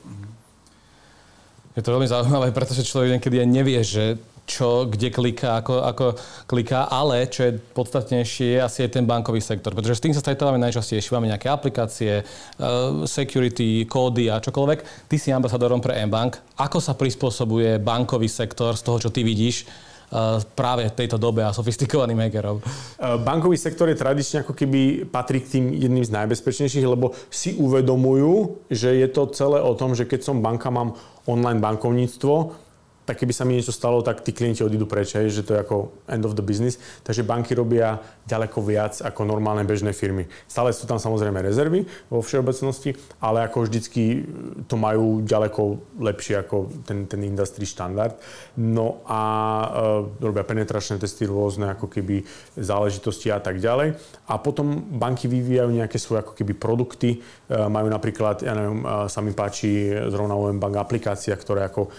Je 1.77 1.85
to 1.85 1.93
veľmi 1.93 2.09
zaujímavé, 2.09 2.57
pretože 2.57 2.89
človek 2.89 3.21
niekedy 3.21 3.37
aj 3.45 3.49
nevie, 3.53 3.81
že 3.85 4.17
čo, 4.47 4.87
kde 4.87 5.11
kliká, 5.11 5.59
ako, 5.59 5.75
ako 5.83 6.07
kliká, 6.47 6.87
ale 6.87 7.27
čo 7.27 7.51
je 7.51 7.59
podstatnejšie 7.59 8.57
je 8.57 8.59
asi 8.63 8.87
aj 8.87 8.95
ten 8.95 9.05
bankový 9.05 9.43
sektor, 9.43 9.75
pretože 9.75 9.99
s 9.99 10.05
tým 10.07 10.15
sa 10.15 10.23
stretávame 10.23 10.63
najčastejšie. 10.63 11.11
Máme 11.11 11.29
nejaké 11.29 11.51
aplikácie, 11.51 12.23
uh, 12.23 13.03
security, 13.05 13.85
kódy 13.91 14.31
a 14.31 14.39
čokoľvek. 14.39 15.11
Ty 15.11 15.17
si 15.19 15.35
ambasadorom 15.35 15.83
pre 15.83 15.99
mBank. 16.07 16.63
Ako 16.63 16.79
sa 16.79 16.95
prispôsobuje 16.95 17.83
bankový 17.83 18.31
sektor 18.31 18.79
z 18.79 18.87
toho, 18.87 19.03
čo 19.03 19.11
ty 19.11 19.27
vidíš, 19.27 19.67
uh, 19.67 20.39
práve 20.55 20.87
v 20.87 20.95
tejto 20.95 21.19
dobe 21.19 21.43
a 21.43 21.51
sofistikovaným 21.51 22.23
hackerom? 22.23 22.63
Uh, 22.63 23.19
bankový 23.19 23.59
sektor 23.59 23.91
je 23.91 23.99
tradične 23.99 24.47
ako 24.47 24.55
keby 24.55 25.11
patrí 25.11 25.43
k 25.43 25.59
tým 25.59 25.75
jedným 25.75 26.07
z 26.07 26.15
najbezpečnejších, 26.15 26.87
lebo 26.87 27.19
si 27.35 27.59
uvedomujú, 27.59 28.63
že 28.71 28.95
je 28.95 29.09
to 29.11 29.27
celé 29.35 29.59
o 29.59 29.75
tom, 29.75 29.99
že 29.99 30.07
keď 30.07 30.23
som 30.23 30.39
banka, 30.39 30.71
mám 30.71 30.95
online 31.27 31.59
bankovníctvo, 31.59 32.66
tak 33.07 33.23
keby 33.23 33.33
sa 33.33 33.47
mi 33.47 33.55
niečo 33.55 33.71
stalo, 33.71 34.03
tak 34.03 34.27
tí 34.27 34.35
klienti 34.35 34.67
odídu 34.67 34.85
preč, 34.85 35.15
hej, 35.15 35.31
že 35.31 35.47
to 35.47 35.55
je 35.55 35.63
ako 35.63 35.95
end 36.11 36.27
of 36.27 36.35
the 36.35 36.43
business. 36.43 36.77
Takže 37.07 37.23
banky 37.23 37.55
robia 37.55 38.03
ďaleko 38.27 38.59
viac 38.67 38.99
ako 38.99 39.23
normálne 39.23 39.63
bežné 39.63 39.95
firmy. 39.95 40.27
Stále 40.51 40.75
sú 40.75 40.91
tam 40.91 40.99
samozrejme 40.99 41.39
rezervy 41.39 41.87
vo 42.11 42.19
všeobecnosti, 42.19 42.99
ale 43.23 43.47
ako 43.47 43.71
vždycky 43.71 44.27
to 44.67 44.75
majú 44.75 45.23
ďaleko 45.23 45.79
lepšie 46.03 46.43
ako 46.43 46.83
ten, 46.83 47.07
ten 47.07 47.23
industry 47.23 47.63
štandard. 47.63 48.19
No 48.59 49.07
a 49.07 49.23
e, 49.23 50.27
robia 50.27 50.43
penetračné 50.43 50.99
testy 50.99 51.31
rôzne, 51.31 51.71
ako 51.71 51.87
keby 51.87 52.27
záležitosti 52.59 53.31
a 53.31 53.39
tak 53.39 53.63
ďalej. 53.63 53.95
A 54.27 54.35
potom 54.43 54.83
banky 54.99 55.31
vyvíjajú 55.31 55.71
nejaké 55.71 56.03
svoje 56.03 56.27
ako 56.27 56.35
keby 56.35 56.59
produkty. 56.59 57.23
E, 57.47 57.55
majú 57.55 57.87
napríklad, 57.87 58.43
ja 58.43 58.59
neviem, 58.59 58.83
e, 58.83 59.07
sa 59.07 59.23
mi 59.23 59.31
páči 59.31 59.95
zrovna 60.11 60.35
OM 60.35 60.59
Bank 60.59 60.75
aplikácia, 60.83 61.39
ktorá 61.39 61.71
ako 61.71 61.87
e, 61.87 61.91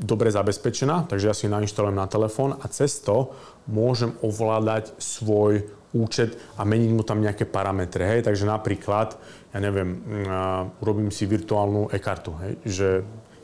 dobre 0.00 0.32
zabezpečená, 0.32 1.06
takže 1.06 1.28
ja 1.30 1.34
si 1.36 1.46
ju 1.46 1.50
nainštalujem 1.52 1.98
na 1.98 2.08
telefón 2.08 2.56
a 2.56 2.66
cez 2.72 2.98
to 3.04 3.30
môžem 3.68 4.16
ovládať 4.24 4.96
svoj 4.96 5.68
účet 5.92 6.38
a 6.56 6.64
meniť 6.64 6.90
mu 6.94 7.02
tam 7.02 7.20
nejaké 7.20 7.44
parametre. 7.44 8.06
Hej? 8.06 8.26
Takže 8.26 8.46
napríklad, 8.46 9.18
ja 9.50 9.58
neviem, 9.58 9.98
uh, 10.00 10.70
urobím 10.80 11.10
si 11.10 11.26
virtuálnu 11.26 11.90
e-kartu, 11.90 12.32
hej? 12.46 12.52
že 12.62 12.88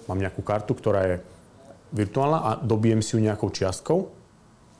mám 0.07 0.23
nejakú 0.23 0.41
kartu, 0.47 0.73
ktorá 0.73 1.03
je 1.07 1.17
virtuálna 1.95 2.39
a 2.43 2.51
dobijem 2.59 3.03
si 3.03 3.15
ju 3.15 3.21
nejakou 3.23 3.51
čiastkou 3.51 4.16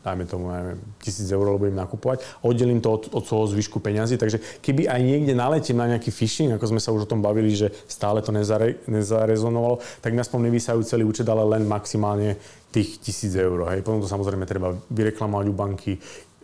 dajme 0.07 0.25
tomu, 0.31 0.55
neviem, 0.55 0.79
tisíc 1.03 1.27
eur, 1.27 1.43
lebo 1.43 1.67
im 1.67 1.75
nakupovať, 1.75 2.23
oddelím 2.47 2.79
to 2.79 2.95
od, 2.95 3.11
od 3.11 3.27
toho 3.27 3.51
zvyšku 3.51 3.83
peňazí, 3.83 4.15
takže 4.15 4.39
keby 4.63 4.87
aj 4.87 5.01
niekde 5.03 5.35
naletím 5.35 5.83
na 5.83 5.91
nejaký 5.91 6.15
phishing, 6.15 6.55
ako 6.55 6.71
sme 6.71 6.79
sa 6.79 6.95
už 6.95 7.05
o 7.05 7.11
tom 7.11 7.19
bavili, 7.19 7.51
že 7.51 7.75
stále 7.91 8.23
to 8.23 8.31
nezare, 8.31 8.79
nezarezonovalo, 8.87 9.83
tak 9.99 10.15
mi 10.15 10.23
aspoň 10.23 10.47
nevysajú 10.47 10.81
celý 10.87 11.03
účet, 11.03 11.27
ale 11.27 11.43
len 11.43 11.67
maximálne 11.67 12.39
tých 12.71 13.01
tisíc 13.01 13.33
eur. 13.35 13.67
Hej. 13.73 13.83
Potom 13.83 14.05
to 14.05 14.07
samozrejme 14.07 14.45
treba 14.45 14.77
vyreklamovať 14.93 15.47
u 15.49 15.55
banky, 15.57 15.93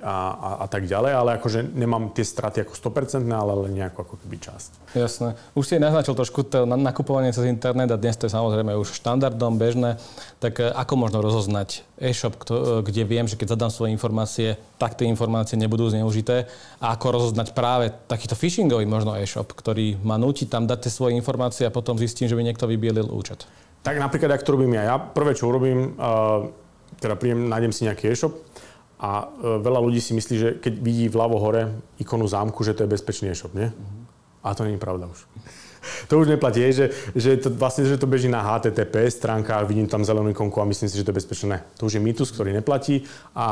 a, 0.03 0.35
a, 0.35 0.51
a 0.63 0.67
tak 0.67 0.91
ďalej, 0.91 1.13
ale 1.15 1.31
akože 1.39 1.73
nemám 1.79 2.11
tie 2.11 2.27
straty 2.27 2.67
ako 2.67 2.75
100%, 2.75 3.23
ale 3.31 3.53
len 3.67 3.73
nejakú 3.79 4.03
ako 4.03 4.19
keby 4.19 4.37
časť. 4.43 4.99
Jasné. 4.99 5.39
Už 5.55 5.65
si 5.71 5.79
naznačil 5.79 6.19
trošku 6.19 6.43
to 6.43 6.67
nakupovanie 6.67 7.31
cez 7.31 7.47
internet 7.47 7.89
a 7.95 7.97
dnes 7.97 8.19
to 8.19 8.27
je 8.27 8.35
samozrejme 8.35 8.75
už 8.75 8.99
štandardom, 8.99 9.57
bežné. 9.57 10.03
Tak 10.43 10.59
e, 10.59 10.75
ako 10.75 10.93
možno 10.99 11.23
rozoznať 11.23 11.87
e-shop, 12.03 12.35
e, 12.51 12.83
kde 12.83 13.03
viem, 13.07 13.31
že 13.31 13.39
keď 13.39 13.55
zadám 13.55 13.71
svoje 13.71 13.95
informácie, 13.95 14.59
tak 14.77 14.99
tie 14.99 15.07
informácie 15.07 15.55
nebudú 15.55 15.87
zneužité 15.87 16.51
a 16.83 16.99
ako 16.99 17.07
rozoznať 17.23 17.55
práve 17.55 17.95
takýto 18.11 18.35
phishingový 18.35 18.85
možno 18.85 19.15
e-shop, 19.15 19.55
ktorý 19.55 20.03
ma 20.03 20.19
nutí 20.19 20.51
tam 20.51 20.67
dať 20.67 20.91
tie 20.91 20.93
svoje 20.93 21.15
informácie 21.15 21.65
a 21.65 21.73
potom 21.73 21.95
zistím, 21.95 22.27
že 22.27 22.35
mi 22.35 22.43
niekto 22.43 22.67
vybielil 22.67 23.07
účet. 23.07 23.47
Tak 23.83 23.99
napríklad, 23.99 24.35
ak 24.35 24.47
to 24.47 24.55
robím 24.55 24.79
ja. 24.79 24.95
Ja 24.95 24.97
prvé, 24.99 25.35
čo 25.35 25.51
urobím, 25.51 25.99
uh, 25.99 26.47
teda 27.03 27.19
príjem, 27.19 27.51
nájdem 27.51 27.75
si 27.75 27.83
nejaký 27.83 28.15
e-shop, 28.15 28.31
a 29.03 29.27
e, 29.27 29.59
veľa 29.59 29.83
ľudí 29.83 29.99
si 29.99 30.15
myslí, 30.15 30.35
že 30.39 30.49
keď 30.63 30.75
vidí 30.79 31.11
vľavo 31.11 31.35
hore 31.43 31.75
ikonu 31.99 32.31
zámku, 32.31 32.63
že 32.63 32.79
to 32.79 32.87
je 32.87 32.93
bezpečný 32.95 33.35
e-shop, 33.35 33.51
nie? 33.51 33.75
A 34.47 34.55
to 34.55 34.63
je 34.63 34.79
pravda 34.79 35.11
už. 35.11 35.27
to 36.09 36.23
už 36.23 36.31
neplatí, 36.31 36.63
že, 36.71 36.95
že, 37.19 37.35
to, 37.35 37.51
vlastne, 37.51 37.83
že 37.83 37.99
to 37.99 38.07
beží 38.07 38.31
na 38.31 38.39
HTTP 38.39 39.11
stránkach, 39.11 39.67
vidím 39.67 39.91
tam 39.91 40.07
zelenú 40.07 40.31
ikonku 40.31 40.55
a 40.63 40.71
myslím 40.71 40.87
si, 40.87 40.95
že 40.95 41.03
to 41.03 41.11
je 41.11 41.19
bezpečné. 41.19 41.67
To 41.83 41.91
už 41.91 41.99
je 41.99 42.03
mýtus, 42.03 42.31
ktorý 42.31 42.55
neplatí 42.55 43.03
a, 43.35 43.43
a 43.43 43.47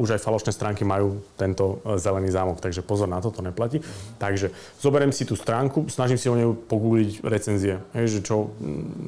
už 0.00 0.16
aj 0.16 0.24
falošné 0.24 0.56
stránky 0.56 0.88
majú 0.88 1.20
tento 1.36 1.84
e, 1.84 2.00
zelený 2.00 2.32
zámok, 2.32 2.64
takže 2.64 2.80
pozor 2.80 3.12
na 3.12 3.20
to, 3.20 3.28
to 3.28 3.44
neplatí. 3.44 3.84
Takže 4.16 4.56
zoberiem 4.80 5.12
si 5.12 5.28
tú 5.28 5.36
stránku, 5.36 5.92
snažím 5.92 6.16
si 6.16 6.32
o 6.32 6.36
nej 6.36 6.48
pogoogliť 6.48 7.28
recenzie, 7.28 7.84
hej, 7.92 8.08
že 8.08 8.20
čo 8.24 8.56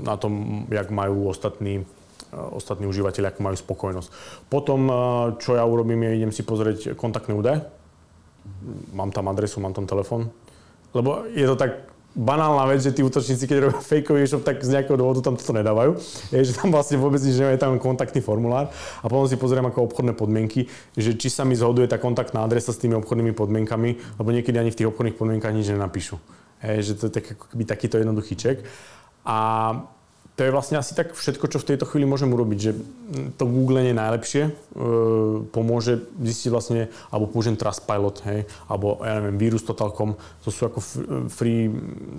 na 0.04 0.20
tom, 0.20 0.64
jak 0.68 0.92
majú 0.92 1.32
ostatní 1.32 1.88
ostatní 2.32 2.86
užívateľi, 2.86 3.30
ako 3.30 3.40
majú 3.42 3.56
spokojnosť. 3.58 4.08
Potom, 4.46 4.86
eh, 4.86 4.94
čo 5.42 5.58
ja 5.58 5.64
urobím, 5.66 6.06
je 6.06 6.16
idem 6.22 6.32
si 6.32 6.42
pozrieť 6.42 6.94
kontaktné 6.94 7.34
údaje. 7.34 7.66
Mám 8.94 9.10
tam 9.12 9.28
adresu, 9.28 9.60
mám 9.60 9.74
tam 9.74 9.86
telefón. 9.86 10.30
Lebo 10.90 11.26
je 11.30 11.46
to 11.46 11.54
tak 11.54 11.90
banálna 12.10 12.66
vec, 12.66 12.82
že 12.82 12.90
tí 12.90 13.06
útočníci, 13.06 13.46
keď 13.46 13.70
robia 13.70 13.78
fakeový 13.78 14.26
shop, 14.26 14.42
tak 14.42 14.58
z 14.66 14.74
nejakého 14.74 14.98
dôvodu 14.98 15.22
tam 15.22 15.38
toto 15.38 15.54
nedávajú. 15.54 15.94
Je, 16.34 16.42
že 16.42 16.58
tam 16.58 16.74
vlastne 16.74 16.98
vôbec 16.98 17.22
nič 17.22 17.38
je 17.38 17.60
tam 17.60 17.78
kontaktný 17.78 18.18
formulár. 18.18 18.74
A 19.02 19.06
potom 19.06 19.30
si 19.30 19.38
pozriem 19.38 19.62
ako 19.62 19.86
obchodné 19.86 20.18
podmienky, 20.18 20.66
že 20.98 21.14
či 21.14 21.30
sa 21.30 21.46
mi 21.46 21.54
zhoduje 21.54 21.86
tá 21.86 22.02
kontaktná 22.02 22.42
adresa 22.42 22.74
s 22.74 22.82
tými 22.82 22.98
obchodnými 22.98 23.30
podmienkami, 23.30 24.18
lebo 24.18 24.28
niekedy 24.34 24.58
ani 24.58 24.74
v 24.74 24.78
tých 24.82 24.90
obchodných 24.90 25.18
podmienkach 25.18 25.54
nič 25.54 25.70
nenapíšu. 25.70 26.18
Je, 26.60 26.82
že 26.82 26.92
to 26.98 27.08
je 27.08 27.12
tak, 27.14 27.26
ako 27.30 27.54
takýto 27.62 27.96
jednoduchý 28.02 28.34
ček. 28.34 28.66
A 29.22 29.38
to 30.40 30.48
je 30.48 30.56
vlastne 30.56 30.80
asi 30.80 30.96
tak 30.96 31.12
všetko, 31.12 31.52
čo 31.52 31.60
v 31.60 31.68
tejto 31.68 31.84
chvíli 31.84 32.08
môžem 32.08 32.32
urobiť, 32.32 32.58
že 32.64 32.72
to 33.36 33.44
googlenie 33.44 33.92
najlepšie 33.92 34.48
e, 34.48 34.52
pomôže 35.52 36.00
zistiť 36.16 36.48
vlastne, 36.48 36.88
alebo 37.12 37.28
použijem 37.28 37.60
Trustpilot, 37.60 38.24
hej, 38.24 38.48
alebo 38.64 39.04
ja 39.04 39.20
neviem, 39.20 39.36
Virus.com, 39.36 40.16
to 40.40 40.48
sú 40.48 40.64
ako 40.64 40.80
free 41.28 41.68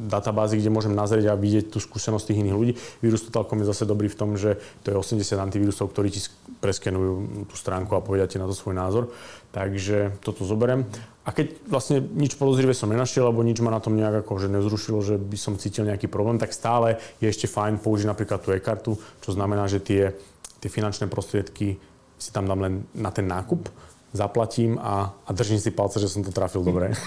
databázy, 0.05 0.61
kde 0.61 0.69
môžem 0.69 0.93
nazrieť 0.93 1.33
a 1.33 1.41
vidieť 1.41 1.73
tú 1.73 1.81
skúsenosť 1.81 2.29
tých 2.29 2.45
iných 2.45 2.53
ľudí. 2.53 2.73
Virus.com 3.01 3.57
je 3.57 3.71
zase 3.73 3.89
dobrý 3.89 4.05
v 4.05 4.19
tom, 4.21 4.37
že 4.37 4.61
to 4.85 4.93
je 4.93 5.01
80 5.01 5.41
antivírusov, 5.41 5.89
ktorí 5.89 6.13
ti 6.13 6.21
preskenujú 6.61 7.49
tú 7.49 7.55
stránku 7.57 7.97
a 7.97 8.05
povedia 8.05 8.29
ti 8.29 8.37
na 8.37 8.45
to 8.45 8.53
svoj 8.53 8.77
názor. 8.77 9.09
Takže 9.51 10.15
toto 10.23 10.47
zoberiem. 10.47 10.87
A 11.21 11.29
keď 11.35 11.53
vlastne 11.69 12.01
nič 12.01 12.33
podozrivé 12.33 12.73
som 12.73 12.89
nenašiel, 12.89 13.29
alebo 13.29 13.45
nič 13.45 13.61
ma 13.61 13.69
na 13.69 13.83
tom 13.83 13.93
nejak 13.93 14.25
ako, 14.25 14.41
že 14.41 14.47
nezrušilo, 14.49 14.99
že 15.05 15.15
by 15.21 15.37
som 15.37 15.59
cítil 15.59 15.85
nejaký 15.85 16.09
problém, 16.09 16.41
tak 16.41 16.55
stále 16.55 16.97
je 17.21 17.29
ešte 17.29 17.45
fajn 17.45 17.77
použiť 17.83 18.09
napríklad 18.09 18.41
tú 18.41 18.49
e-kartu, 18.55 18.97
čo 19.21 19.29
znamená, 19.35 19.69
že 19.69 19.83
tie, 19.83 20.17
tie 20.57 20.69
finančné 20.71 21.05
prostriedky 21.11 21.77
si 22.17 22.29
tam 22.33 22.49
dám 22.49 22.65
len 22.65 22.73
na 22.97 23.13
ten 23.13 23.29
nákup, 23.29 23.69
zaplatím 24.11 24.75
a, 24.75 25.15
a 25.23 25.29
držím 25.31 25.59
si 25.59 25.71
palce, 25.71 25.99
že 25.99 26.11
som 26.11 26.19
to 26.19 26.35
trafil 26.35 26.63
dobre. 26.63 26.91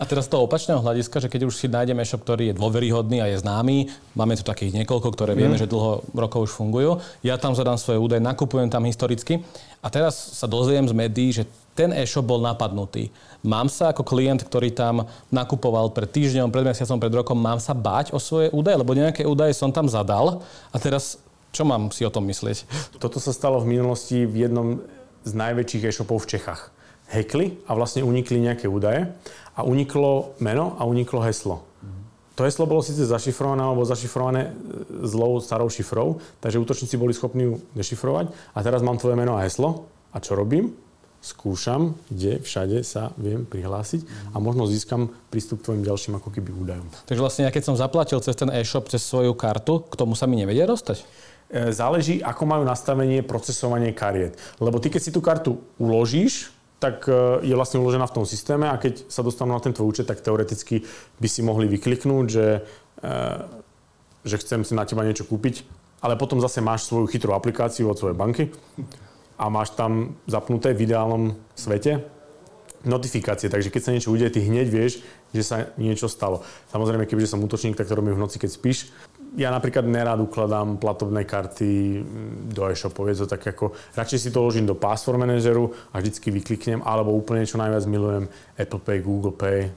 A 0.00 0.08
teraz 0.08 0.24
z 0.24 0.32
toho 0.32 0.48
opačného 0.48 0.80
hľadiska, 0.80 1.20
že 1.20 1.28
keď 1.28 1.52
už 1.52 1.60
si 1.60 1.68
nájdeme 1.68 2.00
e-shop, 2.00 2.24
ktorý 2.24 2.48
je 2.48 2.56
dôveryhodný 2.56 3.20
a 3.20 3.28
je 3.28 3.36
známy, 3.36 3.92
máme 4.16 4.32
tu 4.32 4.40
takých 4.40 4.72
niekoľko, 4.72 5.12
ktoré 5.12 5.36
vieme, 5.36 5.60
mm. 5.60 5.60
že 5.60 5.68
dlho 5.68 6.00
rokov 6.16 6.48
už 6.48 6.56
fungujú, 6.56 7.04
ja 7.20 7.36
tam 7.36 7.52
zadám 7.52 7.76
svoje 7.76 8.00
údaje, 8.00 8.24
nakupujem 8.24 8.72
tam 8.72 8.88
historicky 8.88 9.44
a 9.84 9.92
teraz 9.92 10.16
sa 10.16 10.48
dozviem 10.48 10.88
z 10.88 10.96
médií, 10.96 11.36
že 11.36 11.44
ten 11.76 11.92
e-shop 11.92 12.24
bol 12.24 12.40
napadnutý. 12.40 13.12
Mám 13.44 13.68
sa 13.68 13.92
ako 13.92 14.00
klient, 14.08 14.40
ktorý 14.40 14.72
tam 14.72 15.04
nakupoval 15.28 15.92
pred 15.92 16.08
týždňom, 16.08 16.48
pred 16.48 16.64
mesiacom, 16.64 16.96
pred 16.96 17.12
rokom, 17.12 17.36
mám 17.36 17.60
sa 17.60 17.76
báť 17.76 18.16
o 18.16 18.18
svoje 18.20 18.48
údaje, 18.56 18.80
lebo 18.80 18.96
nejaké 18.96 19.28
údaje 19.28 19.52
som 19.52 19.68
tam 19.68 19.84
zadal 19.84 20.40
a 20.72 20.76
teraz 20.80 21.20
čo 21.52 21.66
mám 21.66 21.90
si 21.90 22.06
o 22.06 22.14
tom 22.14 22.24
myslieť? 22.24 22.64
Toto 23.02 23.18
sa 23.18 23.34
stalo 23.34 23.58
v 23.60 23.74
minulosti 23.76 24.22
v 24.22 24.48
jednom 24.48 24.80
z 25.24 25.32
najväčších 25.36 25.86
e-shopov 25.88 26.24
v 26.24 26.36
Čechách. 26.36 26.70
Hackli 27.10 27.58
a 27.66 27.74
vlastne 27.74 28.06
unikli 28.06 28.38
nejaké 28.38 28.70
údaje 28.70 29.10
a 29.58 29.66
uniklo 29.66 30.38
meno 30.38 30.78
a 30.78 30.86
uniklo 30.86 31.20
heslo. 31.26 31.66
To 32.38 32.48
heslo 32.48 32.64
bolo 32.64 32.80
síce 32.80 33.04
zašifrované 33.04 33.60
alebo 33.60 33.84
zašifrované 33.84 34.48
e, 34.48 34.50
zlou 35.04 35.44
starou 35.44 35.68
šifrou, 35.68 36.24
takže 36.40 36.56
útočníci 36.56 36.96
boli 36.96 37.12
schopní 37.12 37.44
ju 37.44 37.54
dešifrovať 37.76 38.32
a 38.56 38.58
teraz 38.64 38.80
mám 38.80 38.96
tvoje 38.96 39.12
meno 39.12 39.36
a 39.36 39.44
heslo 39.44 39.84
a 40.14 40.24
čo 40.24 40.38
robím? 40.38 40.72
skúšam, 41.20 42.00
kde 42.08 42.40
všade 42.40 42.80
sa 42.80 43.12
viem 43.20 43.44
prihlásiť 43.44 44.32
a 44.32 44.40
možno 44.40 44.64
získam 44.64 45.12
prístup 45.28 45.60
k 45.60 45.64
tvojim 45.68 45.84
ďalším 45.84 46.16
ako 46.16 46.32
keby 46.32 46.48
údajom. 46.48 46.88
Takže 47.04 47.20
vlastne 47.20 47.44
ja 47.44 47.52
keď 47.52 47.62
som 47.68 47.76
zaplatil 47.76 48.24
cez 48.24 48.32
ten 48.32 48.48
e-shop, 48.48 48.88
cez 48.88 49.04
svoju 49.04 49.36
kartu, 49.36 49.84
k 49.84 49.94
tomu 50.00 50.16
sa 50.16 50.24
mi 50.24 50.40
nevedia 50.40 50.64
dostať? 50.64 51.04
E, 51.50 51.74
záleží, 51.74 52.22
ako 52.22 52.46
majú 52.46 52.62
nastavenie 52.62 53.26
procesovanie 53.26 53.90
kariet. 53.90 54.38
Lebo 54.62 54.78
ty, 54.78 54.86
keď 54.86 55.02
si 55.02 55.10
tú 55.10 55.18
kartu 55.18 55.58
uložíš, 55.82 56.54
tak 56.78 57.10
e, 57.10 57.42
je 57.42 57.58
vlastne 57.58 57.82
uložená 57.82 58.06
v 58.06 58.22
tom 58.22 58.22
systéme 58.22 58.70
a 58.70 58.78
keď 58.78 59.10
sa 59.10 59.26
dostanú 59.26 59.58
na 59.58 59.62
ten 59.62 59.74
tvoj 59.74 59.90
účet, 59.90 60.06
tak 60.06 60.22
teoreticky 60.22 60.86
by 61.18 61.26
si 61.26 61.42
mohli 61.42 61.66
vykliknúť, 61.66 62.26
že, 62.30 62.62
e, 63.02 63.10
že 64.22 64.36
chcem 64.38 64.62
si 64.62 64.78
na 64.78 64.86
teba 64.86 65.02
niečo 65.02 65.26
kúpiť, 65.26 65.66
ale 66.06 66.14
potom 66.14 66.38
zase 66.38 66.62
máš 66.62 66.86
svoju 66.86 67.10
chytrú 67.10 67.34
aplikáciu 67.34 67.90
od 67.90 67.98
svojej 67.98 68.14
banky 68.14 68.54
a 69.34 69.50
máš 69.50 69.74
tam 69.74 70.14
zapnuté 70.30 70.70
v 70.70 70.86
ideálnom 70.86 71.34
svete 71.58 72.06
notifikácie, 72.86 73.52
takže 73.52 73.68
keď 73.68 73.82
sa 73.82 73.92
niečo 73.92 74.08
udeje, 74.08 74.38
ty 74.38 74.40
hneď 74.40 74.66
vieš, 74.70 75.04
že 75.36 75.42
sa 75.44 75.56
niečo 75.76 76.08
stalo. 76.08 76.40
Samozrejme, 76.72 77.04
kebyže 77.04 77.36
som 77.36 77.44
útočník, 77.44 77.76
tak 77.76 77.90
to 77.90 77.98
robím 77.98 78.16
v 78.16 78.22
noci, 78.24 78.40
keď 78.40 78.50
spíš 78.56 78.88
ja 79.38 79.54
napríklad 79.54 79.86
nerád 79.86 80.18
ukladám 80.18 80.78
platobné 80.82 81.22
karty 81.22 82.02
mm, 82.02 82.50
do 82.50 82.66
e-shopu. 82.66 83.06
Je 83.06 83.22
to 83.22 83.26
tak 83.30 83.46
ako, 83.46 83.76
radšej 83.94 84.18
si 84.18 84.28
to 84.34 84.42
ložím 84.42 84.66
do 84.66 84.74
password 84.74 85.22
manažeru 85.22 85.70
a 85.94 86.02
vždycky 86.02 86.34
vykliknem, 86.34 86.82
alebo 86.82 87.14
úplne 87.14 87.46
čo 87.46 87.60
najviac 87.60 87.84
milujem 87.86 88.24
Apple 88.58 88.82
Pay, 88.82 88.98
Google 89.02 89.34
Pay, 89.34 89.70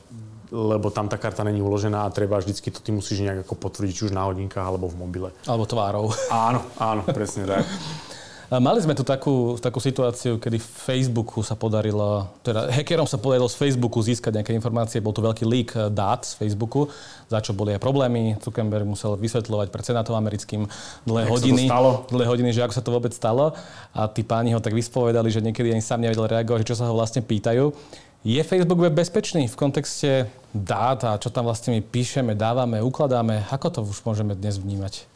lebo 0.54 0.89
tam 0.94 1.10
tá 1.10 1.18
karta 1.18 1.42
není 1.42 1.62
uložená 1.62 2.06
a 2.06 2.13
treba 2.13 2.38
vždycky 2.38 2.70
to 2.70 2.82
ty 2.82 2.94
musíš 2.94 3.26
nejak 3.26 3.46
ako 3.46 3.58
potvrdiť, 3.58 3.94
či 3.94 4.06
už 4.10 4.13
na 4.13 4.26
hodinkách 4.30 4.66
alebo 4.66 4.89
v 4.89 5.02
mobile. 5.02 5.30
Alebo 5.50 5.66
tvárou. 5.66 6.13
Áno, 6.30 6.62
áno, 6.78 7.02
presne 7.10 7.50
tak. 7.50 7.66
Mali 8.54 8.86
sme 8.86 8.94
tu 8.94 9.02
takú, 9.02 9.58
takú 9.58 9.82
situáciu, 9.82 10.38
kedy 10.38 10.62
Facebooku 10.62 11.42
sa 11.42 11.58
podarilo, 11.58 12.30
teda 12.46 12.70
hackerom 12.70 13.10
sa 13.10 13.18
podarilo 13.18 13.50
z 13.50 13.58
Facebooku 13.58 13.98
získať 13.98 14.30
nejaké 14.30 14.54
informácie, 14.54 15.02
bol 15.02 15.10
to 15.10 15.26
veľký 15.26 15.42
leak 15.48 15.74
eh, 15.74 15.89
dát 15.89 16.22
z 16.22 16.38
Facebooku, 16.38 16.86
za 17.32 17.42
čo 17.42 17.58
boli 17.58 17.74
aj 17.74 17.82
problémy. 17.82 18.38
Zuckerberg 18.38 18.86
musel 18.86 19.18
vysvetľovať 19.18 19.74
pred 19.74 19.86
senátom 19.88 20.13
americkým 20.13 20.70
dlhé 21.08 21.26
hodiny, 21.34 21.66
dlhé 22.13 22.28
hodiny, 22.30 22.54
že 22.54 22.62
ako 22.62 22.74
sa 22.78 22.84
to 22.86 22.94
vôbec 22.94 23.16
stalo. 23.16 23.58
A 23.96 24.06
tí 24.06 24.22
páni 24.22 24.54
ho 24.54 24.62
tak 24.62 24.78
vyspovedali, 24.78 25.34
že 25.34 25.42
niekedy 25.42 25.74
ani 25.74 25.82
sám 25.82 26.06
nevedel 26.06 26.30
reagovať, 26.30 26.68
čo 26.68 26.78
sa 26.78 26.86
ho 26.86 26.94
vlastne 26.94 27.26
pýtajú. 27.26 27.74
Je 28.24 28.39
Facebook 28.39 28.80
web 28.80 28.96
bezpečný 28.96 29.52
v 29.52 29.56
kontexte 29.60 30.32
dát 30.56 31.02
a 31.04 31.20
čo 31.20 31.28
tam 31.28 31.44
vlastne 31.44 31.76
my 31.76 31.82
píšeme, 31.84 32.38
dávame, 32.38 32.80
ukladáme? 32.80 33.44
Ako 33.52 33.68
to 33.68 33.80
už 33.84 34.00
môžeme 34.08 34.32
dnes 34.32 34.56
vnímať? 34.62 35.12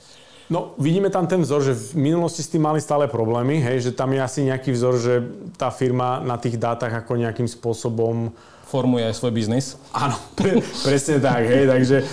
No, 0.48 0.80
vidíme 0.80 1.12
tam 1.12 1.28
ten 1.28 1.44
vzor, 1.44 1.60
že 1.60 1.74
v 1.76 2.08
minulosti 2.08 2.40
s 2.40 2.48
tým 2.48 2.64
mali 2.64 2.80
stále 2.80 3.12
problémy, 3.12 3.60
hej, 3.60 3.92
že 3.92 3.92
tam 3.92 4.16
je 4.16 4.24
asi 4.24 4.48
nejaký 4.48 4.72
vzor, 4.72 4.96
že 4.96 5.14
tá 5.60 5.68
firma 5.68 6.24
na 6.24 6.40
tých 6.40 6.56
dátach 6.56 7.04
ako 7.04 7.20
nejakým 7.20 7.52
spôsobom 7.52 8.32
formuje 8.68 9.04
aj 9.04 9.16
svoj 9.20 9.36
biznis. 9.36 9.76
Áno, 9.92 10.16
pre, 10.40 10.64
presne 10.88 11.20
tak, 11.20 11.44
hej, 11.48 11.68
takže 11.68 11.98
e, 12.00 12.06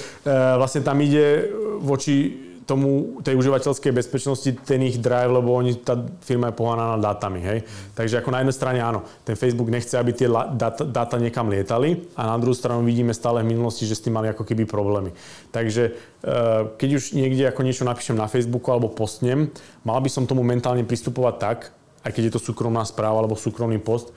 vlastne 0.58 0.82
tam 0.82 0.98
ide 0.98 1.50
voči 1.78 2.44
tomu, 2.64 3.20
tej 3.20 3.36
užívateľskej 3.36 3.92
bezpečnosti 3.92 4.50
ten 4.64 4.80
ich 4.84 4.96
drive, 4.96 5.28
lebo 5.28 5.52
oni, 5.52 5.76
tá 5.76 6.00
firma 6.24 6.48
je 6.48 6.58
pohánaná 6.58 6.96
dátami, 6.96 7.40
hej. 7.44 7.58
Takže 7.92 8.24
ako 8.24 8.32
na 8.32 8.40
jednej 8.40 8.56
strane 8.56 8.80
áno, 8.80 9.04
ten 9.24 9.36
Facebook 9.36 9.68
nechce, 9.68 9.94
aby 10.00 10.16
tie 10.16 10.28
dáta, 10.28 10.84
dáta 10.84 11.20
niekam 11.20 11.52
lietali 11.52 12.08
a 12.16 12.34
na 12.34 12.36
druhú 12.40 12.56
stranu 12.56 12.80
vidíme 12.82 13.12
stále 13.12 13.44
v 13.44 13.52
minulosti, 13.52 13.84
že 13.84 13.96
s 13.96 14.04
tým 14.04 14.16
mali 14.16 14.32
ako 14.32 14.48
keby 14.48 14.64
problémy. 14.64 15.12
Takže 15.52 15.82
eh, 15.92 16.60
keď 16.80 16.90
už 16.96 17.04
niekde 17.12 17.52
ako 17.52 17.60
niečo 17.60 17.84
napíšem 17.84 18.16
na 18.16 18.26
Facebooku 18.26 18.72
alebo 18.72 18.88
postnem, 18.88 19.52
mal 19.84 20.00
by 20.00 20.08
som 20.08 20.24
tomu 20.24 20.40
mentálne 20.40 20.82
pristupovať 20.88 21.34
tak, 21.36 21.58
aj 22.04 22.10
keď 22.12 22.22
je 22.28 22.34
to 22.36 22.44
súkromná 22.52 22.84
správa 22.88 23.20
alebo 23.20 23.36
súkromný 23.36 23.80
post, 23.80 24.12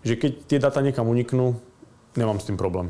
že 0.00 0.16
keď 0.16 0.32
tie 0.48 0.58
dáta 0.60 0.80
niekam 0.80 1.04
uniknú, 1.04 1.56
nemám 2.16 2.40
s 2.40 2.48
tým 2.48 2.56
problém. 2.56 2.88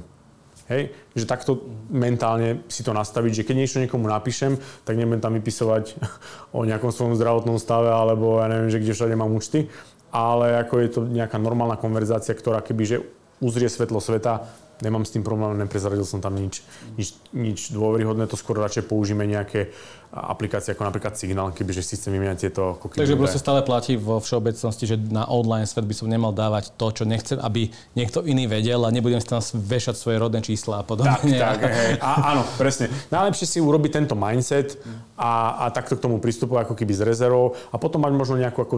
Hej? 0.70 0.94
Že 1.18 1.24
takto 1.26 1.52
mentálne 1.90 2.62
si 2.70 2.86
to 2.86 2.94
nastaviť, 2.94 3.42
že 3.42 3.46
keď 3.46 3.56
niečo 3.58 3.82
niekomu 3.82 4.06
napíšem, 4.06 4.54
tak 4.86 4.94
nebudem 4.94 5.18
tam 5.18 5.34
vypisovať 5.34 5.98
o 6.56 6.62
nejakom 6.62 6.94
svojom 6.94 7.18
zdravotnom 7.18 7.58
stave 7.58 7.90
alebo 7.90 8.38
ja 8.38 8.46
neviem, 8.46 8.70
že 8.70 8.78
kde 8.78 8.94
všade 8.94 9.18
mám 9.18 9.34
účty, 9.34 9.66
ale 10.14 10.62
ako 10.62 10.74
je 10.78 10.88
to 10.88 11.00
nejaká 11.10 11.36
normálna 11.42 11.74
konverzácia, 11.74 12.34
ktorá 12.34 12.62
keby 12.62 12.82
že 12.86 12.96
uzrie 13.42 13.66
svetlo 13.66 13.98
sveta, 13.98 14.46
nemám 14.84 15.04
s 15.04 15.12
tým 15.12 15.24
problém, 15.24 15.56
neprezradil 15.60 16.04
som 16.04 16.20
tam 16.24 16.36
nič, 16.36 16.64
nič, 16.96 17.08
nič 17.32 17.58
dôveryhodné, 17.72 18.28
to 18.28 18.36
skôr 18.36 18.56
radšej 18.60 18.88
použijeme 18.88 19.28
nejaké 19.28 19.72
aplikácie 20.10 20.74
ako 20.74 20.90
napríklad 20.90 21.14
Signal, 21.14 21.54
kebyže 21.54 21.86
si 21.86 21.94
chcem 21.94 22.10
vymieňať 22.10 22.38
tieto 22.50 22.74
cookie. 22.82 22.98
Takže 22.98 23.14
proste 23.14 23.38
stále 23.38 23.62
platí 23.62 23.94
vo 23.94 24.18
všeobecnosti, 24.18 24.82
že 24.90 24.98
na 24.98 25.22
online 25.30 25.70
svet 25.70 25.86
by 25.86 25.94
som 25.94 26.10
nemal 26.10 26.34
dávať 26.34 26.74
to, 26.74 26.90
čo 26.90 27.04
nechcem, 27.06 27.38
aby 27.38 27.70
niekto 27.94 28.26
iný 28.26 28.50
vedel 28.50 28.82
a 28.82 28.90
nebudem 28.90 29.22
si 29.22 29.30
tam 29.30 29.38
vešať 29.38 29.94
svoje 29.94 30.18
rodné 30.18 30.42
čísla 30.42 30.82
a 30.82 30.84
podobne. 30.84 31.14
Tak, 31.14 31.62
tak, 31.62 31.70
hej. 31.70 31.92
A, 32.02 32.34
áno, 32.34 32.42
presne. 32.58 32.90
Najlepšie 33.14 33.46
si 33.46 33.58
urobiť 33.62 34.02
tento 34.02 34.18
mindset 34.18 34.82
a, 35.14 35.62
a 35.62 35.64
takto 35.70 35.94
k 35.94 36.02
tomu 36.02 36.18
pristupovať 36.18 36.66
ako 36.66 36.74
keby 36.74 36.90
z 36.90 37.06
rezervou 37.06 37.54
a 37.70 37.78
potom 37.78 38.02
mať 38.02 38.10
možno 38.10 38.34
nejakú 38.34 38.66
ako 38.66 38.76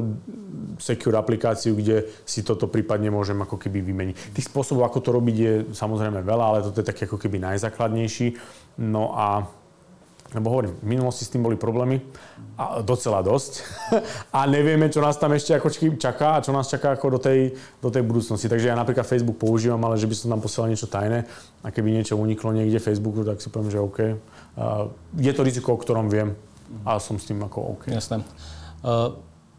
secure 0.84 1.16
aplikáciu, 1.16 1.72
kde 1.72 2.12
si 2.28 2.44
toto 2.44 2.68
prípadne 2.68 3.08
môžem 3.08 3.40
ako 3.40 3.56
keby 3.56 3.80
vymeniť. 3.80 4.36
Tých 4.36 4.52
spôsobov, 4.52 4.84
ako 4.84 5.00
to 5.00 5.10
robiť 5.16 5.36
je 5.36 5.52
samozrejme 5.72 6.20
veľa, 6.20 6.44
ale 6.44 6.58
toto 6.60 6.84
je 6.84 6.86
taký 6.92 7.08
ako 7.08 7.16
keby 7.16 7.40
najzákladnejší. 7.40 8.36
No 8.84 9.16
a 9.16 9.48
lebo 10.32 10.48
hovorím, 10.48 10.72
v 10.80 10.88
minulosti 10.96 11.28
s 11.28 11.32
tým 11.32 11.44
boli 11.44 11.60
problémy 11.60 12.00
a 12.56 12.80
docela 12.80 13.20
dosť 13.20 13.64
a 14.36 14.48
nevieme, 14.48 14.88
čo 14.88 15.04
nás 15.04 15.20
tam 15.20 15.36
ešte 15.36 15.52
ako 15.52 15.68
čaká 16.00 16.40
a 16.40 16.42
čo 16.44 16.56
nás 16.56 16.68
čaká 16.72 16.96
ako 16.96 17.16
do 17.16 17.20
tej, 17.20 17.52
do 17.84 17.88
tej 17.92 18.00
budúcnosti. 18.00 18.48
Takže 18.48 18.72
ja 18.72 18.76
napríklad 18.76 19.04
Facebook 19.04 19.36
používam, 19.36 19.80
ale 19.84 20.00
že 20.00 20.08
by 20.08 20.14
som 20.16 20.28
tam 20.32 20.40
posielal 20.40 20.72
niečo 20.72 20.88
tajné 20.88 21.28
a 21.60 21.68
keby 21.68 21.92
niečo 21.92 22.16
uniklo 22.16 22.52
niekde 22.56 22.80
Facebooku, 22.80 23.24
tak 23.24 23.44
si 23.44 23.52
poviem, 23.52 23.70
že 23.70 23.78
OK. 23.80 23.98
je 25.20 25.32
to 25.36 25.42
riziko, 25.44 25.76
o 25.76 25.80
ktorom 25.80 26.08
viem 26.08 26.32
a 26.88 26.96
som 26.96 27.20
s 27.20 27.28
tým 27.28 27.44
ako 27.44 27.76
OK. 27.76 27.92
Jasné. 27.92 28.24
Uh, 28.80 29.12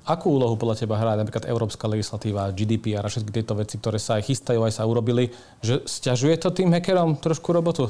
akú 0.03 0.35
úlohu 0.35 0.57
podľa 0.57 0.83
teba 0.83 0.99
hrá 0.99 1.13
napríklad 1.15 1.47
európska 1.47 1.85
legislatíva, 1.87 2.51
GDPR 2.51 3.05
a 3.05 3.09
všetky 3.11 3.31
tieto 3.31 3.53
veci, 3.55 3.77
ktoré 3.79 4.01
sa 4.01 4.19
aj 4.19 4.27
chystajú, 4.27 4.59
aj 4.65 4.73
sa 4.81 4.89
urobili, 4.89 5.31
že 5.63 5.85
stiažuje 5.85 6.35
to 6.41 6.51
tým 6.51 6.73
hackerom 6.73 7.21
trošku 7.21 7.53
robotu? 7.53 7.87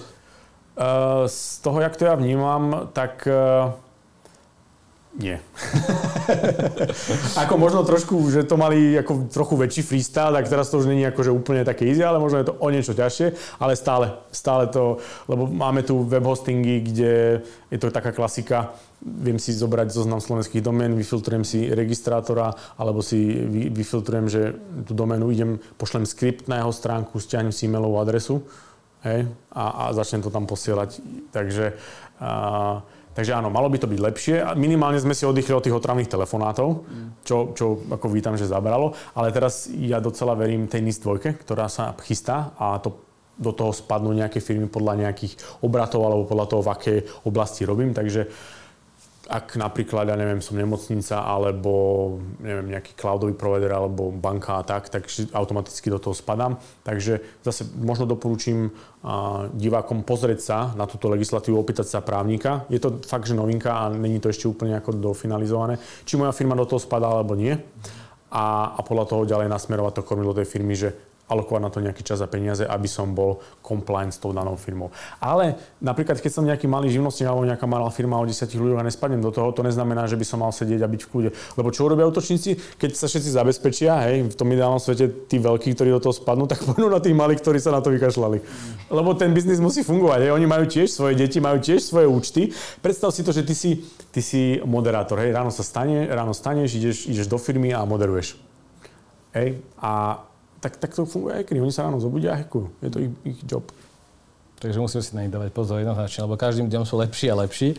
Uh, 0.73 1.29
z 1.29 1.61
toho, 1.61 1.81
jak 1.81 1.93
to 1.93 2.09
ja 2.09 2.17
vnímam, 2.17 2.89
tak 2.93 3.29
uh, 3.29 3.77
nie. 5.13 5.37
ako 7.45 7.53
možno 7.61 7.85
trošku, 7.85 8.17
že 8.33 8.49
to 8.49 8.57
mali 8.57 8.97
ako 8.97 9.29
trochu 9.29 9.53
väčší 9.53 9.81
freestyle, 9.85 10.33
tak 10.33 10.49
teraz 10.49 10.73
to 10.73 10.81
už 10.81 10.89
není 10.89 11.05
akože 11.05 11.29
úplne 11.29 11.61
také 11.61 11.85
easy, 11.85 12.01
ale 12.01 12.17
možno 12.17 12.41
je 12.41 12.49
to 12.49 12.57
o 12.57 12.67
niečo 12.73 12.97
ťažšie, 12.97 13.37
ale 13.61 13.77
stále, 13.77 14.17
stále 14.33 14.65
to, 14.73 14.97
lebo 15.29 15.45
máme 15.45 15.85
tu 15.85 16.01
web 16.01 16.25
hostingy, 16.25 16.81
kde 16.81 17.45
je 17.69 17.77
to 17.77 17.93
taká 17.93 18.09
klasika, 18.09 18.73
viem 19.05 19.37
si 19.37 19.53
zobrať 19.53 19.93
zoznam 19.93 20.17
slovenských 20.17 20.65
domén, 20.65 20.97
vyfiltrujem 20.97 21.45
si 21.45 21.69
registrátora, 21.69 22.57
alebo 22.81 23.05
si 23.05 23.21
vy, 23.21 23.69
vyfiltrujem, 23.69 24.25
že 24.25 24.57
tú 24.89 24.97
doménu 24.97 25.29
idem, 25.29 25.61
pošlem 25.77 26.09
skript 26.09 26.49
na 26.49 26.65
jeho 26.65 26.73
stránku, 26.73 27.21
stiahnem 27.21 27.53
si 27.53 27.69
e-mailovú 27.69 28.01
adresu, 28.01 28.41
hej, 29.03 29.27
a, 29.51 29.63
a 29.87 29.93
začnem 29.93 30.23
to 30.23 30.33
tam 30.33 30.47
posielať. 30.47 30.99
Takže, 31.29 31.75
a, 32.23 32.79
takže 33.13 33.31
áno, 33.35 33.51
malo 33.51 33.67
by 33.67 33.77
to 33.79 33.91
byť 33.91 33.99
lepšie. 33.99 34.35
Minimálne 34.55 34.99
sme 34.99 35.13
si 35.13 35.27
oddychli 35.27 35.53
od 35.53 35.63
tých 35.63 35.75
otravných 35.75 36.09
telefonátov, 36.09 36.87
čo, 37.27 37.51
čo 37.53 37.83
ako 37.91 38.07
vítam, 38.09 38.39
že 38.39 38.49
zabralo. 38.49 38.95
Ale 39.13 39.35
teraz 39.35 39.67
ja 39.69 39.99
docela 39.99 40.33
verím 40.33 40.71
tej 40.71 40.81
NIS 40.81 41.03
2, 41.03 41.43
ktorá 41.43 41.67
sa 41.67 41.93
chystá 42.01 42.55
a 42.55 42.79
to 42.79 43.03
do 43.33 43.49
toho 43.49 43.73
spadnú 43.73 44.13
nejaké 44.13 44.37
firmy 44.37 44.69
podľa 44.69 45.09
nejakých 45.09 45.41
obratov 45.65 46.05
alebo 46.05 46.29
podľa 46.29 46.47
toho, 46.53 46.61
v 46.61 46.71
akej 46.73 46.97
oblasti 47.25 47.65
robím. 47.65 47.89
Takže 47.89 48.29
ak 49.23 49.55
napríklad, 49.55 50.11
ja 50.11 50.19
neviem, 50.19 50.43
som 50.43 50.59
nemocnica 50.59 51.23
alebo 51.23 51.71
neviem, 52.43 52.75
nejaký 52.75 52.91
cloudový 52.99 53.31
provider 53.31 53.71
alebo 53.71 54.11
banka 54.11 54.59
a 54.59 54.63
tak, 54.67 54.91
tak 54.91 55.07
automaticky 55.31 55.87
do 55.87 55.95
toho 55.95 56.11
spadám. 56.11 56.59
Takže 56.83 57.39
zase 57.39 57.63
možno 57.79 58.03
doporučím 58.03 58.75
divákom 59.55 60.03
pozrieť 60.03 60.39
sa 60.43 60.57
na 60.75 60.83
túto 60.83 61.07
legislatívu, 61.07 61.55
opýtať 61.55 61.87
sa 61.87 62.03
právnika. 62.03 62.67
Je 62.67 62.83
to 62.83 62.99
fakt, 63.07 63.23
že 63.23 63.35
novinka 63.35 63.71
a 63.71 63.87
není 63.87 64.19
to 64.19 64.27
ešte 64.27 64.47
úplne 64.47 64.75
ako 64.75 64.99
dofinalizované. 64.99 65.79
Či 66.03 66.19
moja 66.19 66.35
firma 66.35 66.59
do 66.59 66.67
toho 66.67 66.83
spadá 66.83 67.07
alebo 67.07 67.39
nie. 67.39 67.55
A, 68.33 68.75
a 68.75 68.81
podľa 68.83 69.05
toho 69.07 69.29
ďalej 69.29 69.47
nasmerovať 69.47 70.03
to 70.03 70.07
kormidlo 70.07 70.35
tej 70.35 70.49
firmy, 70.49 70.75
že 70.75 70.91
alokovať 71.33 71.61
na 71.61 71.69
to 71.73 71.81
nejaký 71.81 72.05
čas 72.05 72.21
a 72.21 72.29
peniaze, 72.29 72.61
aby 72.61 72.85
som 72.85 73.11
bol 73.17 73.41
compliant 73.65 74.13
s 74.13 74.21
tou 74.21 74.29
danou 74.31 74.53
firmou. 74.53 74.93
Ale 75.17 75.57
napríklad, 75.81 76.21
keď 76.21 76.31
som 76.31 76.45
nejaký 76.45 76.69
malý 76.69 76.93
živnostník 76.93 77.25
alebo 77.25 77.49
nejaká 77.49 77.65
malá 77.65 77.89
firma 77.89 78.21
o 78.21 78.25
10 78.25 78.45
ľuďoch 78.45 78.79
a 78.79 78.85
nespadnem 78.85 79.19
do 79.19 79.33
toho, 79.33 79.49
to 79.51 79.65
neznamená, 79.65 80.05
že 80.05 80.15
by 80.15 80.25
som 80.25 80.45
mal 80.45 80.53
sedieť 80.53 80.85
a 80.85 80.87
byť 80.87 81.01
v 81.03 81.09
kľude. 81.09 81.29
Lebo 81.57 81.73
čo 81.73 81.89
urobia 81.89 82.05
útočníci, 82.05 82.77
keď 82.77 82.89
sa 82.93 83.09
všetci 83.09 83.29
zabezpečia, 83.33 83.91
hej, 84.07 84.29
v 84.29 84.35
tom 84.37 84.47
ideálnom 84.53 84.77
svete 84.77 85.09
tí 85.25 85.41
veľkí, 85.41 85.73
ktorí 85.73 85.89
do 85.97 86.03
toho 86.03 86.13
spadnú, 86.13 86.45
tak 86.45 86.61
pôjdu 86.67 86.87
na 86.87 87.01
tých 87.01 87.17
malých, 87.17 87.41
ktorí 87.41 87.57
sa 87.57 87.73
na 87.73 87.81
to 87.81 87.89
vykašľali. 87.89 88.37
Lebo 88.93 89.17
ten 89.17 89.33
biznis 89.33 89.57
musí 89.57 89.81
fungovať. 89.81 90.29
Hej. 90.29 90.31
Oni 90.35 90.45
majú 90.45 90.65
tiež 90.69 90.91
svoje 90.91 91.17
deti, 91.17 91.41
majú 91.41 91.57
tiež 91.57 91.81
svoje 91.81 92.05
účty. 92.05 92.53
Predstav 92.83 93.09
si 93.15 93.25
to, 93.25 93.33
že 93.33 93.41
ty 93.41 93.55
si, 93.57 93.81
ty 94.13 94.21
si 94.21 94.61
moderátor. 94.61 95.17
Hej. 95.23 95.33
Ráno 95.33 95.49
sa 95.49 95.65
stane, 95.65 96.05
ráno 96.11 96.35
staneš, 96.35 96.77
ideš, 96.77 96.97
ideš 97.09 97.27
do 97.31 97.39
firmy 97.41 97.73
a 97.73 97.81
moderuješ. 97.87 98.37
Hej. 99.33 99.63
A 99.81 100.21
tak, 100.63 100.79
tak 100.79 100.95
to 100.95 101.03
funguje 101.03 101.35
aj. 101.35 101.43
Oni 101.51 101.75
sa 101.75 101.83
ráno 101.83 101.99
zobudia 101.99 102.31
a 102.31 102.39
hackujú. 102.39 102.71
Je 102.79 102.89
to 102.89 102.99
ich, 103.03 103.11
ich 103.27 103.39
job. 103.43 103.67
Takže 104.63 104.79
musíme 104.79 105.03
si 105.03 105.11
na 105.11 105.27
nich 105.27 105.33
dávať 105.35 105.51
pozor 105.51 105.83
jednoznačne, 105.83 106.23
lebo 106.23 106.39
každým 106.39 106.71
dňom 106.71 106.87
sú 106.87 106.95
lepší 106.95 107.27
a 107.27 107.43
lepší. 107.43 107.75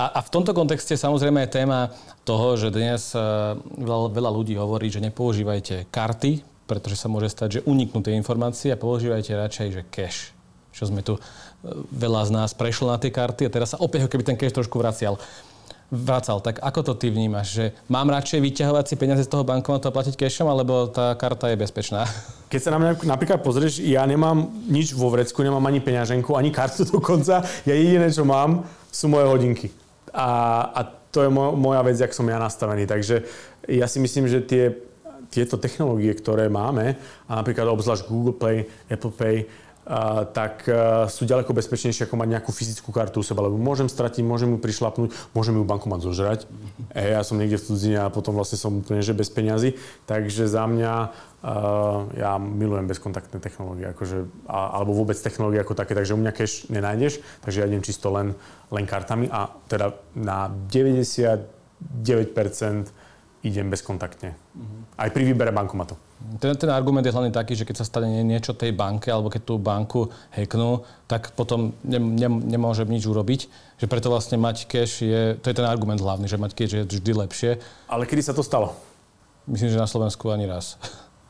A, 0.00 0.16
a 0.16 0.20
v 0.24 0.32
tomto 0.32 0.56
kontexte 0.56 0.96
samozrejme 0.96 1.44
je 1.44 1.56
téma 1.60 1.92
toho, 2.24 2.56
že 2.56 2.72
dnes 2.72 3.12
uh, 3.12 3.52
veľa, 3.76 4.16
veľa 4.16 4.30
ľudí 4.32 4.56
hovorí, 4.56 4.88
že 4.88 5.04
nepoužívajte 5.04 5.92
karty, 5.92 6.40
pretože 6.64 6.96
sa 6.96 7.12
môže 7.12 7.28
stať, 7.28 7.60
že 7.60 7.64
uniknú 7.68 8.00
tie 8.00 8.16
informácie 8.16 8.72
a 8.72 8.80
používajte 8.80 9.36
radšej, 9.36 9.68
že 9.76 9.82
cash. 9.92 10.32
Čo 10.72 10.88
sme 10.88 11.04
tu, 11.04 11.16
uh, 11.16 11.20
veľa 11.92 12.28
z 12.28 12.30
nás 12.32 12.56
prešlo 12.56 12.92
na 12.92 12.96
tie 12.96 13.12
karty 13.12 13.48
a 13.48 13.52
teraz 13.52 13.76
sa 13.76 13.80
opäť 13.80 14.08
keby 14.08 14.24
ten 14.24 14.40
cash 14.40 14.56
trošku 14.56 14.80
vracial 14.80 15.20
vracal. 15.90 16.42
Tak 16.42 16.58
ako 16.62 16.80
to 16.82 16.92
ty 16.98 17.10
vnímaš? 17.10 17.46
Že 17.54 17.64
mám 17.86 18.10
radšej 18.10 18.42
vyťahovať 18.42 18.84
si 18.86 18.94
peniaze 18.98 19.22
z 19.22 19.30
toho 19.30 19.46
bankomatu 19.46 19.86
a 19.86 19.94
platiť 19.94 20.18
cashom, 20.18 20.50
alebo 20.50 20.90
tá 20.90 21.14
karta 21.14 21.50
je 21.50 21.60
bezpečná? 21.60 22.06
Keď 22.52 22.60
sa 22.62 22.74
na 22.74 22.78
mňa 22.78 23.06
napríklad 23.06 23.42
pozrieš, 23.42 23.82
ja 23.82 24.02
nemám 24.06 24.50
nič 24.66 24.94
vo 24.94 25.10
vrecku, 25.10 25.42
nemám 25.42 25.62
ani 25.66 25.82
peňaženku, 25.82 26.34
ani 26.34 26.50
kartu 26.50 26.86
dokonca. 26.96 27.42
Ja 27.66 27.74
jediné, 27.74 28.10
čo 28.10 28.26
mám, 28.26 28.66
sú 28.90 29.06
moje 29.10 29.26
hodinky. 29.30 29.68
A, 30.10 30.28
a 30.72 30.80
to 31.12 31.24
je 31.24 31.30
moja 31.32 31.80
vec, 31.80 31.96
jak 31.96 32.12
som 32.12 32.28
ja 32.28 32.36
nastavený. 32.36 32.84
Takže 32.84 33.24
ja 33.72 33.86
si 33.88 33.98
myslím, 34.00 34.28
že 34.28 34.44
tie, 34.44 34.74
tieto 35.32 35.56
technológie, 35.56 36.12
ktoré 36.12 36.46
máme, 36.52 36.96
a 37.26 37.32
napríklad 37.40 37.66
obzvlášť 37.72 38.06
Google 38.06 38.36
Play, 38.36 38.68
Apple 38.88 39.14
Pay, 39.16 39.36
tak 40.34 40.66
uh, 40.66 41.06
sú 41.06 41.30
ďaleko 41.30 41.54
bezpečnejšie 41.54 42.10
ako 42.10 42.18
mať 42.18 42.28
nejakú 42.34 42.50
fyzickú 42.50 42.90
kartu 42.90 43.22
u 43.22 43.26
seba, 43.26 43.46
lebo 43.46 43.54
môžem 43.54 43.86
stratiť, 43.86 44.26
môžem 44.26 44.50
ju 44.50 44.58
prišlapnúť, 44.58 45.14
môžem 45.30 45.54
ju 45.54 45.62
bankomat 45.62 46.02
zožrať. 46.02 46.50
E, 46.90 47.14
ja 47.14 47.22
som 47.22 47.38
niekde 47.38 47.62
v 47.62 47.66
cudzine 47.70 48.02
a 48.02 48.10
potom 48.10 48.34
vlastne 48.34 48.58
som 48.58 48.82
úplne 48.82 48.98
že 48.98 49.14
bez 49.14 49.30
peňazí. 49.30 49.78
Takže 50.10 50.50
za 50.50 50.66
mňa 50.66 50.92
uh, 51.06 52.10
ja 52.18 52.34
milujem 52.34 52.90
bezkontaktné 52.90 53.38
technológie, 53.38 53.86
akože, 53.94 54.26
a, 54.50 54.74
alebo 54.74 54.90
vôbec 54.90 55.14
technológie 55.22 55.62
ako 55.62 55.78
také, 55.78 55.94
takže 55.94 56.18
u 56.18 56.20
mňa 56.20 56.32
cash 56.34 56.66
nenájdeš, 56.66 57.22
takže 57.46 57.62
ja 57.62 57.70
idem 57.70 57.86
čisto 57.86 58.10
len, 58.10 58.34
len 58.74 58.84
kartami 58.90 59.30
a 59.30 59.54
teda 59.70 59.94
na 60.18 60.50
99% 60.50 61.46
idem 63.46 63.70
bezkontaktne. 63.70 64.34
Aj 64.98 65.08
pri 65.14 65.22
výbere 65.22 65.54
bankomatu. 65.54 65.94
Ten, 66.42 66.56
ten 66.58 66.70
argument 66.72 67.04
je 67.06 67.14
hlavne 67.14 67.30
taký, 67.30 67.54
že 67.54 67.62
keď 67.62 67.76
sa 67.80 67.86
stane 67.86 68.24
niečo 68.26 68.56
tej 68.56 68.74
banke, 68.74 69.12
alebo 69.12 69.30
keď 69.30 69.42
tú 69.46 69.54
banku 69.62 70.10
hacknú, 70.34 70.82
tak 71.06 71.30
potom 71.38 71.76
ne, 71.86 72.00
ne, 72.00 72.28
nemôže 72.28 72.82
nič 72.88 73.06
urobiť. 73.06 73.40
Že 73.78 73.86
preto 73.86 74.10
vlastne 74.10 74.40
mať 74.40 74.66
cash 74.66 75.06
je, 75.06 75.38
to 75.38 75.46
je 75.46 75.56
ten 75.56 75.68
argument 75.68 76.00
hlavný, 76.00 76.26
že 76.26 76.40
mať 76.40 76.52
cash 76.56 76.74
je 76.74 76.82
vždy 76.82 77.12
lepšie. 77.14 77.50
Ale 77.86 78.08
kedy 78.08 78.24
sa 78.24 78.34
to 78.34 78.42
stalo? 78.42 78.74
Myslím, 79.46 79.70
že 79.70 79.78
na 79.78 79.86
Slovensku 79.86 80.26
ani 80.34 80.50
raz. 80.50 80.74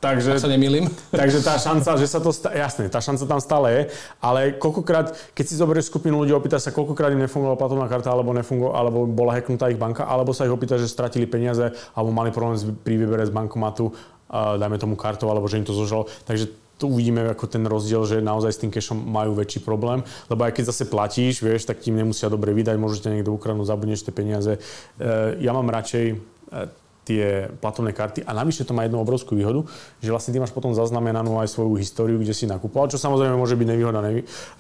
Takže, 0.07 0.39
Ak 0.39 0.43
sa 0.47 0.51
nemýlim. 0.51 0.87
Takže 1.21 1.39
tá 1.43 1.59
šanca, 1.59 1.91
že 1.99 2.07
sa 2.07 2.23
to... 2.23 2.31
Sta- 2.31 2.55
jasné, 2.55 2.87
tá 2.87 3.03
šanca 3.03 3.25
tam 3.27 3.41
stále 3.43 3.67
je, 3.75 3.83
ale 4.23 4.55
koľkokrát, 4.55 5.35
keď 5.35 5.45
si 5.45 5.59
zoberieš 5.59 5.91
skupinu 5.91 6.23
ľudí, 6.23 6.31
opýta 6.31 6.63
sa, 6.63 6.71
koľkokrát 6.71 7.11
im 7.11 7.27
nefungovala 7.27 7.59
platovná 7.59 7.87
karta, 7.91 8.15
alebo, 8.15 8.31
nefungo, 8.31 8.71
alebo 8.71 9.03
bola 9.11 9.35
hacknutá 9.35 9.67
ich 9.67 9.81
banka, 9.81 10.07
alebo 10.07 10.31
sa 10.31 10.47
ich 10.47 10.55
opýta, 10.55 10.79
že 10.79 10.87
stratili 10.87 11.27
peniaze, 11.27 11.75
alebo 11.99 12.15
mali 12.15 12.31
problém 12.31 12.55
pri 12.87 12.95
výbere 13.03 13.27
z 13.27 13.35
bankomatu, 13.35 13.91
uh, 13.91 14.55
dajme 14.55 14.79
tomu 14.79 14.95
kartou, 14.95 15.27
alebo 15.27 15.51
že 15.51 15.59
im 15.59 15.67
to 15.67 15.75
zožalo. 15.75 16.07
Takže 16.23 16.55
tu 16.77 16.93
uvidíme 16.93 17.25
ako 17.33 17.49
ten 17.49 17.65
rozdiel, 17.65 18.05
že 18.05 18.21
naozaj 18.21 18.53
s 18.53 18.61
tým 18.61 18.71
cashom 18.71 19.01
majú 19.01 19.33
väčší 19.33 19.65
problém, 19.65 20.05
lebo 20.29 20.45
aj 20.45 20.61
keď 20.61 20.65
zase 20.71 20.85
platíš, 20.85 21.41
vieš, 21.41 21.65
tak 21.65 21.81
tým 21.81 21.97
nemusia 21.97 22.29
dobre 22.29 22.53
vydať, 22.53 22.77
môžete 22.77 23.09
niekto 23.09 23.33
ukradnúť, 23.33 23.65
zabudneš 23.65 24.05
tie 24.05 24.13
peniaze. 24.13 24.61
Uh, 25.01 25.35
ja 25.41 25.57
mám 25.57 25.73
radšej 25.73 26.05
uh, 26.15 26.69
tie 27.07 27.47
platovné 27.63 27.95
karty 27.95 28.27
a 28.27 28.35
navyše 28.35 28.67
to 28.67 28.75
má 28.75 28.83
jednu 28.83 28.99
obrovskú 28.99 29.39
výhodu, 29.39 29.63
že 30.03 30.11
vlastne 30.11 30.35
ty 30.35 30.43
máš 30.43 30.51
potom 30.51 30.75
zaznamenanú 30.75 31.39
aj 31.39 31.55
svoju 31.55 31.79
históriu, 31.79 32.19
kde 32.19 32.35
si 32.35 32.51
nakupoval, 32.51 32.91
čo 32.91 32.99
samozrejme 32.99 33.39
môže 33.39 33.55
byť 33.55 33.67
nevýhoda, 33.71 34.03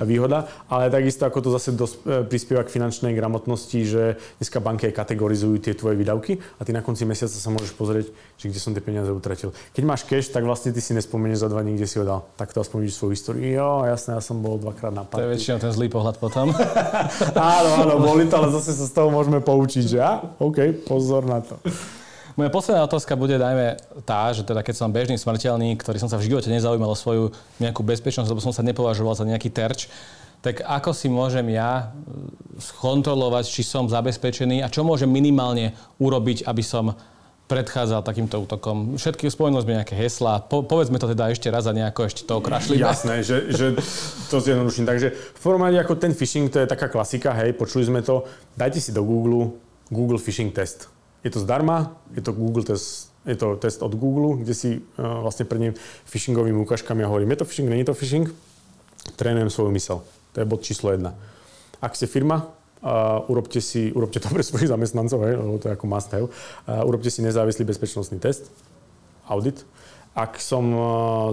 výhoda, 0.07 0.39
ale 0.71 0.87
takisto 0.87 1.27
ako 1.27 1.43
to 1.43 1.51
zase 1.59 1.75
dos- 1.75 1.99
e, 2.07 2.23
prispieva 2.23 2.63
k 2.63 2.71
finančnej 2.71 3.19
gramotnosti, 3.19 3.83
že 3.83 4.15
dneska 4.39 4.63
banky 4.63 4.87
aj 4.87 4.95
kategorizujú 4.95 5.59
tie 5.59 5.75
tvoje 5.75 5.99
výdavky 5.99 6.39
a 6.39 6.63
ty 6.63 6.71
na 6.71 6.87
konci 6.87 7.03
mesiaca 7.03 7.35
sa 7.35 7.51
môžeš 7.51 7.75
pozrieť, 7.75 8.15
že 8.39 8.47
kde 8.47 8.61
som 8.63 8.71
tie 8.71 8.85
peniaze 8.85 9.11
utratil. 9.11 9.51
Keď 9.75 9.83
máš 9.83 10.07
cash, 10.07 10.31
tak 10.31 10.47
vlastne 10.47 10.71
ty 10.71 10.79
si 10.79 10.95
nespomenieš 10.95 11.43
za 11.43 11.49
dva 11.51 11.67
dní, 11.67 11.75
kde 11.75 11.91
si 11.91 11.99
ho 11.99 12.07
dal. 12.07 12.31
Tak 12.39 12.55
to 12.55 12.63
aspoň 12.63 12.87
vidíš 12.87 13.03
svoju 13.03 13.13
históriu. 13.19 13.43
Jo, 13.43 13.83
jasné, 13.83 14.15
ja 14.15 14.23
som 14.23 14.39
bol 14.39 14.55
dvakrát 14.63 14.95
na 14.95 15.03
party. 15.03 15.19
To 15.19 15.27
je 15.27 15.33
väčšinou 15.35 15.59
ten 15.59 15.73
zlý 15.75 15.91
pohľad 15.91 16.23
potom. 16.23 16.55
áno, 17.59 17.71
áno, 17.83 17.95
boli 17.99 18.31
to, 18.31 18.39
ale 18.39 18.55
zase 18.55 18.71
sa 18.79 18.87
z 18.87 18.93
toho 18.95 19.11
môžeme 19.11 19.43
poučiť, 19.43 19.85
že 19.91 19.99
a, 19.99 20.23
OK, 20.39 20.87
pozor 20.87 21.27
na 21.27 21.43
to. 21.43 21.59
Moja 22.37 22.53
posledná 22.53 22.85
otázka 22.85 23.17
bude 23.17 23.41
najmä 23.41 23.81
tá, 24.05 24.29
že 24.37 24.45
teda 24.45 24.61
keď 24.61 24.75
som 24.77 24.93
bežný 24.93 25.17
smrteľník, 25.17 25.81
ktorý 25.81 25.97
som 25.97 26.13
sa 26.13 26.21
v 26.21 26.29
živote 26.29 26.53
nezaujímal 26.53 26.93
o 26.93 26.99
svoju 26.99 27.33
nejakú 27.57 27.81
bezpečnosť, 27.81 28.29
lebo 28.29 28.45
som 28.45 28.53
sa 28.53 28.61
nepovažoval 28.61 29.17
za 29.17 29.25
nejaký 29.25 29.49
terč, 29.49 29.89
tak 30.45 30.61
ako 30.61 30.93
si 30.93 31.09
môžem 31.09 31.49
ja 31.49 31.97
e, 31.97 32.61
skontrolovať, 32.61 33.49
či 33.49 33.65
som 33.65 33.89
zabezpečený 33.89 34.61
a 34.61 34.69
čo 34.69 34.85
môžem 34.85 35.09
minimálne 35.09 35.73
urobiť, 35.97 36.45
aby 36.45 36.61
som 36.61 36.93
predchádzal 37.49 38.05
takýmto 38.05 38.37
útokom. 38.43 39.01
Všetky 39.01 39.33
spomenuli 39.33 39.65
sme 39.65 39.79
nejaké 39.81 39.97
heslá. 39.97 40.45
Po, 40.45 40.61
povedzme 40.61 41.01
to 41.01 41.09
teda 41.09 41.33
ešte 41.33 41.49
raz 41.49 41.65
a 41.65 41.73
nejako 41.73 42.05
ešte 42.05 42.29
to 42.29 42.37
okrašlíme. 42.37 42.85
Jasné, 42.85 43.25
že, 43.25 43.49
že 43.49 43.67
to 44.29 44.45
zjednoduším. 44.45 44.85
Takže 44.85 45.09
v 45.15 45.41
formáte 45.41 45.79
ako 45.81 45.97
ten 45.97 46.13
phishing, 46.13 46.53
to 46.53 46.61
je 46.61 46.69
taká 46.69 46.93
klasika, 46.93 47.33
hej, 47.33 47.57
počuli 47.57 47.87
sme 47.87 48.05
to. 48.05 48.29
Dajte 48.59 48.83
si 48.83 48.91
do 48.93 49.07
Google 49.07 49.57
Google 49.91 50.19
phishing 50.19 50.51
test. 50.51 50.91
Je 51.25 51.31
to 51.31 51.41
zdarma, 51.41 51.97
je 52.15 52.23
to 52.23 52.33
Google 52.33 52.63
test, 52.63 53.13
je 53.27 53.37
to 53.37 53.57
test 53.57 53.83
od 53.83 53.95
Google, 53.95 54.43
kde 54.43 54.55
si 54.55 54.71
uh, 54.79 55.23
vlastne 55.23 55.45
pred 55.45 55.61
ním 55.61 55.75
phishingovými 56.07 56.59
ukážkami 56.63 57.03
a 57.03 57.11
hovorím, 57.11 57.31
je 57.35 57.41
to 57.43 57.45
phishing, 57.45 57.69
není 57.69 57.85
to 57.85 57.95
phishing? 57.95 58.31
Trénujem 59.17 59.51
svoju 59.51 59.71
mysel. 59.71 60.03
To 60.33 60.41
je 60.41 60.47
bod 60.47 60.63
číslo 60.63 60.91
jedna. 60.91 61.15
Ak 61.83 61.97
ste 61.97 62.07
firma, 62.07 62.47
uh, 62.47 63.31
urobte 63.31 63.61
si, 63.61 63.91
urobte 63.93 64.21
to 64.21 64.29
pre 64.35 64.43
svojich 64.43 64.71
zamestnancov, 64.71 65.19
hej, 65.27 65.35
lebo 65.37 65.59
to 65.59 65.69
je 65.69 65.75
ako 65.75 65.87
must 65.87 66.11
have, 66.13 66.29
uh, 66.31 66.87
urobte 66.87 67.11
si 67.11 67.23
nezávislý 67.23 67.65
bezpečnostný 67.67 68.23
test, 68.23 68.51
audit, 69.27 69.67
ak 70.17 70.41
som 70.41 70.65
e, 70.73 70.81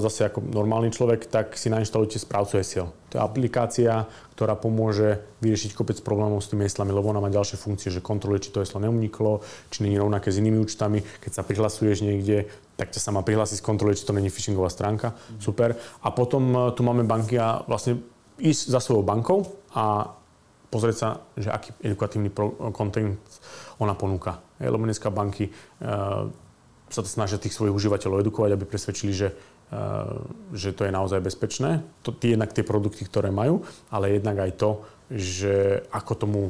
zase 0.04 0.28
ako 0.28 0.44
normálny 0.44 0.92
človek, 0.92 1.32
tak 1.32 1.56
si 1.56 1.72
nainštalujte 1.72 2.20
správcu 2.20 2.60
hesiel. 2.60 2.92
To 3.16 3.16
je 3.16 3.24
aplikácia, 3.24 4.12
ktorá 4.36 4.60
pomôže 4.60 5.24
vyriešiť 5.40 5.72
kopec 5.72 6.04
problémov 6.04 6.44
s 6.44 6.52
tými 6.52 6.68
heslami, 6.68 6.92
lebo 6.92 7.08
ona 7.08 7.24
má 7.24 7.32
ďalšie 7.32 7.56
funkcie, 7.56 7.96
že 7.96 8.04
kontroluje, 8.04 8.44
či 8.44 8.52
to 8.52 8.60
heslo 8.60 8.84
neuniklo, 8.84 9.40
či 9.72 9.88
je 9.88 10.04
rovnaké 10.04 10.36
s 10.36 10.44
inými 10.44 10.60
účtami. 10.60 11.00
Keď 11.24 11.32
sa 11.32 11.48
prihlasuješ 11.48 12.04
niekde, 12.04 12.52
tak 12.76 12.92
ťa 12.92 13.00
sa 13.00 13.16
má 13.16 13.24
prihlásiť, 13.24 13.64
skontroluje, 13.64 14.04
či 14.04 14.04
to 14.04 14.12
není 14.12 14.28
phishingová 14.28 14.68
stránka. 14.68 15.16
Mm. 15.16 15.40
Super. 15.40 15.70
A 16.04 16.12
potom 16.12 16.44
e, 16.52 16.60
tu 16.76 16.84
máme 16.84 17.08
banky 17.08 17.40
a 17.40 17.64
vlastne 17.64 18.04
ísť 18.36 18.68
za 18.68 18.84
svojou 18.84 19.08
bankou 19.08 19.48
a 19.72 20.12
pozrieť 20.74 20.98
sa, 21.00 21.10
že 21.40 21.54
aký 21.54 21.72
edukatívny 21.86 22.34
content 22.76 23.16
ona 23.80 23.96
ponúka. 23.96 24.44
Lebo 24.60 24.84
dneska 24.84 25.08
banky 25.08 25.48
e, 25.48 25.52
sa 26.94 27.02
to 27.02 27.10
snažia 27.10 27.42
tých 27.42 27.58
svojich 27.58 27.74
užívateľov 27.74 28.22
edukovať, 28.22 28.54
aby 28.54 28.66
presvedčili, 28.70 29.12
že, 29.12 29.34
uh, 29.34 30.22
že 30.54 30.72
to 30.72 30.86
je 30.86 30.94
naozaj 30.94 31.20
bezpečné. 31.20 31.82
To, 32.06 32.14
jednak 32.22 32.54
tie 32.54 32.62
produkty, 32.62 33.04
ktoré 33.10 33.34
majú, 33.34 33.66
ale 33.90 34.16
jednak 34.16 34.38
aj 34.38 34.52
to, 34.56 34.72
že 35.10 35.82
ako 35.90 36.14
tomu 36.14 36.42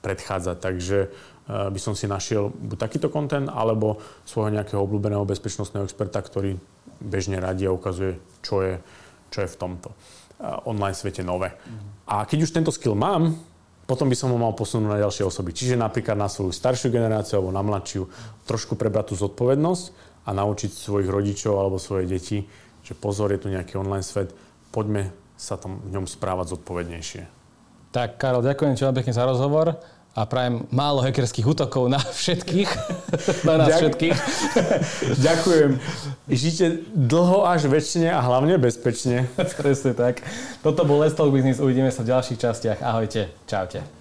predchádza. 0.00 0.54
Takže 0.54 1.10
uh, 1.10 1.68
by 1.74 1.80
som 1.82 1.98
si 1.98 2.06
našiel 2.06 2.54
buď 2.54 2.78
takýto 2.78 3.10
kontent, 3.10 3.50
alebo 3.50 3.98
svojho 4.22 4.54
nejakého 4.54 4.78
obľúbeného 4.78 5.26
bezpečnostného 5.26 5.82
experta, 5.82 6.22
ktorý 6.22 6.54
bežne 7.02 7.42
radí 7.42 7.66
a 7.66 7.74
ukazuje, 7.74 8.18
čo 8.42 8.62
je, 8.62 8.78
čo 9.34 9.42
je 9.42 9.48
v 9.50 9.58
tomto 9.58 9.90
uh, 9.90 10.62
online 10.70 10.94
svete 10.94 11.26
nové. 11.26 11.50
Mm. 11.50 11.82
A 12.08 12.14
keď 12.24 12.46
už 12.46 12.54
tento 12.54 12.70
skill 12.70 12.94
mám, 12.94 13.34
potom 13.88 14.12
by 14.12 14.16
som 14.20 14.28
ho 14.28 14.36
mal 14.36 14.52
posunúť 14.52 14.84
na 14.92 15.00
ďalšie 15.00 15.24
osoby. 15.24 15.56
Čiže 15.56 15.80
napríklad 15.80 16.12
na 16.12 16.28
svoju 16.28 16.52
staršiu 16.52 16.92
generáciu 16.92 17.40
alebo 17.40 17.56
na 17.56 17.64
mladšiu 17.64 18.04
trošku 18.44 18.76
prebrať 18.76 19.16
tú 19.16 19.24
zodpovednosť 19.24 19.84
a 20.28 20.36
naučiť 20.36 20.68
svojich 20.68 21.08
rodičov 21.08 21.56
alebo 21.56 21.80
svoje 21.80 22.04
deti, 22.04 22.44
že 22.84 22.92
pozor, 22.92 23.32
je 23.32 23.40
tu 23.40 23.48
nejaký 23.48 23.80
online 23.80 24.04
svet, 24.04 24.36
poďme 24.68 25.08
sa 25.40 25.56
tam 25.56 25.80
v 25.80 25.96
ňom 25.96 26.04
správať 26.04 26.60
zodpovednejšie. 26.60 27.22
Tak, 27.88 28.20
Karol, 28.20 28.44
ďakujem 28.44 28.76
ti 28.76 28.84
veľmi 28.84 28.98
pekne 29.00 29.16
za 29.16 29.24
rozhovor 29.24 29.80
a 30.16 30.26
prajem 30.26 30.64
málo 30.72 31.04
hackerských 31.04 31.46
útokov 31.46 31.86
na 31.90 32.00
všetkých. 32.20 32.70
na 33.44 33.54
nás 33.60 33.68
Ďak... 33.68 33.80
všetkých. 33.80 34.16
Ďakujem. 35.28 35.70
Žite 36.28 36.66
dlho 36.94 37.46
až 37.46 37.68
väčšine 37.68 38.08
a 38.12 38.20
hlavne 38.22 38.56
bezpečne. 38.58 39.28
Presne 39.60 39.92
tak. 39.94 40.24
Toto 40.64 40.82
bol 40.86 41.02
Let's 41.02 41.14
Talk 41.14 41.30
Business. 41.30 41.62
Uvidíme 41.62 41.92
sa 41.92 42.02
v 42.02 42.14
ďalších 42.16 42.38
častiach. 42.38 42.78
Ahojte. 42.82 43.30
Čaute. 43.46 43.97